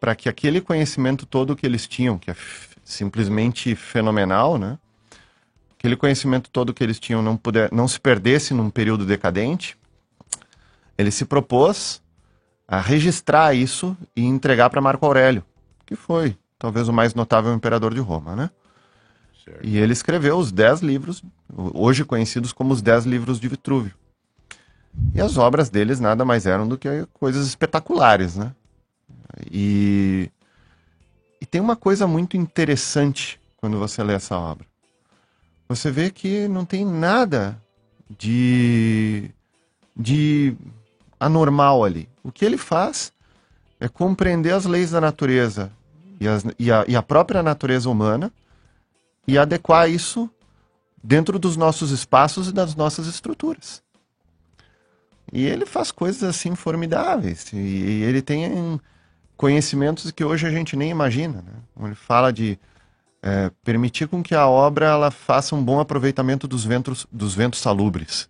[0.00, 2.36] para que aquele conhecimento todo que eles tinham, que é
[2.84, 4.78] simplesmente fenomenal, né?
[5.78, 9.76] Aquele conhecimento todo que eles tinham não, puder, não se perdesse num período decadente,
[10.96, 12.00] ele se propôs
[12.72, 15.44] a registrar isso e entregar para Marco Aurélio,
[15.84, 18.48] que foi talvez o mais notável imperador de Roma, né?
[19.62, 21.22] E ele escreveu os dez livros,
[21.54, 23.92] hoje conhecidos como os dez livros de Vitrúvio.
[25.14, 28.52] E as obras deles nada mais eram do que coisas espetaculares, né?
[29.50, 30.30] E,
[31.42, 34.66] e tem uma coisa muito interessante quando você lê essa obra.
[35.68, 37.60] Você vê que não tem nada
[38.08, 39.30] de,
[39.94, 40.56] de
[41.24, 42.08] anormal ali.
[42.22, 43.12] O que ele faz
[43.80, 45.70] é compreender as leis da natureza
[46.20, 48.32] e, as- e a, e a própria natureza humana
[49.26, 50.28] e adequar isso
[51.02, 53.82] dentro dos nossos espaços e das nossas estruturas.
[55.32, 57.52] E ele faz coisas assim formidáveis.
[57.52, 57.56] E,
[58.02, 58.80] ele tem
[59.36, 61.42] conhecimentos que hoje a gente nem imagina.
[61.42, 61.86] Né?
[61.86, 62.58] Ele fala de
[63.22, 67.60] é, permitir com que a obra ela faça um bom aproveitamento dos ventos, dos ventos
[67.60, 68.28] salubres.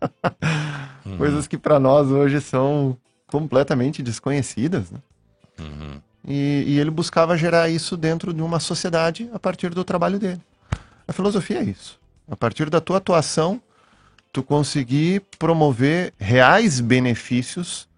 [1.18, 2.96] Coisas que para nós hoje são
[3.26, 4.90] completamente desconhecidas.
[4.90, 4.98] Né?
[6.26, 10.40] E, e ele buscava gerar isso dentro de uma sociedade a partir do trabalho dele.
[11.06, 11.98] A filosofia é isso.
[12.30, 13.60] A partir da tua atuação,
[14.32, 17.88] tu conseguir promover reais benefícios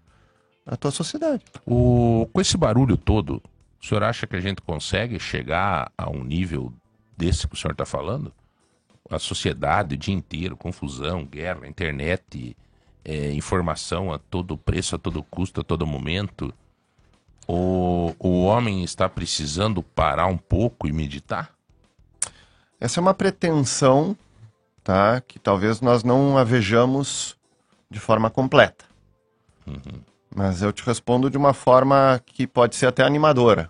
[0.65, 1.43] à tua sociedade.
[1.65, 3.41] O, com esse barulho todo,
[3.81, 6.73] o senhor acha que a gente consegue chegar a um nível
[7.17, 8.33] desse que o senhor está falando?
[9.09, 12.55] A sociedade o dia inteiro, confusão, guerra, internet,
[13.03, 16.53] é, informação a todo preço, a todo custo, a todo momento.
[17.47, 21.53] O, o homem está precisando parar um pouco e meditar?
[22.79, 24.17] Essa é uma pretensão,
[24.83, 25.21] tá?
[25.21, 27.37] Que talvez nós não a vejamos
[27.89, 28.85] de forma completa.
[30.35, 33.69] Mas eu te respondo de uma forma que pode ser até animadora.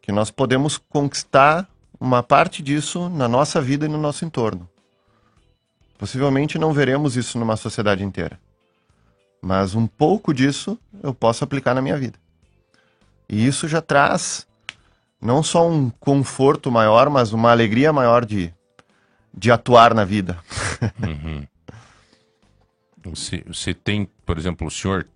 [0.00, 1.68] Que nós podemos conquistar
[2.02, 4.68] uma parte disso na nossa vida e no nosso entorno.
[5.96, 8.40] Possivelmente não veremos isso numa sociedade inteira.
[9.40, 12.18] Mas um pouco disso eu posso aplicar na minha vida.
[13.28, 14.48] E isso já traz
[15.20, 18.52] não só um conforto maior, mas uma alegria maior de,
[19.32, 20.38] de atuar na vida.
[21.00, 21.46] Uhum.
[23.04, 25.06] Você, você tem, por exemplo, o senhor,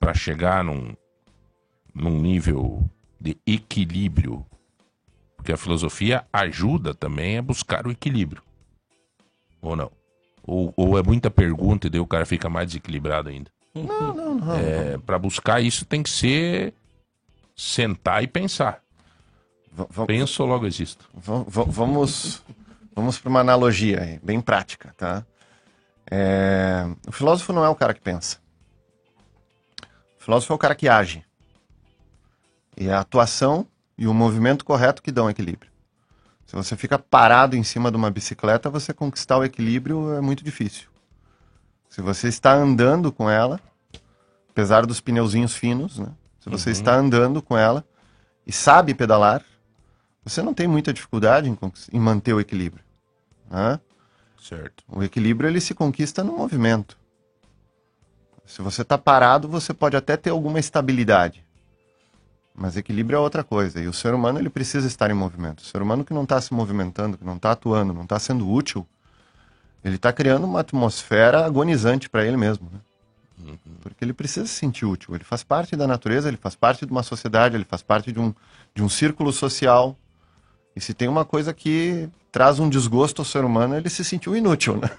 [0.00, 0.96] para chegar num,
[1.94, 2.88] num nível
[3.20, 4.44] de equilíbrio,
[5.46, 8.42] porque a filosofia ajuda também a buscar o equilíbrio.
[9.62, 9.92] Ou não?
[10.42, 13.48] Ou, ou é muita pergunta e daí o cara fica mais desequilibrado ainda?
[13.72, 14.56] Não, não, não.
[14.56, 16.74] É, para buscar isso tem que ser
[17.54, 18.82] sentar e pensar.
[20.08, 21.08] Penso, logo existo.
[21.14, 22.42] Va- va- vamos
[22.92, 25.24] vamos para uma analogia aí, bem prática, tá?
[26.10, 28.38] É, o filósofo não é o cara que pensa.
[30.18, 31.22] O filósofo é o cara que age.
[32.76, 33.64] E a atuação
[33.98, 35.70] e o movimento correto que dão equilíbrio.
[36.46, 40.44] Se você fica parado em cima de uma bicicleta, você conquistar o equilíbrio é muito
[40.44, 40.88] difícil.
[41.88, 43.60] Se você está andando com ela,
[44.50, 46.08] apesar dos pneuzinhos finos, né?
[46.40, 46.72] Se você Uhum.
[46.72, 47.84] está andando com ela
[48.46, 49.42] e sabe pedalar,
[50.24, 51.58] você não tem muita dificuldade em,
[51.92, 52.84] em manter o equilíbrio.
[53.50, 53.80] né?
[54.40, 54.84] Certo.
[54.88, 56.96] O equilíbrio ele se conquista no movimento.
[58.44, 61.44] Se você está parado, você pode até ter alguma estabilidade.
[62.56, 63.80] Mas equilíbrio é outra coisa.
[63.80, 65.60] E o ser humano ele precisa estar em movimento.
[65.60, 68.50] O ser humano que não está se movimentando, que não está atuando, não está sendo
[68.50, 68.86] útil,
[69.84, 72.70] ele está criando uma atmosfera agonizante para ele mesmo.
[72.72, 72.80] né?
[73.82, 75.14] Porque ele precisa se sentir útil.
[75.14, 78.18] Ele faz parte da natureza, ele faz parte de uma sociedade, ele faz parte de
[78.18, 78.34] um,
[78.74, 79.96] de um círculo social.
[80.74, 84.36] E se tem uma coisa que traz um desgosto ao ser humano, ele se sentiu
[84.36, 84.90] inútil, né?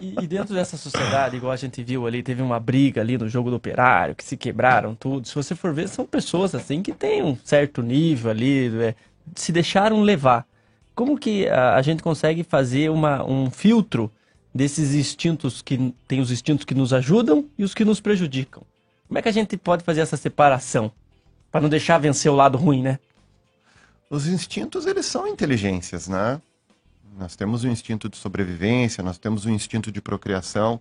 [0.00, 3.28] E, e dentro dessa sociedade, igual a gente viu ali, teve uma briga ali no
[3.28, 5.28] jogo do operário, que se quebraram tudo.
[5.28, 8.94] Se você for ver, são pessoas assim que têm um certo nível ali, é,
[9.34, 10.46] se deixaram levar.
[10.94, 14.10] Como que a, a gente consegue fazer uma, um filtro
[14.54, 18.62] desses instintos que tem os instintos que nos ajudam e os que nos prejudicam?
[19.06, 20.90] Como é que a gente pode fazer essa separação
[21.52, 22.98] para não deixar vencer o lado ruim, né?
[24.08, 26.40] Os instintos, eles são inteligências, né?
[27.16, 30.80] Nós temos o instinto de sobrevivência, nós temos o instinto de procriação.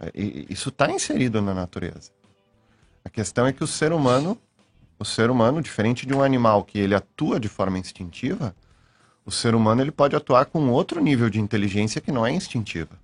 [0.00, 2.10] é, E isso está inserido na natureza.
[3.04, 4.38] A questão é que o ser humano,
[4.98, 8.54] o ser humano, diferente de um animal que ele atua de forma instintiva,
[9.24, 13.00] o ser humano ele pode atuar com outro nível de inteligência que não é instintiva.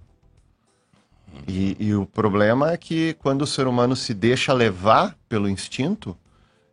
[1.46, 6.16] E, e o problema é que quando o ser humano se deixa levar pelo instinto,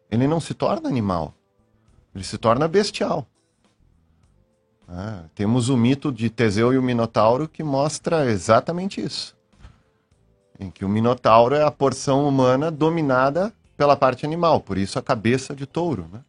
[0.10, 1.34] ele não se torna animal.
[2.14, 3.28] Ele se torna bestial.
[4.88, 9.36] Ah, temos o mito de Teseu e o Minotauro que mostra exatamente isso.
[10.60, 15.02] Em que o Minotauro é a porção humana dominada pela parte animal, por isso a
[15.02, 16.08] cabeça de touro.
[16.12, 16.20] Né?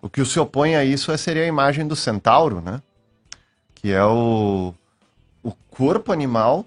[0.00, 2.80] O que se opõe a isso é- seria a imagem do centauro, né?
[3.74, 4.74] que é o,
[5.42, 6.66] o corpo animal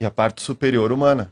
[0.00, 1.30] e a parte superior humana,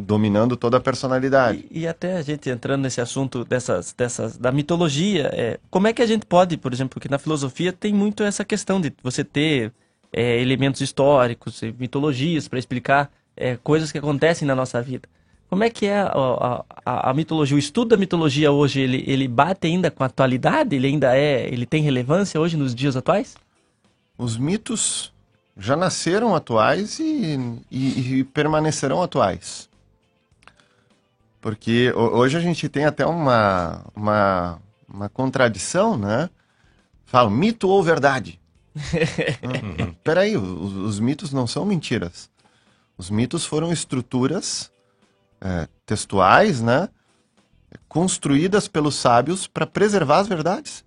[0.00, 1.64] dominando toda a personalidade.
[1.70, 6.02] E até a gente entrando nesse assunto dessas, dessas da mitologia, é, como é que
[6.02, 9.72] a gente pode, por exemplo, porque na filosofia tem muito essa questão de você ter
[10.12, 15.08] é, elementos históricos, e mitologias para explicar é, coisas que acontecem na nossa vida.
[15.48, 19.02] Como é que é a, a- a- a mitologia, o estudo da mitologia hoje, ele,
[19.06, 20.76] ele bate ainda com a atualidade?
[20.76, 23.36] Ele ainda é, ele tem relevância hoje nos dias atuais?
[24.18, 25.12] Os mitos
[25.56, 27.38] já nasceram atuais e,
[27.70, 29.68] e- e permanecerão atuais.
[31.40, 34.58] Porque ho- hoje a gente tem até uma, uma,
[34.88, 36.28] uma contradição, né?
[37.06, 38.38] Falam mito ou verdade.
[39.42, 42.30] Hum, Peraí, os, os mitos não são mentiras.
[42.96, 44.70] Os mitos foram estruturas
[45.40, 46.88] é, textuais, né?
[47.88, 50.84] Construídas pelos sábios para preservar as verdades.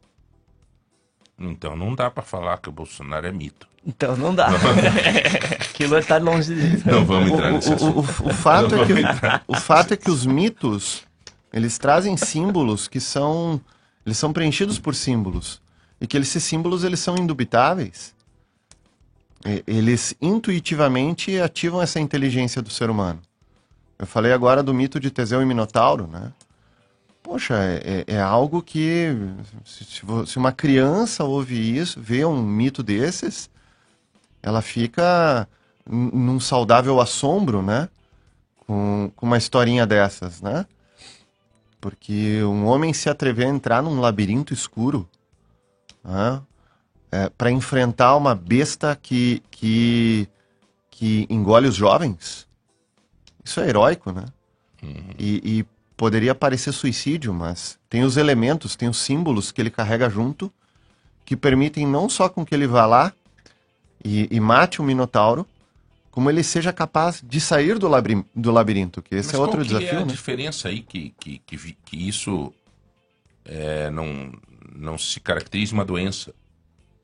[1.40, 3.68] Então não dá para falar que o Bolsonaro é mito.
[3.86, 4.48] Então não dá.
[5.60, 6.88] Aquilo está longe de...
[6.90, 8.24] Não vamos entrar O- nesse o, o, assunto.
[8.24, 8.94] o, o fato é que,
[9.48, 11.04] o fato é que os mitos,
[11.52, 13.60] eles trazem símbolos que são,
[14.06, 15.62] eles são preenchidos por símbolos.
[16.00, 18.14] E que esses símbolos, eles são indubitáveis.
[19.68, 23.20] Eles intuitivamente ativam essa inteligência do ser humano.
[24.00, 26.32] Eu falei agora do mito de Teseu e Minotauro, né?
[27.24, 29.08] Poxa, é, é- é algo que
[29.66, 29.86] se,
[30.28, 33.50] se uma criança ouve isso, vê um mito desses,
[34.42, 35.48] ela fica
[35.90, 37.90] num saudável assombro, né?
[38.68, 40.66] Com, com uma historinha dessas, né?
[41.80, 45.08] Porque um homem se atrever a entrar num labirinto escuro,
[46.04, 46.42] né?
[47.38, 50.28] para enfrentar uma besta que, que,
[50.90, 52.48] que engole os jovens,
[53.44, 54.26] isso é heróico, né?
[55.20, 60.10] E, e poderia parecer suicídio, mas tem os elementos, tem os símbolos que ele carrega
[60.10, 60.52] junto
[61.26, 63.14] que permitem não só com que ele vá lá
[64.04, 65.48] e, e mate o Minotauro,
[66.12, 69.64] como ele seja capaz de sair do, labri- do labirinto, que esse Mas é outro
[69.64, 70.12] desafio, é a né?
[70.12, 72.54] diferença aí que, que, que, que isso
[73.46, 74.34] é, não,
[74.76, 76.34] não se caracteriza uma doença?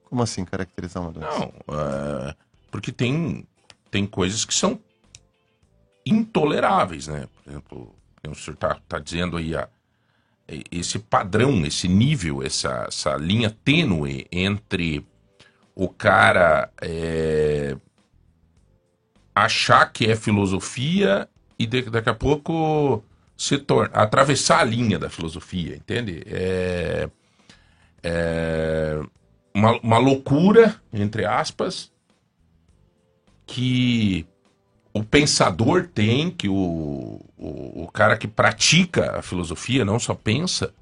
[0.04, 1.40] Como assim caracterizar uma doença?
[1.40, 2.36] Não, é,
[2.70, 3.48] porque tem,
[3.90, 4.80] tem coisas que são
[6.06, 7.28] intoleráveis, né?
[7.44, 7.96] Por exemplo,
[8.28, 9.68] o senhor está tá dizendo aí a,
[10.72, 15.06] esse padrão, esse nível, essa, essa linha tênue entre
[15.76, 17.78] o cara é,
[19.34, 23.04] achar que é filosofia e de- daqui a pouco
[23.38, 26.24] se torna atravessar a linha da filosofia, entende?
[26.26, 27.10] É,
[28.04, 29.00] é
[29.54, 31.92] uma, uma loucura, entre aspas,
[33.46, 34.26] que
[34.94, 40.74] o pensador tem, que o, o, o cara que pratica a filosofia não só pensa,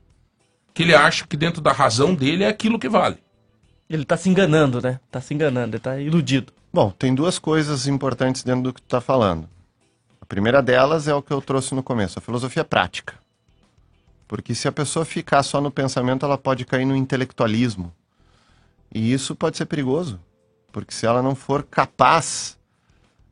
[0.74, 3.18] que ele acha que dentro da razão dele é aquilo que vale.
[3.90, 5.00] Ele tá se enganando, né?
[5.12, 6.54] Tá se enganando, ele tá iludido.
[6.74, 9.48] Bom, tem duas coisas importantes dentro do que tu está falando.
[10.22, 13.16] A primeira delas é o que eu trouxe no começo, a filosofia prática.
[14.28, 17.94] Porque se a pessoa ficar só no pensamento, ela pode cair no intelectualismo.
[18.94, 20.20] E isso pode ser perigoso.
[20.72, 22.57] Porque se ela não for capaz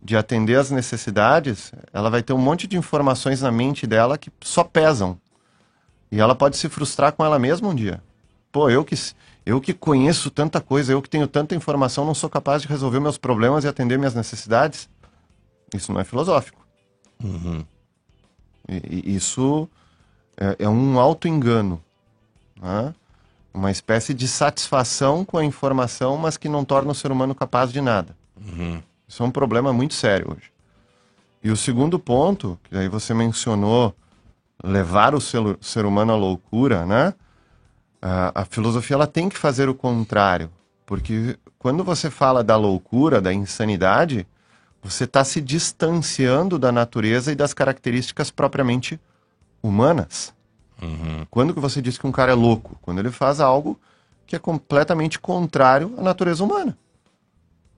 [0.06, 4.32] de atender às necessidades, ela vai ter um monte de informações na mente dela que
[4.40, 5.19] só pesam.
[6.11, 8.03] E ela pode se frustrar com ela mesma um dia.
[8.52, 8.95] Pô, eu que,
[9.44, 12.99] eu que conheço tanta coisa, eu que tenho tanta informação, não sou capaz de resolver
[12.99, 14.88] meus problemas e atender minhas necessidades.
[15.73, 16.64] Isso não é filosófico.
[18.69, 19.68] E, e isso
[20.38, 21.82] é, é um auto-engano.
[22.61, 22.94] né?
[23.52, 27.73] Uma espécie de satisfação com a informação, mas que não torna o ser humano capaz
[27.73, 28.15] de nada.
[29.07, 30.52] Isso é um problema muito sério hoje.
[31.44, 33.94] E o segundo ponto, que aí você mencionou
[34.64, 37.14] levar o ser, humano à loucura, né?
[38.02, 40.49] A, a filosofia ela tem que fazer o contrário,
[40.86, 44.27] porque quando você fala da loucura, da insanidade,
[44.82, 48.99] você está se distanciando da natureza e das características propriamente
[49.61, 50.34] humanas.
[51.30, 52.77] Quando que você diz que um cara é louco?
[52.82, 53.80] Quando ele faz algo
[54.26, 56.77] que é completamente contrário à natureza humana.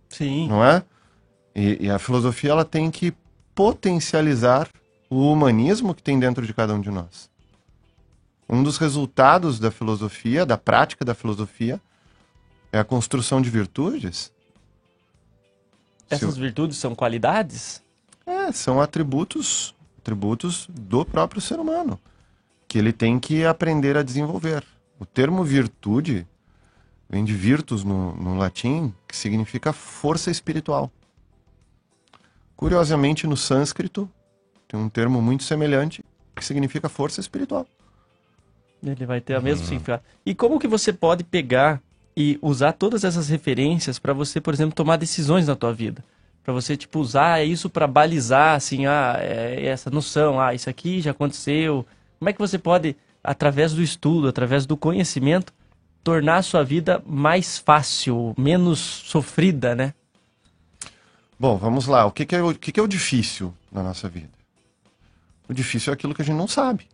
[0.10, 0.48] Sim.
[0.48, 0.84] Não é?
[1.58, 3.12] E, e a filosofia ela tem que
[3.56, 4.70] potencializar
[5.10, 7.32] o humanismo que tem dentro de cada um de nós.
[8.48, 11.82] Um dos resultados da filosofia, da prática da filosofia,
[12.72, 14.32] é a construção de virtudes.
[16.08, 17.82] Essas virtudes são qualidades?
[18.24, 22.00] É, são atributos, atributos do próprio ser humano,
[22.68, 24.64] que ele tem que aprender a desenvolver.
[25.00, 26.28] O termo virtude
[27.10, 30.92] vem de virtus no, no latim, que significa força espiritual.
[32.58, 34.10] Curiosamente, no sânscrito,
[34.68, 36.04] tem um termo muito semelhante,
[36.36, 37.68] que significa força espiritual.
[38.84, 40.02] Ele vai ter a mesma significado.
[40.26, 41.82] E como que você pode pegar
[42.16, 46.04] e usar todas essas referências para você, por exemplo, tomar decisões na tua vida?
[46.44, 51.00] Para você, tipo, usar isso para balizar, assim, ah, é essa noção, ah, isso aqui
[51.00, 51.86] já aconteceu.
[52.18, 55.54] Como é que você pode, através do estudo, através do conhecimento,
[56.04, 59.94] tornar a sua vida mais fácil, menos sofrida, né?
[61.40, 62.06] Bom, vamos lá.
[62.06, 64.30] O que, que é, o, que, que é o difícil na nossa vida?
[65.48, 66.88] O difícil é aquilo que a gente não sabe.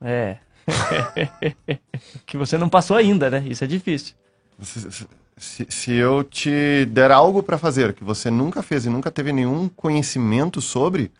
[0.00, 0.38] É.
[2.24, 3.44] que você não passou ainda, né?
[3.46, 4.14] Isso é difícil.
[4.62, 9.10] Se, se, se eu te der algo para fazer que você nunca fez e nunca
[9.10, 11.10] teve nenhum conhecimento sobre,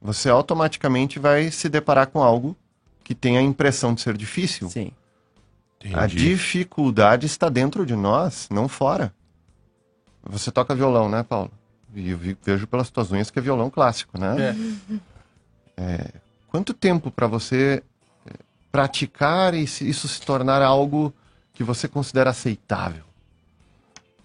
[0.00, 2.56] você automaticamente vai se deparar com algo
[3.02, 4.68] que tem a impressão de ser difícil.
[4.68, 4.92] Sim.
[5.94, 9.14] A dificuldade está dentro de nós, não fora.
[10.24, 11.50] Você toca violão, né, Paulo?
[11.94, 14.54] E vejo pelas tuas unhas que é violão clássico, né?
[15.76, 16.10] É,
[16.48, 17.82] quanto tempo para você
[18.26, 18.32] é,
[18.70, 21.14] praticar e isso se tornar algo
[21.54, 23.04] que você considera aceitável?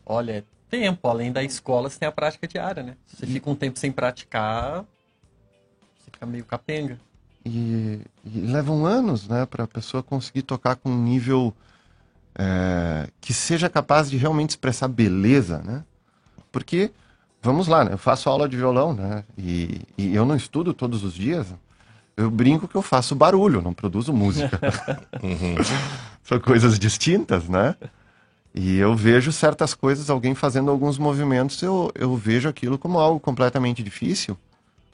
[0.06, 1.08] Olha, é tempo.
[1.08, 2.98] Além da escola, você tem a prática diária, né?
[3.06, 4.84] Se você fica um tempo sem praticar,
[5.98, 7.00] você fica meio capenga.
[7.46, 11.54] E, e levam anos, né, para a pessoa conseguir tocar com um nível
[12.36, 15.84] é, que seja capaz de realmente expressar beleza, né?
[16.52, 16.92] Porque,
[17.44, 21.04] vamos lá, né, eu faço aula de violão, né, e, e eu não estudo todos
[21.04, 21.48] os dias.
[22.16, 24.60] Eu brinco que eu faço barulho, não produzo música.
[26.24, 27.76] São coisas distintas, né?
[28.54, 33.20] E eu vejo certas coisas, alguém fazendo alguns movimentos, eu, eu vejo aquilo como algo
[33.20, 34.38] completamente difícil,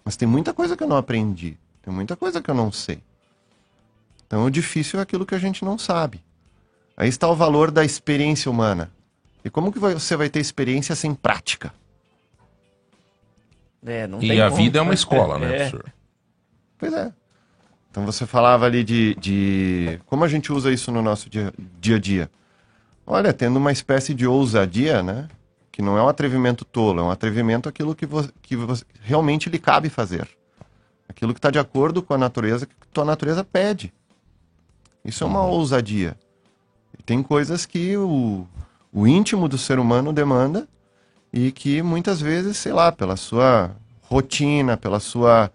[0.04, 3.04] mas tem muita coisa que eu não aprendi, tem muita coisa que eu não sei.
[4.26, 6.24] Então o difícil é aquilo que a gente não sabe.
[6.96, 8.90] Aí está o valor da experiência humana.
[9.44, 11.74] E como que você vai ter experiência sem prática?
[13.86, 14.62] É, não E tem a como.
[14.62, 15.58] vida é uma escola, né, É.
[15.70, 15.94] professor?
[16.78, 17.14] Pois é.
[17.92, 21.96] Então você falava ali de, de como a gente usa isso no nosso dia, dia
[21.96, 22.30] a dia.
[23.06, 25.28] Olha, tendo uma espécie de ousadia, né?
[25.72, 29.50] Que não é um atrevimento tolo, é um atrevimento aquilo que, vo que vo realmente
[29.50, 30.28] lhe cabe fazer.
[31.08, 33.92] Aquilo que está de acordo com a natureza, que tua natureza pede.
[35.04, 36.16] Isso é uma ousadia.
[36.98, 38.46] E tem coisas que o,
[38.94, 40.68] o íntimo do ser humano demanda
[41.32, 43.72] e que muitas vezes, sei lá, pela sua
[44.04, 45.52] rotina, pela sua,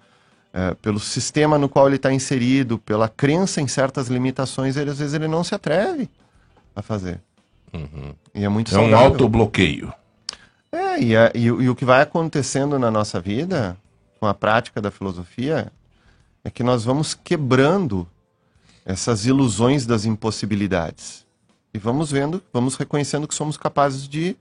[0.53, 4.99] eh, pelo sistema no qual ele está inserido, pela crença em certas limitações, ele, às
[4.99, 6.09] vezes ele não se atreve
[6.75, 7.21] a fazer.
[8.33, 9.93] E é muito É um autobloqueio.
[10.71, 13.77] É, e, é- e e o que vai acontecendo na nossa vida,
[14.21, 15.73] com a prática da filosofia,
[16.45, 18.07] é que nós vamos quebrando
[18.85, 21.25] essas ilusões das impossibilidades.
[21.73, 24.37] E vamos vendo, vamos reconhecendo que somos capazes de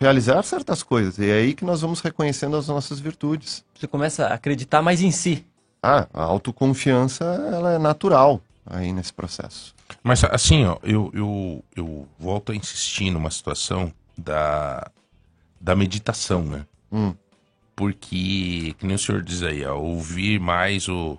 [0.00, 1.18] realizar certas coisas.
[1.18, 3.64] E é aí que nós vamos reconhecendo as nossas virtudes.
[3.78, 5.44] Você começa a acreditar mais em si.
[5.82, 9.74] Ah, a autoconfiança, ela é natural aí nesse processo.
[10.02, 14.90] Mas assim, ó, eu, eu, eu volto a insistir numa situação da,
[15.60, 16.66] da meditação, né?
[16.90, 17.14] Hum.
[17.74, 21.18] Porque, que nem o senhor diz aí, ó, ouvir mais o,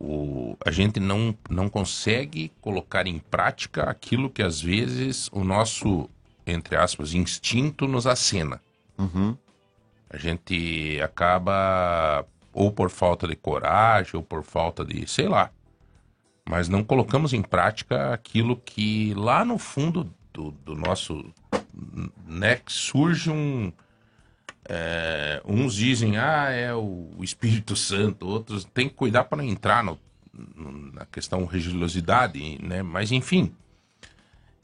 [0.00, 0.56] o.
[0.64, 6.08] A gente não, não consegue colocar em prática aquilo que às vezes o nosso,
[6.46, 8.60] entre aspas, instinto nos acena.
[8.98, 9.36] Uhum.
[10.10, 15.50] A gente acaba, ou por falta de coragem, ou por falta de, sei lá.
[16.48, 21.24] Mas não colocamos em prática aquilo que lá no fundo do, do nosso.
[22.26, 23.72] Né, surge um.
[24.68, 29.82] é, uns dizem, ah, é o Espírito Santo, outros tem que cuidar para não entrar
[29.82, 29.98] no-
[30.54, 32.82] no- na questão religiosidade, né?
[32.82, 33.52] Mas enfim.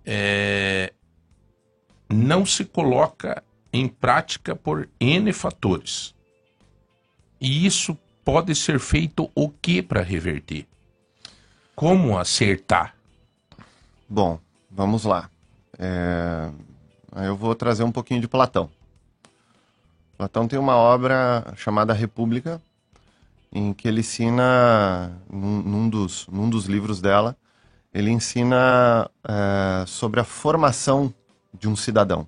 [0.05, 0.93] É,
[2.11, 3.43] não se coloca
[3.73, 6.15] em prática por N fatores.
[7.41, 10.67] E isso pode ser feito o que para reverter?
[11.75, 12.95] Como acertar?
[14.09, 14.39] Bom,
[14.71, 15.31] vamos lá.
[15.79, 16.51] É,
[17.25, 18.69] Eu vou trazer um pouquinho de Platão.
[20.19, 22.61] Platão tem uma obra chamada República,
[23.51, 27.37] em que ele ensina, num, num dos, num dos livros dela,
[27.93, 31.13] ele ensina é, sobre a formação
[31.53, 32.27] de um cidadão.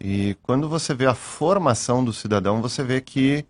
[0.00, 3.44] E quando você vê a formação do cidadão, você vê que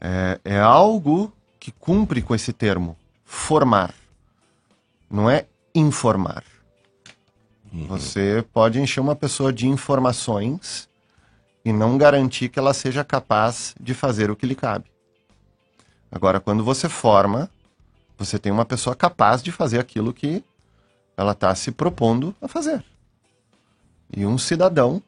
[0.00, 3.94] é, é algo que cumpre com esse termo, formar.
[5.10, 6.44] Não é informar.
[7.72, 10.88] Você pode encher uma pessoa de informações
[11.64, 14.86] e não garantir que ela seja capaz de fazer o que lhe cabe.
[16.10, 17.50] Agora, quando você forma,
[18.16, 20.42] você tem uma pessoa capaz de fazer aquilo que
[21.16, 22.84] ela está se propondo a fazer.
[24.14, 25.02] E um cidadão,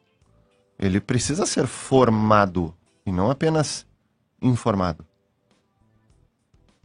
[0.79, 3.87] ele precisa ser formado e não apenas
[4.41, 5.05] informado.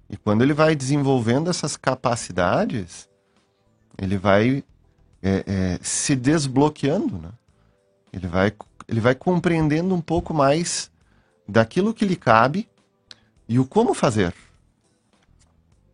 [0.10, 3.10] E quando ele vai desenvolvendo essas capacidades,
[3.98, 4.64] ele vai
[5.22, 7.30] é, é, se desbloqueando, né?
[8.12, 8.54] Ele vai,
[8.88, 10.92] ele vai compreendendo um pouco mais
[11.48, 12.70] daquilo que lhe cabe
[13.48, 14.34] e o como fazer.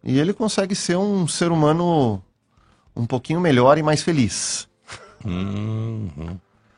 [0.04, 2.24] E ele consegue ser um ser humano
[2.96, 4.69] um pouquinho melhor e mais feliz.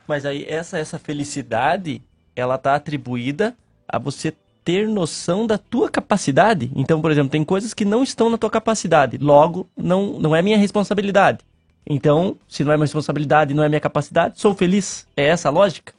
[0.07, 2.01] Mas aí essa essa felicidade,
[2.35, 3.55] ela tá atribuída
[3.87, 6.71] a você ter noção da tua capacidade.
[6.75, 9.17] Então, por exemplo, tem coisas que não estão na tua capacidade.
[9.17, 11.39] Logo, não não é minha responsabilidade.
[11.85, 15.07] Então, se não é minha responsabilidade, não é minha capacidade, sou feliz.
[15.17, 15.93] É essa a lógica?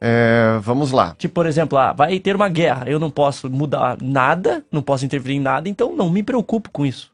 [0.00, 1.14] É, vamos lá.
[1.18, 5.04] Tipo, por exemplo, ah, vai ter uma guerra, eu não posso mudar nada, não posso
[5.04, 7.10] interferir em nada, então não me preocupo com isso.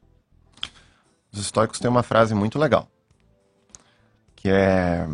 [1.32, 2.88] Os estoicos têm uma frase muito legal,
[4.40, 5.06] que é,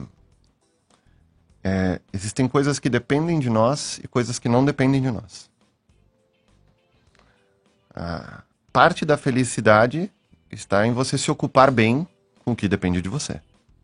[1.64, 5.50] é, existem coisas que dependem de nós e coisas que não dependem de nós.
[7.92, 8.42] A
[8.72, 10.10] parte da felicidade
[10.50, 12.06] está em você se ocupar bem
[12.44, 13.40] com o que depende de você.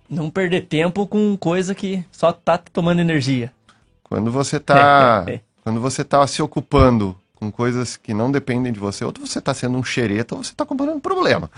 [0.09, 3.53] Não perder tempo com coisa que só tá tomando energia.
[4.05, 5.25] Quando você está
[5.65, 9.53] quando você tá se ocupando com coisas que não dependem de você, ou você está
[9.53, 11.51] sendo um xereta ou você está comprando problema.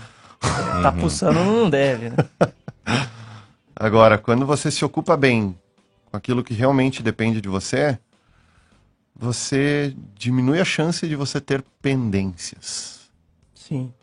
[0.81, 2.15] Tá pulsando, não deve, né?
[3.75, 5.57] Agora, quando você se ocupa bem
[6.05, 7.99] com aquilo que realmente depende de você,
[9.15, 13.09] você diminui a chance de você ter pendências.
[13.53, 13.93] Sim.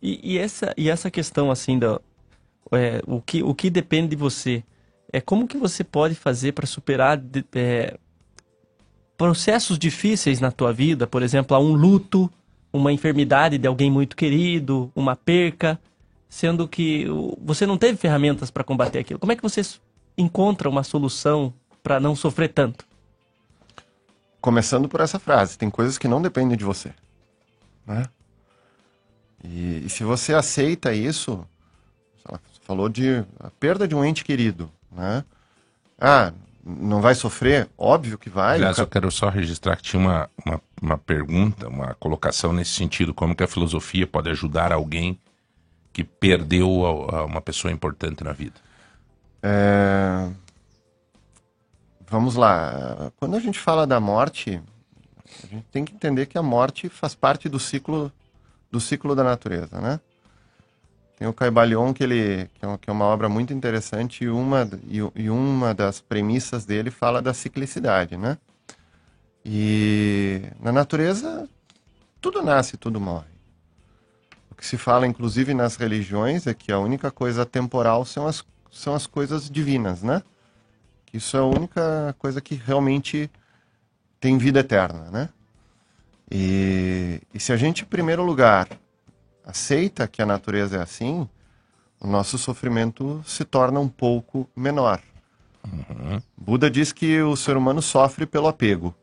[0.00, 2.00] E, e essa, e essa questão, assim, da,
[2.72, 4.64] é, o, que, o que depende de você,
[5.12, 7.98] é como que você pode fazer para superar de- é,
[9.16, 12.30] processos difíceis na tua vida, por exemplo, um luto,
[12.72, 15.78] uma enfermidade de alguém muito querido, uma perca,
[16.32, 17.04] sendo que
[17.42, 19.20] você não teve ferramentas para combater aquilo.
[19.20, 19.60] Como é que você
[20.16, 21.52] encontra uma solução
[21.82, 22.86] para não sofrer tanto?
[24.40, 26.90] Começando por essa frase, tem coisas que não dependem de você.
[27.86, 28.06] Né?
[29.44, 31.46] E, e se você aceita isso,
[32.26, 35.22] lá, falou de a perda de um ente querido, né?
[36.00, 36.32] Ah,
[36.64, 37.68] não vai sofrer?
[37.76, 38.56] Óbvio que vai.
[38.56, 43.12] Aliás, eu quero só registrar que tinha uma, uma, uma pergunta, uma colocação nesse sentido.
[43.12, 45.20] Como que a filosofia pode ajudar alguém
[45.92, 48.60] que perdeu a- a uma pessoa importante na vida?
[49.42, 50.30] É,
[52.08, 53.10] Vamos lá.
[53.16, 54.60] Quando a gente fala da morte,
[55.42, 58.12] a gente tem que entender que a morte faz parte do ciclo
[58.70, 60.00] do ciclo da natureza, né?
[61.18, 64.68] Tem o Caibalion que ele que é é uma obra muito interessante e uma
[65.14, 68.38] e uma das premissas dele fala da ciclicidade, né?
[69.44, 71.48] E na natureza
[72.20, 73.31] tudo nasce, tudo morre.
[74.52, 78.44] O que se fala, inclusive, nas religiões é que a única coisa temporal são as,
[78.70, 80.22] são as coisas divinas, né?
[81.10, 83.30] Isso é a única coisa que realmente
[84.20, 85.30] tem vida eterna, né?
[86.30, 88.68] E, e se a gente, em primeiro lugar,
[89.42, 91.26] aceita que a natureza é assim,
[91.98, 95.00] o nosso sofrimento se torna um pouco menor.
[96.36, 98.94] Buda diz que o ser humano sofre pelo apego.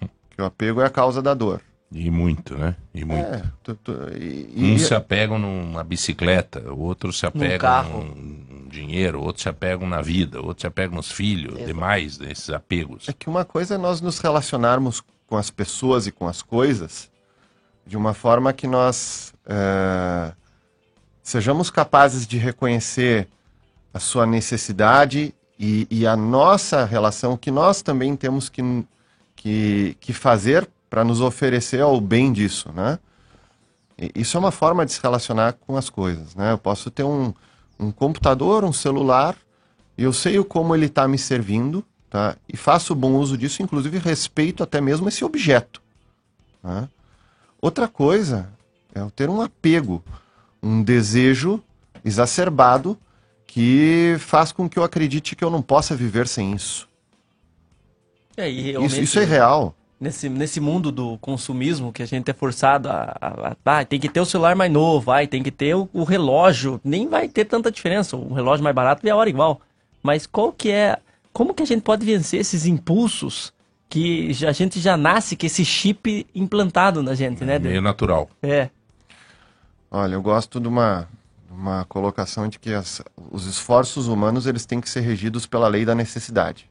[0.30, 1.62] Que o apego é a causa da dor.
[1.92, 2.74] E muito, né?
[2.92, 3.24] E muito.
[3.26, 8.04] É, tu- tu- e- e- Uns se apegam numa bicicleta, outros se apegam carro.
[8.04, 13.08] num dinheiro, outros se apegam na vida, outros se apegam nos filhos, demais desses apegos.
[13.08, 17.08] É que uma coisa é nós nos relacionarmos com as pessoas e com as coisas
[17.86, 20.32] de uma forma que nós eh,
[21.22, 23.28] sejamos capazes de reconhecer
[23.94, 28.60] a sua necessidade e, e a nossa relação, que nós também temos que,
[29.36, 32.98] que, que fazer para nos oferecer ao bem disso, né?
[33.98, 36.52] E Isso é uma forma de se relacionar com as coisas, né?
[36.52, 37.32] Eu posso ter um,
[37.78, 39.36] um computador, um celular,
[39.96, 42.36] e eu sei como ele está me servindo, tá?
[42.48, 45.82] E faço bom uso disso, inclusive respeito até mesmo esse objeto.
[46.62, 46.88] né?
[47.60, 48.48] Outra coisa
[48.94, 50.02] é eu ter um apego,
[50.62, 51.62] um desejo
[52.04, 52.98] exacerbado
[53.46, 56.88] que faz com que eu acredite que eu não possa viver sem isso.
[58.36, 59.74] É, e Isso, isso é real.
[59.98, 63.98] Nesse, nesse mundo do consumismo que a gente é forçado a, a, a- ah, tem
[63.98, 67.28] que ter o celular mais novo, vai, tem que ter o, o relógio, nem vai
[67.28, 69.58] ter tanta diferença, o relógio mais barato é a hora igual.
[70.02, 70.98] Mas qual que é,
[71.32, 73.54] como que a gente pode vencer esses impulsos
[73.88, 77.58] que já- a gente já nasce com esse chip implantado na gente, né?
[77.58, 78.28] Meio natural.
[78.42, 78.68] É.
[79.90, 81.08] Olha, eu gosto de uma,
[81.50, 83.00] uma colocação de que as-
[83.30, 86.68] os esforços humanos eles têm que ser regidos pela lei da necessidade.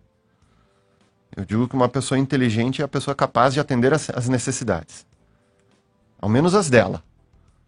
[1.35, 5.05] Eu digo que uma pessoa inteligente é a pessoa capaz de atender as, necessidades.
[6.19, 7.03] Ao menos as dela.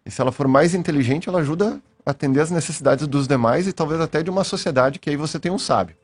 [0.05, 3.73] E se ela for mais inteligente, ela ajuda a atender as necessidades dos demais e
[3.73, 5.95] talvez até de uma sociedade que aí você tem um sábio.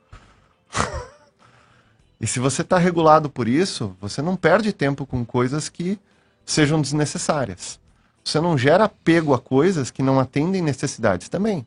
[2.20, 5.98] e se você está regulado por isso, você não perde tempo com coisas que
[6.46, 7.80] sejam desnecessárias.
[8.24, 11.66] Você não gera apego a coisas que não atendem necessidades também.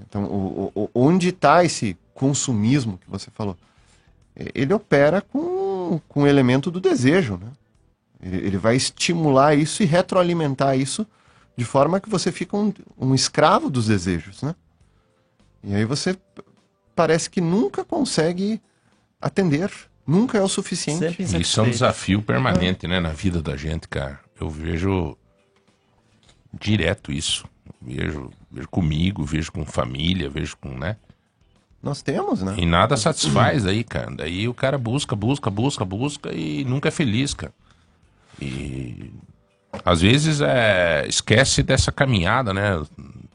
[0.00, 3.56] Então, o- o- onde está esse consumismo que você falou?
[4.54, 7.50] Ele opera com, com o elemento do desejo, né?
[8.22, 11.06] Ele, ele vai estimular isso e retroalimentar isso
[11.56, 14.54] de forma que você fica um, um escravo dos desejos, né?
[15.64, 16.16] E aí você
[16.94, 18.60] parece que nunca consegue
[19.20, 19.70] atender,
[20.06, 21.22] nunca é o suficiente.
[21.40, 24.20] Isso é um desafio permanente, né, na vida da gente, cara.
[24.40, 25.16] Eu vejo
[26.52, 27.44] direto isso.
[27.80, 30.96] Vejo, vejo comigo, vejo com família, vejo com, né?
[31.86, 32.56] Nós temos, né?
[32.58, 34.10] E nada satisfaz daí, cara.
[34.10, 37.52] Daí o cara busca, busca, busca, busca e nunca é feliz, cara.
[38.42, 39.12] E
[39.84, 42.82] às vezes é, esquece dessa caminhada, né,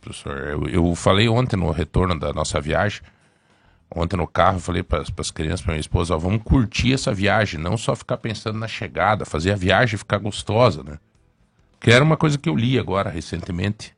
[0.01, 0.37] professor?
[0.37, 3.01] Eu, eu falei ontem no retorno da nossa viagem,
[3.89, 7.13] ontem no carro, eu falei para as crianças, para minha esposa, ó, vamos curtir essa
[7.13, 10.99] viagem, não só ficar pensando na chegada, fazer a viagem ficar gostosa, né?
[11.79, 13.95] Que era uma coisa que eu li agora recentemente,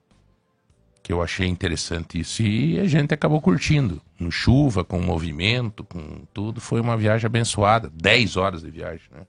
[1.03, 4.01] que eu achei interessante isso, e a gente acabou curtindo.
[4.17, 6.61] Com chuva, com movimento, com tudo.
[6.61, 7.91] Foi uma viagem abençoada.
[7.93, 9.27] 10 horas de viagem, né?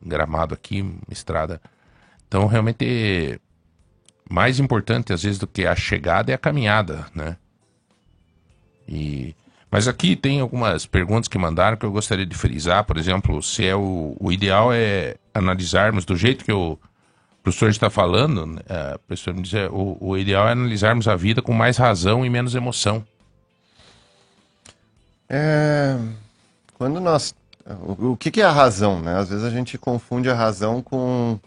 [0.00, 1.60] Gramado aqui, estrada.
[2.28, 3.40] Então, realmente,
[4.30, 7.36] mais importante, às vezes, do que a chegada é a caminhada, né?
[8.86, 9.34] E...
[9.70, 12.84] Mas aqui tem algumas perguntas que mandaram que eu gostaria de frisar.
[12.84, 16.52] Por exemplo, se é o, o ideal é analisarmos do jeito que
[17.40, 21.16] o professor está falando, a pessoa me diz, é, o, o ideal é analisarmos a
[21.16, 23.04] vida com mais razão e menos emoção.
[25.28, 25.96] É,
[26.74, 27.34] quando nós.
[27.66, 29.16] O, o que, que é a razão, né?
[29.16, 31.38] Às vezes a gente confunde a razão com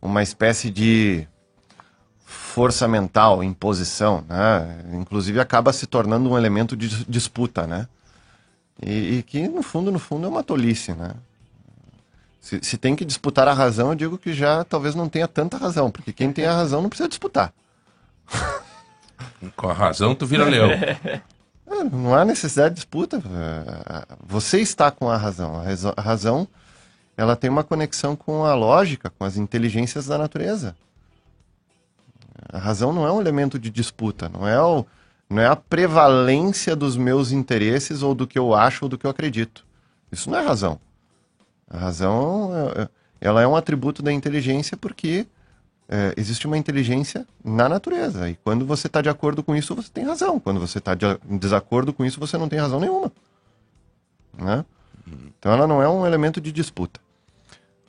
[0.00, 1.26] uma espécie de
[2.24, 4.84] força mental, imposição, né?
[4.94, 7.86] Inclusive acaba se tornando um elemento de dis- disputa, né?
[8.82, 11.12] E, e que no fundo, no fundo, é uma tolice, né?
[12.40, 15.58] Se, se tem que disputar a razão, eu digo que já talvez não tenha tanta
[15.58, 17.52] razão, porque quem tem a razão não precisa disputar.
[19.56, 20.70] Com a razão, tu vira leão.
[20.70, 23.18] É, Não há necessidade de disputa.
[23.18, 25.62] É, Você está com a razão.
[25.96, 26.48] A razão,
[27.16, 30.74] ela tem uma conexão com a lógica, com as inteligências da natureza.
[32.48, 34.84] A razão não é um elemento de disputa, não é, o,
[35.28, 39.06] não é a prevalência dos meus interesses ou do que eu acho ou do que
[39.06, 39.64] eu acredito.
[40.10, 40.80] Isso não é razão.
[41.70, 42.88] A razão, é- é-
[43.20, 45.26] ela é um atributo da inteligência porque
[45.92, 48.30] é, existe uma inteligência na natureza.
[48.30, 50.38] E quando você está de acordo com isso, você tem razão.
[50.38, 53.10] Quando você está de, em desacordo com isso, você não tem razão nenhuma.
[54.38, 54.64] Né?
[55.38, 57.00] Então ela não é um elemento de disputa.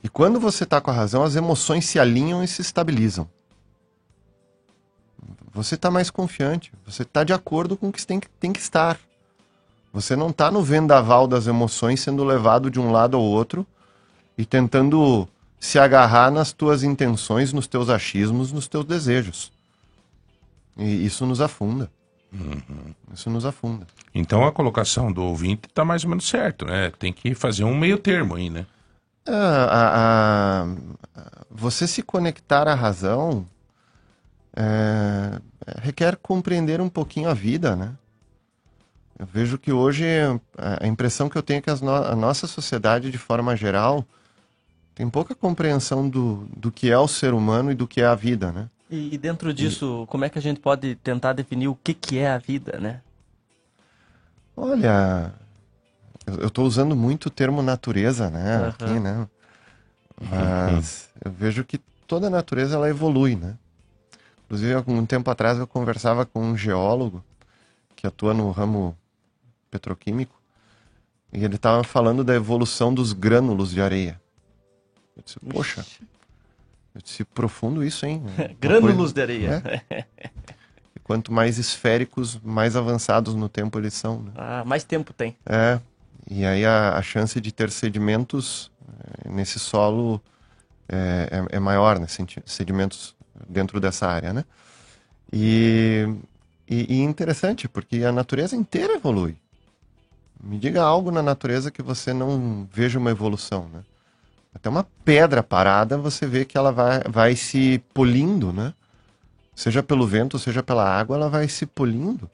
[0.03, 3.29] E quando você está com a razão, as emoções se alinham e se estabilizam.
[5.53, 8.59] Você está mais confiante, você está de acordo com o que tem que, tem que
[8.59, 8.97] estar.
[9.93, 13.67] Você não está no vendaval das emoções sendo levado de um lado ao outro
[14.41, 15.27] e tentando
[15.59, 19.51] se agarrar nas tuas intenções, nos teus achismos, nos teus desejos.
[20.75, 21.91] E isso nos afunda.
[23.13, 23.85] Isso nos afunda.
[24.15, 26.91] Então a colocação do ouvinte tá mais ou menos certo, né?
[26.97, 28.65] Tem que fazer um meio termo aí, né?
[29.27, 33.45] Ah, a- a- você se conectar à razão
[34.55, 35.39] é,
[35.83, 37.91] requer compreender um pouquinho a vida, né?
[39.19, 40.03] Eu vejo que hoje
[40.57, 44.03] a impressão que eu tenho é que no- a nossa sociedade, de forma geral,
[45.01, 48.13] tem pouca compreensão do, do que é o ser humano e do que é a
[48.13, 48.69] vida, né?
[48.87, 52.19] E, e dentro disso, como é que a gente pode tentar definir o que, que
[52.19, 53.01] é a vida, né?
[54.55, 55.33] Olha,
[56.27, 58.57] eu estou usando muito o termo natureza, né?
[58.57, 58.67] Aham.
[58.67, 59.27] Aqui, né?
[60.29, 63.57] Mas eu vejo que toda a natureza ela evolui, né?
[64.45, 67.23] Inclusive, algum tempo atrás eu conversava com um geólogo
[67.95, 68.95] que atua no ramo
[69.71, 70.39] petroquímico
[71.33, 74.20] e ele estava falando da evolução dos grânulos de areia.
[75.21, 75.85] Eu disse, poxa,
[76.95, 78.23] eu disse, profundo isso, hein?
[78.59, 79.59] Grânulos coisa- de areia.
[79.59, 80.05] né?
[81.03, 84.31] Quanto mais esféricos, mais avançados no tempo eles são, né?
[84.35, 85.35] Ah, mais tempo tem.
[85.45, 85.79] É,
[86.29, 88.71] e aí a, a chance de ter sedimentos
[89.25, 90.21] eh, nesse solo
[90.87, 92.07] é, é, é maior, né?
[92.45, 93.15] Sedimentos
[93.49, 94.45] dentro dessa área, né?
[95.33, 96.07] E,
[96.69, 99.35] e, e interessante, porque a natureza inteira evolui.
[100.41, 103.81] Me diga algo na natureza que você não veja uma evolução, né?
[104.53, 108.73] Até uma pedra parada, você vê que ela vai, vai se polindo, né?
[109.55, 112.29] Seja pelo vento, seja pela água, ela vai se polindo.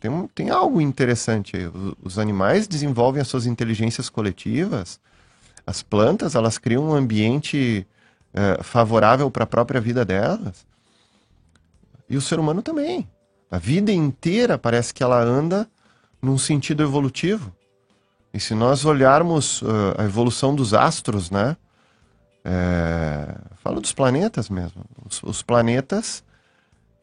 [0.00, 1.66] Tem, tem algo interessante aí.
[1.66, 5.00] O- Os animais desenvolvem as suas inteligências coletivas.
[5.66, 7.86] As plantas, elas criam um ambiente
[8.32, 10.66] eh, favorável para a própria vida delas.
[12.08, 13.08] E o ser humano também.
[13.50, 15.68] A vida inteira parece que ela anda
[16.22, 17.54] num sentido evolutivo.
[18.32, 21.56] E se nós olharmos eh, a evolução dos astros, né?
[22.44, 24.84] É, falo dos planetas mesmo.
[25.04, 26.22] Os, os planetas,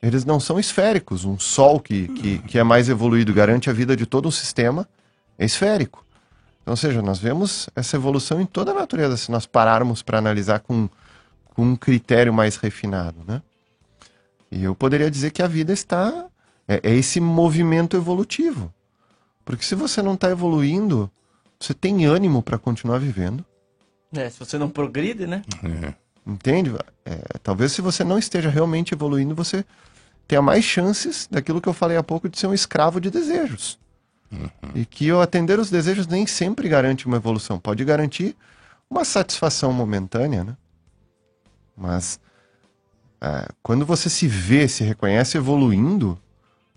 [0.02, 1.26] eles não são esféricos.
[1.26, 4.88] Um Sol que, que, que é mais evoluído, garante a vida de todo o sistema,
[5.38, 6.06] é esférico.
[6.61, 10.18] Então, ou seja, nós vemos essa evolução em toda a natureza, se nós pararmos para
[10.18, 10.89] analisar com,
[11.53, 13.41] com um critério mais refinado, né?
[14.52, 16.26] E eu poderia dizer que a vida está...
[16.68, 18.73] É, é esse movimento evolutivo.
[19.45, 21.09] Porque se você não está evoluindo,
[21.59, 23.45] você tem ânimo para continuar vivendo.
[24.11, 25.43] É, se você não progride, né?
[26.26, 26.73] Entende?
[27.05, 29.63] É, talvez se você não esteja realmente evoluindo, você
[30.27, 33.77] tenha mais chances daquilo que eu falei há pouco de ser um escravo de desejos.
[34.73, 37.59] E que eu atender os desejos nem sempre garante uma evolução.
[37.59, 38.35] Pode garantir
[38.89, 40.57] uma satisfação momentânea, né?
[41.77, 42.19] Mas
[43.22, 46.19] é, quando você se vê, se reconhece evoluindo,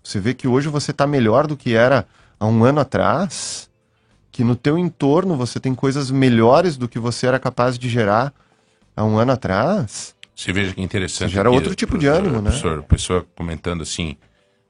[0.03, 2.07] você vê que hoje você está melhor do que era
[2.39, 3.69] há um ano atrás,
[4.31, 8.33] que no teu entorno você tem coisas melhores do que você era capaz de gerar
[8.95, 10.15] há um ano atrás.
[10.35, 11.31] Você veja que interessante.
[11.31, 12.49] Você gera outro tipo de ânimo, né?
[12.49, 14.15] Professor, pessoa comentando assim,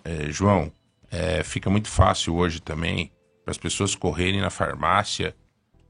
[0.03, 0.71] é, João,
[1.11, 3.11] é, fica muito fácil hoje também
[3.43, 5.35] para as pessoas correrem na farmácia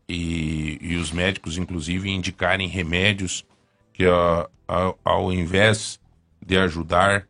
[0.07, 3.45] e, e os médicos, inclusive, indicarem remédios
[3.93, 5.99] que, ó, ao, ao invés
[6.45, 7.27] de ajudar,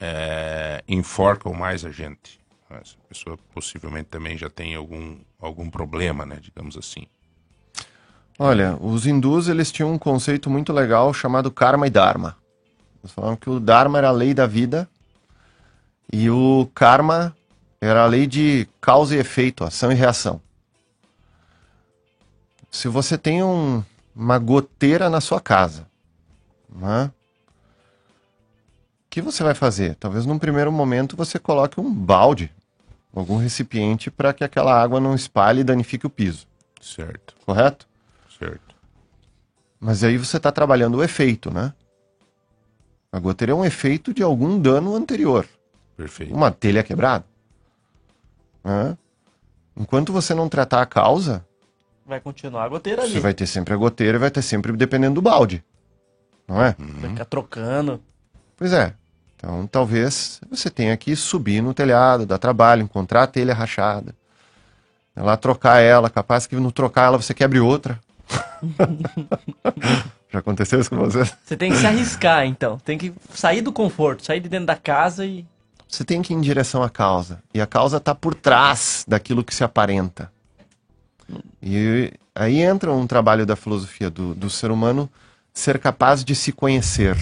[0.00, 2.43] é, enforcam mais a gente.
[2.80, 6.38] Essa pessoa possivelmente também já tem algum, algum problema, né?
[6.40, 7.06] Digamos assim.
[8.38, 12.36] Olha, os hindus eles tinham um conceito muito legal chamado karma e dharma.
[13.02, 14.88] Eles falavam que o dharma era a lei da vida
[16.12, 17.36] e o karma
[17.80, 20.40] era a lei de causa e efeito, ação e reação.
[22.70, 23.84] Se você tem um-
[24.16, 25.86] uma goteira na sua casa,
[26.68, 27.10] né?
[29.06, 29.94] o que você vai fazer?
[29.94, 32.50] Talvez num primeiro momento você coloque um balde,
[33.20, 36.46] algum recipiente para que aquela água não espalhe e danifique o piso.
[36.80, 37.34] Certo.
[37.46, 37.86] Correto?
[38.38, 38.74] Certo.
[39.80, 41.72] Mas aí você está trabalhando o efeito, né?
[43.12, 45.46] A goteira é um efeito de algum dano anterior.
[45.96, 46.34] Perfeito.
[46.34, 47.24] Uma telha quebrada.
[48.64, 48.96] Né?
[49.76, 51.44] Enquanto você não tratar a causa,
[52.06, 53.12] Vai continuar a goteira ali.
[53.12, 55.64] você vai ter sempre a goteira e vai ter sempre dependendo do balde.
[56.46, 56.74] Não é?
[56.78, 58.02] Vai ficar trocando.
[58.56, 58.94] Pois é.
[59.44, 64.14] Então talvez você tenha que subir no telhado, dar trabalho, encontrar a telha rachada.
[65.14, 68.00] Ir lá trocar ela, capaz que no trocar ela você quebre outra.
[70.32, 71.30] Já aconteceu isso com você?
[71.44, 72.78] Você tem que se arriscar, então.
[72.78, 75.46] Tem que sair do conforto, sair de dentro da casa e.
[75.86, 77.42] Você tem que ir em direção à causa.
[77.52, 80.32] E a causa está por trás daquilo que se aparenta.
[81.62, 85.08] E aí entra um trabalho da filosofia do, do ser humano
[85.52, 87.14] ser capaz de se conhecer.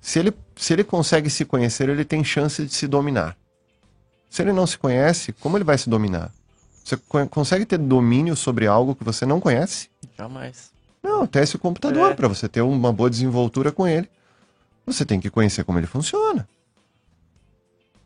[0.00, 3.36] Se ele, se ele consegue se conhecer, ele tem chance de se dominar.
[4.28, 6.32] Se ele não se conhece, como ele vai se dominar?
[6.84, 9.88] Você co- consegue ter domínio sobre algo que você não conhece?
[10.16, 10.70] Jamais.
[11.02, 12.14] Não, teste o computador É.
[12.14, 14.08] para você ter uma boa desenvoltura com ele.
[14.84, 16.48] Você tem que conhecer como ele funciona.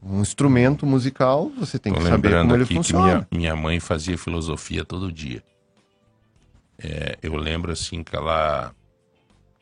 [0.02, 3.04] Um instrumento musical, você tem Tô que saber como ele que funciona.
[3.06, 5.42] minha, minha mãe fazia filosofia todo dia.
[6.78, 8.74] É, eu lembro assim que ela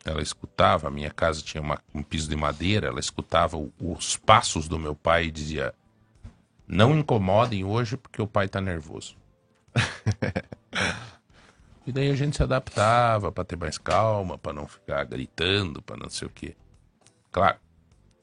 [0.04, 4.16] ela escutava, a minha casa tinha uma- um piso de madeira, ela escutava o- os
[4.16, 5.74] passos do meu pai e dizia:
[6.66, 9.16] Não incomodem hoje porque o pai tá nervoso.
[11.86, 15.96] e daí a gente se adaptava para ter mais calma, para não ficar gritando, para
[15.96, 16.54] não sei o quê.
[17.32, 17.56] Claro,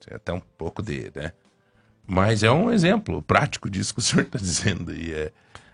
[0.09, 1.33] é até um pouco de, né?
[2.05, 5.11] Mas é um exemplo prático disso que o senhor está dizendo aí.
[5.13, 5.31] É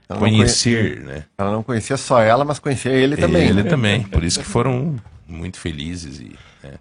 [0.09, 1.25] Ela não conhecer, conhe- né?
[1.38, 3.47] Ela não conhecia só ela, mas conhecia ele também.
[3.47, 4.03] Ele também.
[4.03, 4.95] Por isso que foram
[5.27, 6.75] muito felizes e né,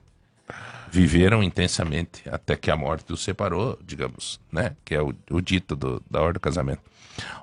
[0.91, 4.77] viveram intensamente até que a morte os separou, digamos, né?
[4.85, 6.81] Que é o, o dito do- da hora do casamento.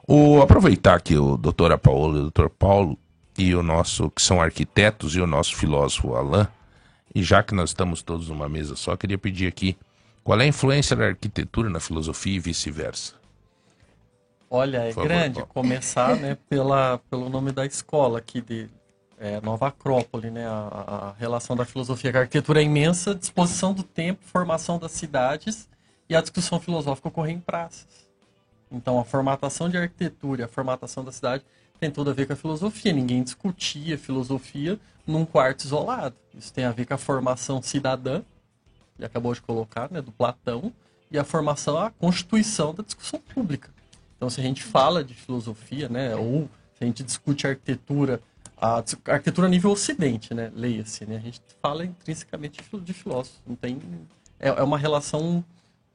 [0.07, 2.97] O, aproveitar que o doutor Paola e o doutor Paulo
[3.37, 6.47] e o nosso, que são arquitetos, e o nosso filósofo Alain,
[7.15, 9.77] e já que nós estamos todos numa mesa só, queria pedir aqui
[10.23, 13.13] qual é a influência da arquitetura na filosofia e vice-versa.
[14.49, 15.49] Olha, é favor, grande Paulo.
[15.53, 18.67] começar né, pela, pelo nome da escola aqui de
[19.19, 20.47] é, Nova Acrópole, né?
[20.47, 24.93] A, a relação da filosofia com a arquitetura é imensa, disposição do tempo, formação das
[24.93, 25.67] cidades
[26.07, 28.09] e a discussão filosófica ocorre em praças.
[28.71, 31.43] Então a formatação de arquitetura a formatação da cidade
[31.79, 32.93] tem tudo a ver com a filosofia.
[32.93, 36.15] Ninguém discutia filosofia num quarto isolado.
[36.33, 38.21] Isso tem a ver com a formação cidadã,
[38.97, 40.73] ele acabou de colocar, né, do Platão,
[41.09, 43.71] e a formação, a constituição da discussão pública.
[44.15, 48.21] Então, se a gente fala de filosofia, né, ou se a gente discute arquitetura,
[48.59, 53.37] a, arquitetura a nível ocidente, né, leia-se, né, a gente fala intrinsecamente de filósofo.
[53.47, 53.79] Não tem,
[54.39, 55.43] é, é uma relação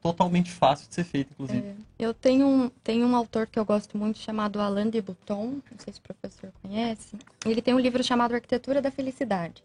[0.01, 1.75] totalmente fácil de ser feita, inclusive.
[1.97, 5.79] Eu tenho um, tenho um autor que eu gosto muito chamado Alain de Botton, não
[5.79, 7.15] sei se o professor conhece.
[7.45, 9.63] Ele tem um livro chamado Arquitetura da Felicidade.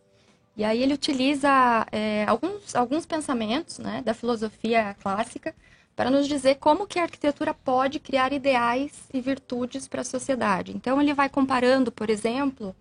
[0.57, 5.55] E aí ele utiliza é, alguns, alguns pensamentos né, da filosofia clássica
[5.95, 10.73] para nos dizer como que a arquitetura pode criar ideais e virtudes para a sociedade.
[10.75, 12.75] Então ele vai comparando, por exemplo,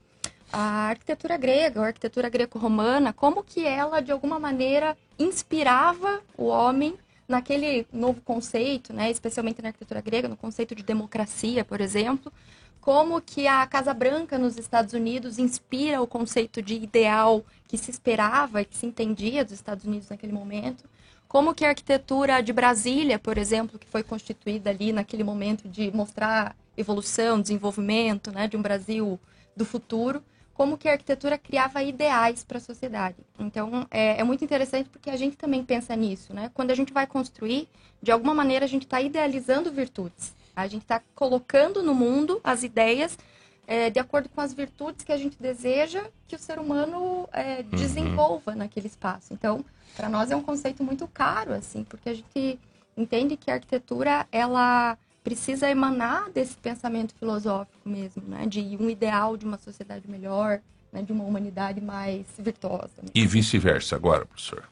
[0.51, 6.97] a arquitetura grega, a arquitetura greco-romana, como que ela, de alguma maneira, inspirava o homem
[7.27, 12.33] naquele novo conceito, né, especialmente na arquitetura grega, no conceito de democracia, por exemplo,
[12.81, 17.91] como que a Casa Branca nos Estados Unidos inspira o conceito de ideal que se
[17.91, 20.85] esperava que se entendia dos Estados Unidos naquele momento,
[21.27, 25.91] como que a arquitetura de Brasília, por exemplo, que foi constituída ali naquele momento de
[25.95, 29.19] mostrar evolução, desenvolvimento, né, de um Brasil
[29.55, 30.23] do futuro,
[30.59, 33.15] como que a arquitetura criava ideais para a sociedade.
[33.39, 36.51] Então, é, é muito interessante porque a gente também pensa nisso, né?
[36.53, 37.69] Quando a gente vai construir,
[38.03, 40.35] de alguma maneira a gente está idealizando virtudes.
[40.53, 43.17] A gente está colocando no mundo as ideias
[43.65, 47.63] é, de acordo com as virtudes que a gente deseja que o ser humano é,
[47.63, 49.33] desenvolva naquele espaço.
[49.33, 49.63] Então,
[49.95, 52.59] para nós é um conceito muito caro, assim, porque a gente
[52.97, 58.45] entende que a arquitetura ela precisa emanar desse pensamento filosófico mesmo, né?
[58.47, 60.59] De um ideal de uma sociedade melhor,
[60.91, 61.01] né?
[61.01, 62.89] de uma humanidade mais virtuosa.
[63.01, 63.09] né?
[63.13, 64.63] E vice-versa agora, professor.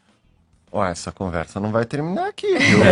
[0.72, 2.80] Ó, essa conversa não vai terminar aqui, viu?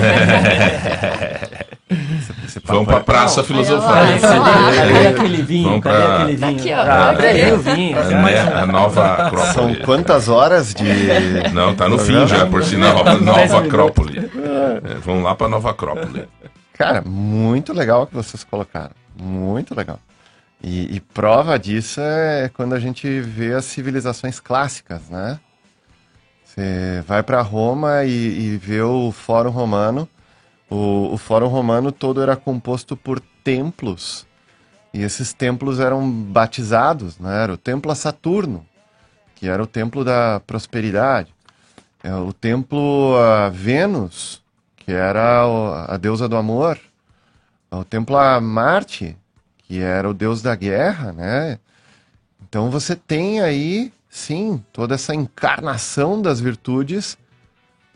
[2.46, 4.06] Esse papo Vamos pra é- praça Não, filosofar.
[4.08, 5.64] aí, Cadê, cadê aquele vinho?
[5.70, 6.58] Vamos Cadê pra- aquele vinho?
[6.60, 6.82] Aqui, ó.
[6.82, 8.00] Ah, cadê o vinho?
[8.00, 9.54] A, né, a nova Acrópole.
[9.54, 10.84] São quantas horas de.
[11.54, 13.04] Não, tá no fim já, por sinal.
[13.04, 13.60] Dez Nova.
[13.60, 14.20] Acrópole.
[14.20, 16.28] É, vamos lá pra Nova Acrópole.
[16.78, 18.92] Cara, muito legal o que vocês colocaram.
[19.18, 19.98] Muito legal.
[20.62, 25.40] E, e prova disso é quando a gente vê as civilizações clássicas, né?
[26.44, 30.08] Você vai para Roma e, e vê o Fórum Romano.
[30.70, 34.28] O, o Fórum Romano todo era composto por templos.
[34.94, 37.44] E esses templos eram batizados, né?
[37.44, 38.66] Era o templo a Saturno,
[39.34, 41.34] que era o templo da prosperidade.
[42.04, 44.44] É o templo a Vênus,
[44.86, 45.44] que era
[45.88, 46.80] a deusa do amor.
[47.72, 49.18] O templo a Marte,
[49.58, 51.58] que era o deus da guerra, né?
[52.48, 57.18] Então você tem aí, sim, toda essa encarnação das virtudes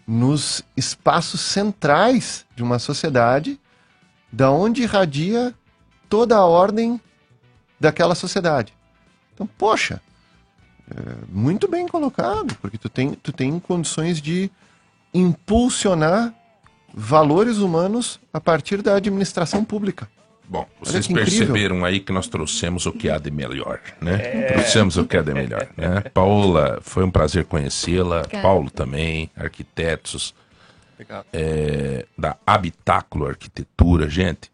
[0.07, 3.59] nos espaços centrais de uma sociedade,
[4.31, 5.53] da onde irradia
[6.09, 6.99] toda a ordem
[7.79, 8.73] daquela sociedade.
[9.35, 10.01] Então, poxa,
[10.89, 14.49] é, muito bem colocado, porque tu tem, tu tem condições de
[15.13, 16.33] impulsionar
[16.93, 20.07] valores humanos a partir da administração pública.
[20.47, 21.31] Bom, vocês incrível.
[21.31, 24.19] perceberam aí que nós trouxemos o que há de melhor, né?
[24.19, 24.53] É.
[24.53, 26.01] Trouxemos o que há de melhor, né?
[26.11, 28.23] Paola, foi um prazer conhecê-la.
[28.41, 30.33] Paulo também, arquitetos
[31.31, 34.09] é, da Habitáculo Arquitetura.
[34.09, 34.51] Gente,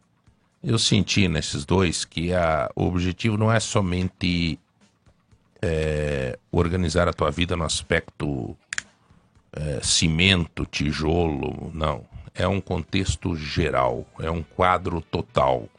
[0.62, 4.60] eu senti nesses dois que a, o objetivo não é somente
[5.62, 8.56] é, organizar a tua vida no aspecto
[9.54, 12.04] é, cimento, tijolo, não.
[12.36, 15.70] É um contexto geral, é um quadro total.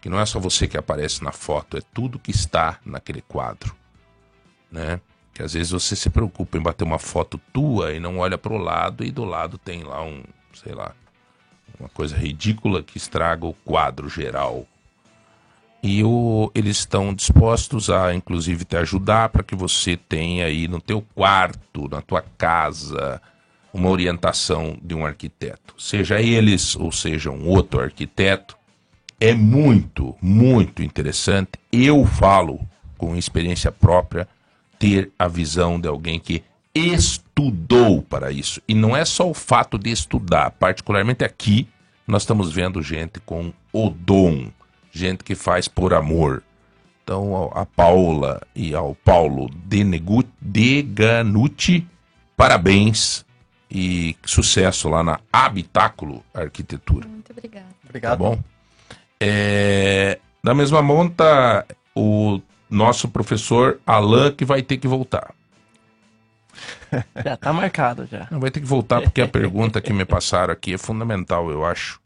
[0.00, 3.76] Que não é só você que aparece na foto, é tudo que está naquele quadro.
[4.72, 5.00] Né?
[5.32, 8.52] Que às vezes você se preocupa em bater uma foto tua e não olha para
[8.52, 10.22] o lado e do lado tem lá um,
[10.54, 10.94] sei lá,
[11.78, 14.66] uma coisa ridícula que estraga o quadro geral.
[15.82, 20.80] E o, eles estão dispostos a, inclusive, te ajudar para que você tenha aí no
[20.80, 23.20] teu quarto, na tua casa,
[23.74, 25.74] uma orientação de um arquiteto.
[25.76, 28.56] Seja eles ou seja um outro arquiteto,
[29.20, 31.50] é muito, muito interessante.
[31.72, 32.60] Eu falo
[32.96, 34.28] com experiência própria
[34.78, 36.44] ter a visão de alguém que
[36.74, 38.62] estudou para isso.
[38.68, 41.68] E não é só o fato de estudar, particularmente aqui,
[42.06, 44.48] nós estamos vendo gente com o dom,
[44.92, 46.42] gente que faz por amor.
[47.02, 51.86] Então, a Paula e ao Paulo Denegu- Deganucci,
[52.36, 53.24] parabéns
[53.74, 57.08] e sucesso lá na Habitáculo Arquitetura.
[57.08, 57.66] Muito obrigada.
[58.00, 58.38] Tá bom?
[59.18, 62.40] É, da mesma monta, o
[62.70, 65.34] nosso professor Alain que vai ter que voltar.
[67.24, 68.28] Já tá marcado já.
[68.30, 71.64] Não vai ter que voltar porque a pergunta que me passaram aqui é fundamental, eu
[71.64, 72.00] acho.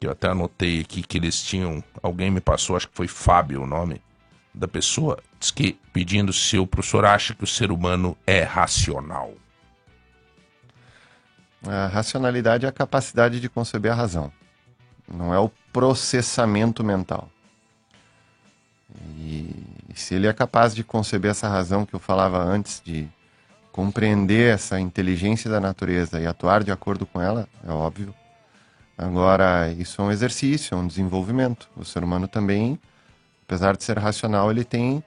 [0.00, 1.82] Eu até anotei aqui que eles tinham.
[2.02, 4.00] Alguém me passou, acho que foi Fábio o nome
[4.52, 5.18] da pessoa.
[5.38, 9.34] Diz que pedindo se o professor acha que o ser humano é racional.
[11.66, 14.32] A racionalidade é a capacidade de conceber a razão,
[15.08, 17.28] não é o processamento mental.
[19.18, 19.54] E
[19.94, 23.08] se ele é capaz de conceber essa razão que eu falava antes, de
[23.72, 28.14] compreender essa inteligência da natureza e atuar de acordo com ela, é óbvio.
[28.96, 31.68] Agora, isso é um exercício, é um desenvolvimento.
[31.76, 32.78] O ser humano também,
[33.44, 35.02] apesar de ser racional, ele tem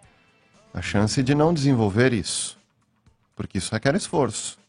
[0.74, 2.58] a chance de não desenvolver isso,
[3.36, 4.61] porque isso requer esforço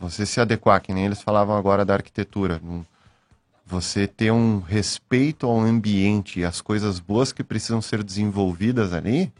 [0.00, 2.60] você se adequar, que nem eles falavam agora da arquitetura.
[3.66, 9.30] Você ter um respeito ao ambiente e as coisas boas que precisam ser desenvolvidas ali,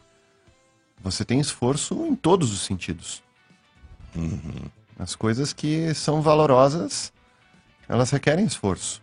[1.02, 3.22] você tem esforço em todos os sentidos.
[4.98, 7.10] As coisas que são valorosas,
[7.88, 9.02] elas requerem esforço.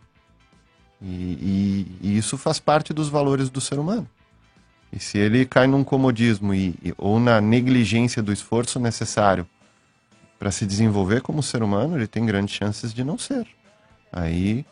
[1.01, 4.07] E, e- e isso faz parte dos valores do ser humano.
[4.93, 9.45] E se ele cai num comodismo e, e- ou na negligência do esforço necessário
[10.37, 13.47] para se desenvolver como ser humano, ele tem grandes chances de não ser.
[14.11, 14.65] Aí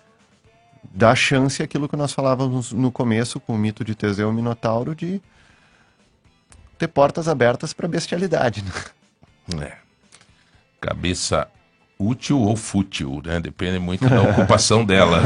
[0.93, 4.95] dá chance aquilo que nós falávamos no começo com o mito de Teseu e Minotauro
[4.95, 5.21] de
[6.77, 8.63] ter portas abertas para bestialidade.
[9.47, 9.65] Né?
[9.67, 9.77] É.
[10.79, 11.47] Cabeça
[11.97, 13.39] útil ou fútil, né?
[13.39, 15.21] Depende muito da ocupação dela.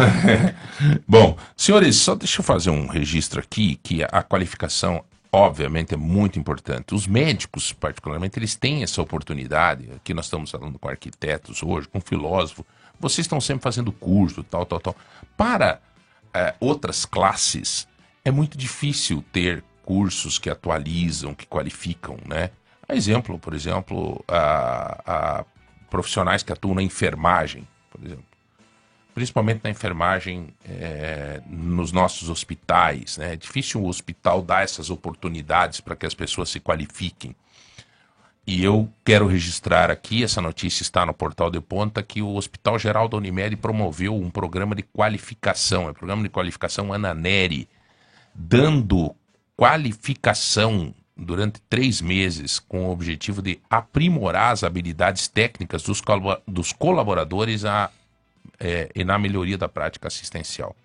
[1.08, 6.40] Bom, senhores, só deixa eu fazer um registro aqui que a qualificação, obviamente, é muito
[6.40, 6.94] importante.
[6.94, 9.90] Os médicos, particularmente, eles têm essa oportunidade.
[9.96, 12.66] Aqui nós estamos falando com arquitetos hoje, com filósofos.
[13.00, 14.96] Vocês estão sempre fazendo curso, tal, tal, tal.
[15.38, 15.82] Para
[16.34, 17.88] eh, outras classes,
[18.26, 22.52] é muito difícil ter cursos que atualizam, que qualificam, né?
[22.88, 25.46] Exemplo, por exemplo, a, a
[25.90, 28.29] profissionais que atuam na enfermagem, por exemplo.
[29.20, 33.18] Principalmente na enfermagem eh, nos nossos hospitais.
[33.18, 33.34] Né?
[33.34, 37.36] É difícil o hospital dar essas oportunidades para que as pessoas se qualifiquem.
[38.48, 42.80] E eu quero registrar aqui, essa notícia está no portal de ponta, que o Hospital
[42.80, 47.68] Geral da Unimed promoveu um programa de qualificação, é o programa de qualificação Ananeri,
[48.34, 49.14] dando
[49.54, 55.84] qualificação durante três meses com o objetivo de aprimorar as habilidades técnicas
[56.48, 57.92] dos colaboradores a,
[58.60, 60.76] é, e na melhoria da prática assistencial.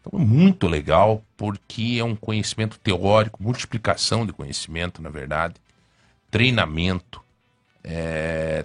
[0.00, 5.54] Então é muito legal porque é um conhecimento teórico, multiplicação de conhecimento, na verdade,
[6.30, 7.22] treinamento,
[7.84, 8.64] é,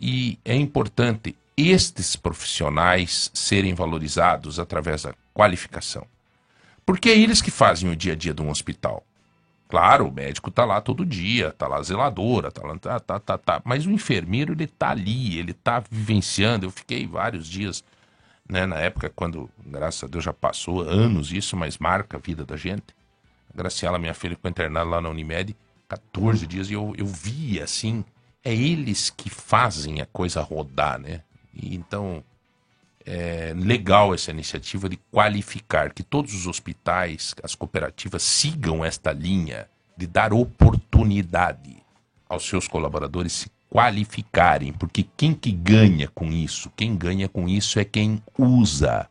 [0.00, 6.06] E é importante estes profissionais serem valorizados através da qualificação.
[6.86, 9.04] Porque é eles que fazem o dia a dia de um hospital.
[9.68, 13.36] Claro, o médico tá lá todo dia, tá lá zeladora, tá lá, tá, tá, tá,
[13.36, 13.62] tá.
[13.64, 16.64] Mas o enfermeiro, ele tá ali, ele tá vivenciando.
[16.64, 17.84] Eu fiquei vários dias,
[18.48, 22.46] né, na época, quando, graças a Deus, já passou anos isso, mas marca a vida
[22.46, 22.96] da gente.
[23.52, 25.54] A Graciela, minha filha, ficou internada lá na Unimed,
[25.86, 28.02] 14 dias, e eu, eu via, assim,
[28.42, 31.22] é eles que fazem a coisa rodar, né?
[31.52, 32.24] E, então,
[33.10, 39.66] é legal essa iniciativa de qualificar, que todos os hospitais, as cooperativas sigam esta linha
[39.96, 41.78] de dar oportunidade
[42.28, 46.70] aos seus colaboradores se qualificarem, porque quem que ganha com isso?
[46.76, 49.08] Quem ganha com isso é quem usa,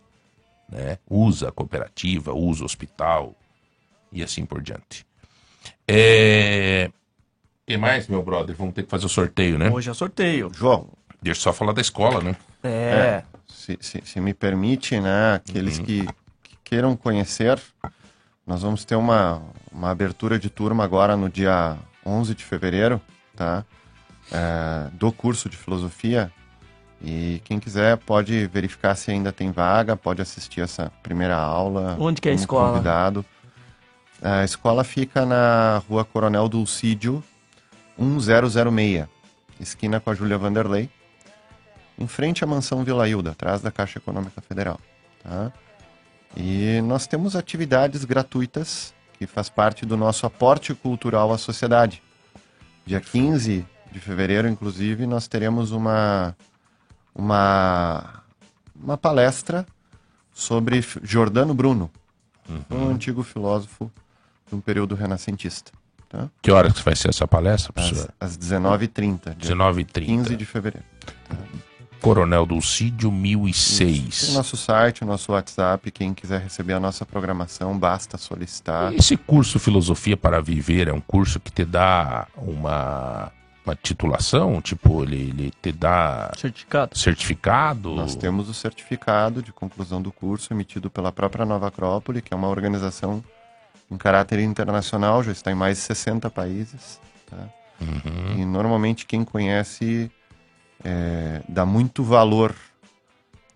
[0.69, 0.99] né?
[1.09, 3.35] Usa a cooperativa, usa o hospital
[4.11, 5.07] e assim por diante.
[5.87, 6.91] É...
[7.63, 8.55] O que mais, meu brother?
[8.55, 9.71] Vamos ter que fazer o sorteio, né?
[9.71, 10.51] Hoje é o sorteio.
[10.53, 10.87] João.
[11.19, 12.35] Deixa eu só falar da escola, né?
[12.63, 13.23] É.
[13.47, 15.85] Se, se, se me permite, né, aqueles Uhum.
[15.85, 16.05] que,
[16.43, 17.59] que queiram conhecer,
[18.45, 19.41] nós vamos ter uma,
[19.71, 23.01] uma abertura de turma agora no dia 11 de fevereiro,
[23.35, 23.65] tá?
[24.31, 26.31] É, do curso de filosofia.
[27.01, 31.95] E quem quiser pode verificar se ainda tem vaga, pode assistir essa primeira aula.
[31.99, 32.71] Onde que é a escola?
[32.71, 33.25] Convidado.
[34.21, 37.23] A escola fica na rua Coronel Dulcídio,
[37.97, 39.07] 1006,
[39.59, 40.89] esquina com a Júlia Vanderlei,
[41.97, 44.79] em frente à mansão Vila Hilda, atrás da Caixa Econômica Federal.
[45.23, 45.51] Tá?
[46.35, 52.01] E nós temos atividades gratuitas que faz parte do nosso aporte cultural à sociedade.
[52.85, 56.35] Dia 15 de fevereiro, inclusive, nós teremos uma,
[57.15, 58.21] uma,
[58.75, 59.65] uma palestra
[60.33, 61.89] sobre Giordano Bruno,
[62.69, 63.91] um antigo filósofo
[64.47, 65.71] de um período renascentista.
[66.07, 66.29] Tá?
[66.41, 68.13] Que horas vai ser essa palestra, Às, professor?
[68.19, 69.35] às 19h30.
[69.35, 70.05] dia 19h30.
[70.05, 70.85] 15 de fevereiro.
[72.01, 74.21] Coronel Dulcídio 1006.
[74.21, 75.91] Tem o nosso site, o nosso WhatsApp.
[75.91, 78.93] Quem quiser receber a nossa programação, basta solicitar.
[78.93, 83.31] Esse curso Filosofia para Viver é um curso que te dá uma,
[83.65, 84.61] uma titulação?
[84.61, 86.31] Tipo, ele, ele te dá.
[86.37, 86.97] Certificado.
[86.97, 87.95] Certificado?
[87.95, 92.37] Nós temos o certificado de conclusão do curso emitido pela própria Nova Acrópole, que é
[92.37, 93.23] uma organização
[93.89, 96.99] em caráter internacional, já está em mais de 60 países.
[97.29, 97.37] tá?
[97.79, 98.37] Uhum.
[98.37, 100.11] E normalmente quem conhece
[100.87, 102.55] é, dá muito valor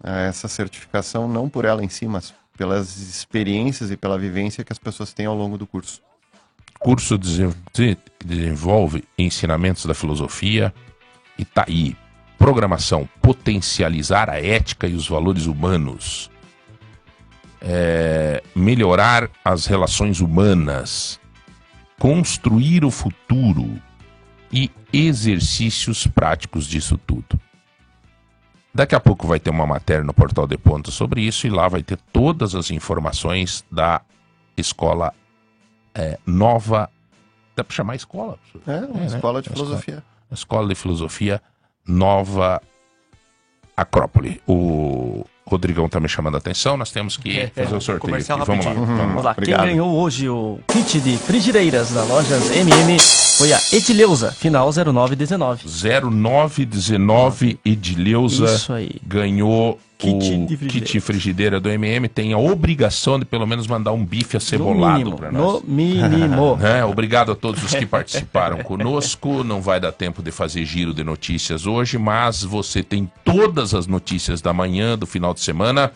[0.04, 4.74] a essa certificação, não por ela em si, mas pelas experiências e pela vivência que
[4.74, 6.02] as pessoas têm ao longo do curso.
[6.78, 10.74] Curso desenvolve ensinamentos da filosofia
[11.38, 11.96] e tá aí.
[12.38, 16.30] Programação, potencializar a ética e os valores humanos.
[17.62, 21.20] É, melhorar as relações humanas.
[21.98, 23.80] Construir o futuro.
[24.52, 27.40] E exercícios práticos disso tudo.
[28.74, 31.68] Daqui a pouco vai ter uma matéria no Portal de Ponto sobre isso e lá
[31.68, 34.02] vai ter todas as informações da
[34.56, 35.14] escola
[35.94, 36.90] é, nova.
[37.56, 38.40] Dá para chamar escola?
[38.66, 39.94] É, uma escola de Uma filosofia.
[39.96, 41.42] Escola, escola de filosofia
[41.86, 42.62] Nova
[43.76, 44.42] Acrópole.
[44.48, 48.00] O Rodrigão tá me chamando a atenção, nós temos que fazer o sorteio.
[48.00, 48.48] Comercial aqui.
[48.48, 48.72] Vamos lá.
[48.72, 48.98] rapidinho.
[48.98, 49.36] Vamos lá.
[49.36, 52.98] Quem ganhou hoje o kit de frigideiras da lojas MM
[53.38, 55.64] foi a Etileuza, final 0919.
[55.68, 58.92] 0919 Edileuza Isso aí.
[59.06, 60.86] ganhou Kit o de frigideira.
[60.86, 62.08] kit frigideira do MM.
[62.08, 65.62] Tem a obrigação de pelo menos mandar um bife acebolado para nós.
[65.64, 66.58] no mínimo.
[66.66, 69.44] É, obrigado a todos os que participaram conosco.
[69.44, 73.86] Não vai dar tempo de fazer giro de notícias hoje, mas você tem todas as
[73.86, 75.92] notícias da manhã, do final de semana,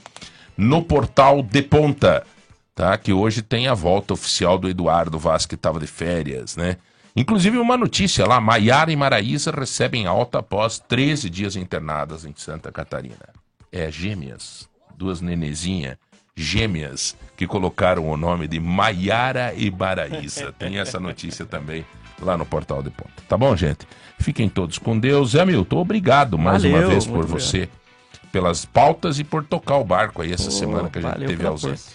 [0.56, 2.24] no portal De Ponta,
[2.76, 2.96] tá?
[3.00, 6.78] Que hoje tem a volta oficial do Eduardo Vaz, que estava de férias, né?
[7.16, 12.72] Inclusive uma notícia lá, Maiara e Maraísa recebem alta após 13 dias internadas em Santa
[12.74, 13.30] Catarina.
[13.72, 14.68] É, gêmeas,
[14.98, 15.98] duas nenezinhas,
[16.36, 20.52] gêmeas, que colocaram o nome de Maiara e Maraísa.
[20.52, 21.86] Tem essa notícia também
[22.22, 23.24] lá no Portal de Ponta.
[23.30, 23.88] Tá bom, gente?
[24.20, 25.32] Fiquem todos com Deus.
[25.32, 27.70] Zé Milton, obrigado mais Valeu, uma vez por você,
[28.30, 31.48] pelas pautas e por tocar o barco aí essa Ô, semana que a gente teve
[31.48, 31.94] ausência.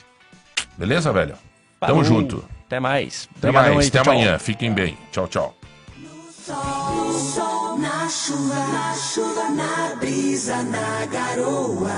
[0.79, 1.35] Beleza, velho?
[1.79, 2.43] Tamo junto.
[2.71, 3.29] Até mais.
[3.37, 4.13] Até Obrigadão mais, aí, até tchau.
[4.13, 4.39] amanhã.
[4.39, 4.97] Fiquem bem.
[5.11, 5.57] Tchau, tchau.
[5.99, 11.91] No sol, na chuva, na chuva, na brisa, na garoa.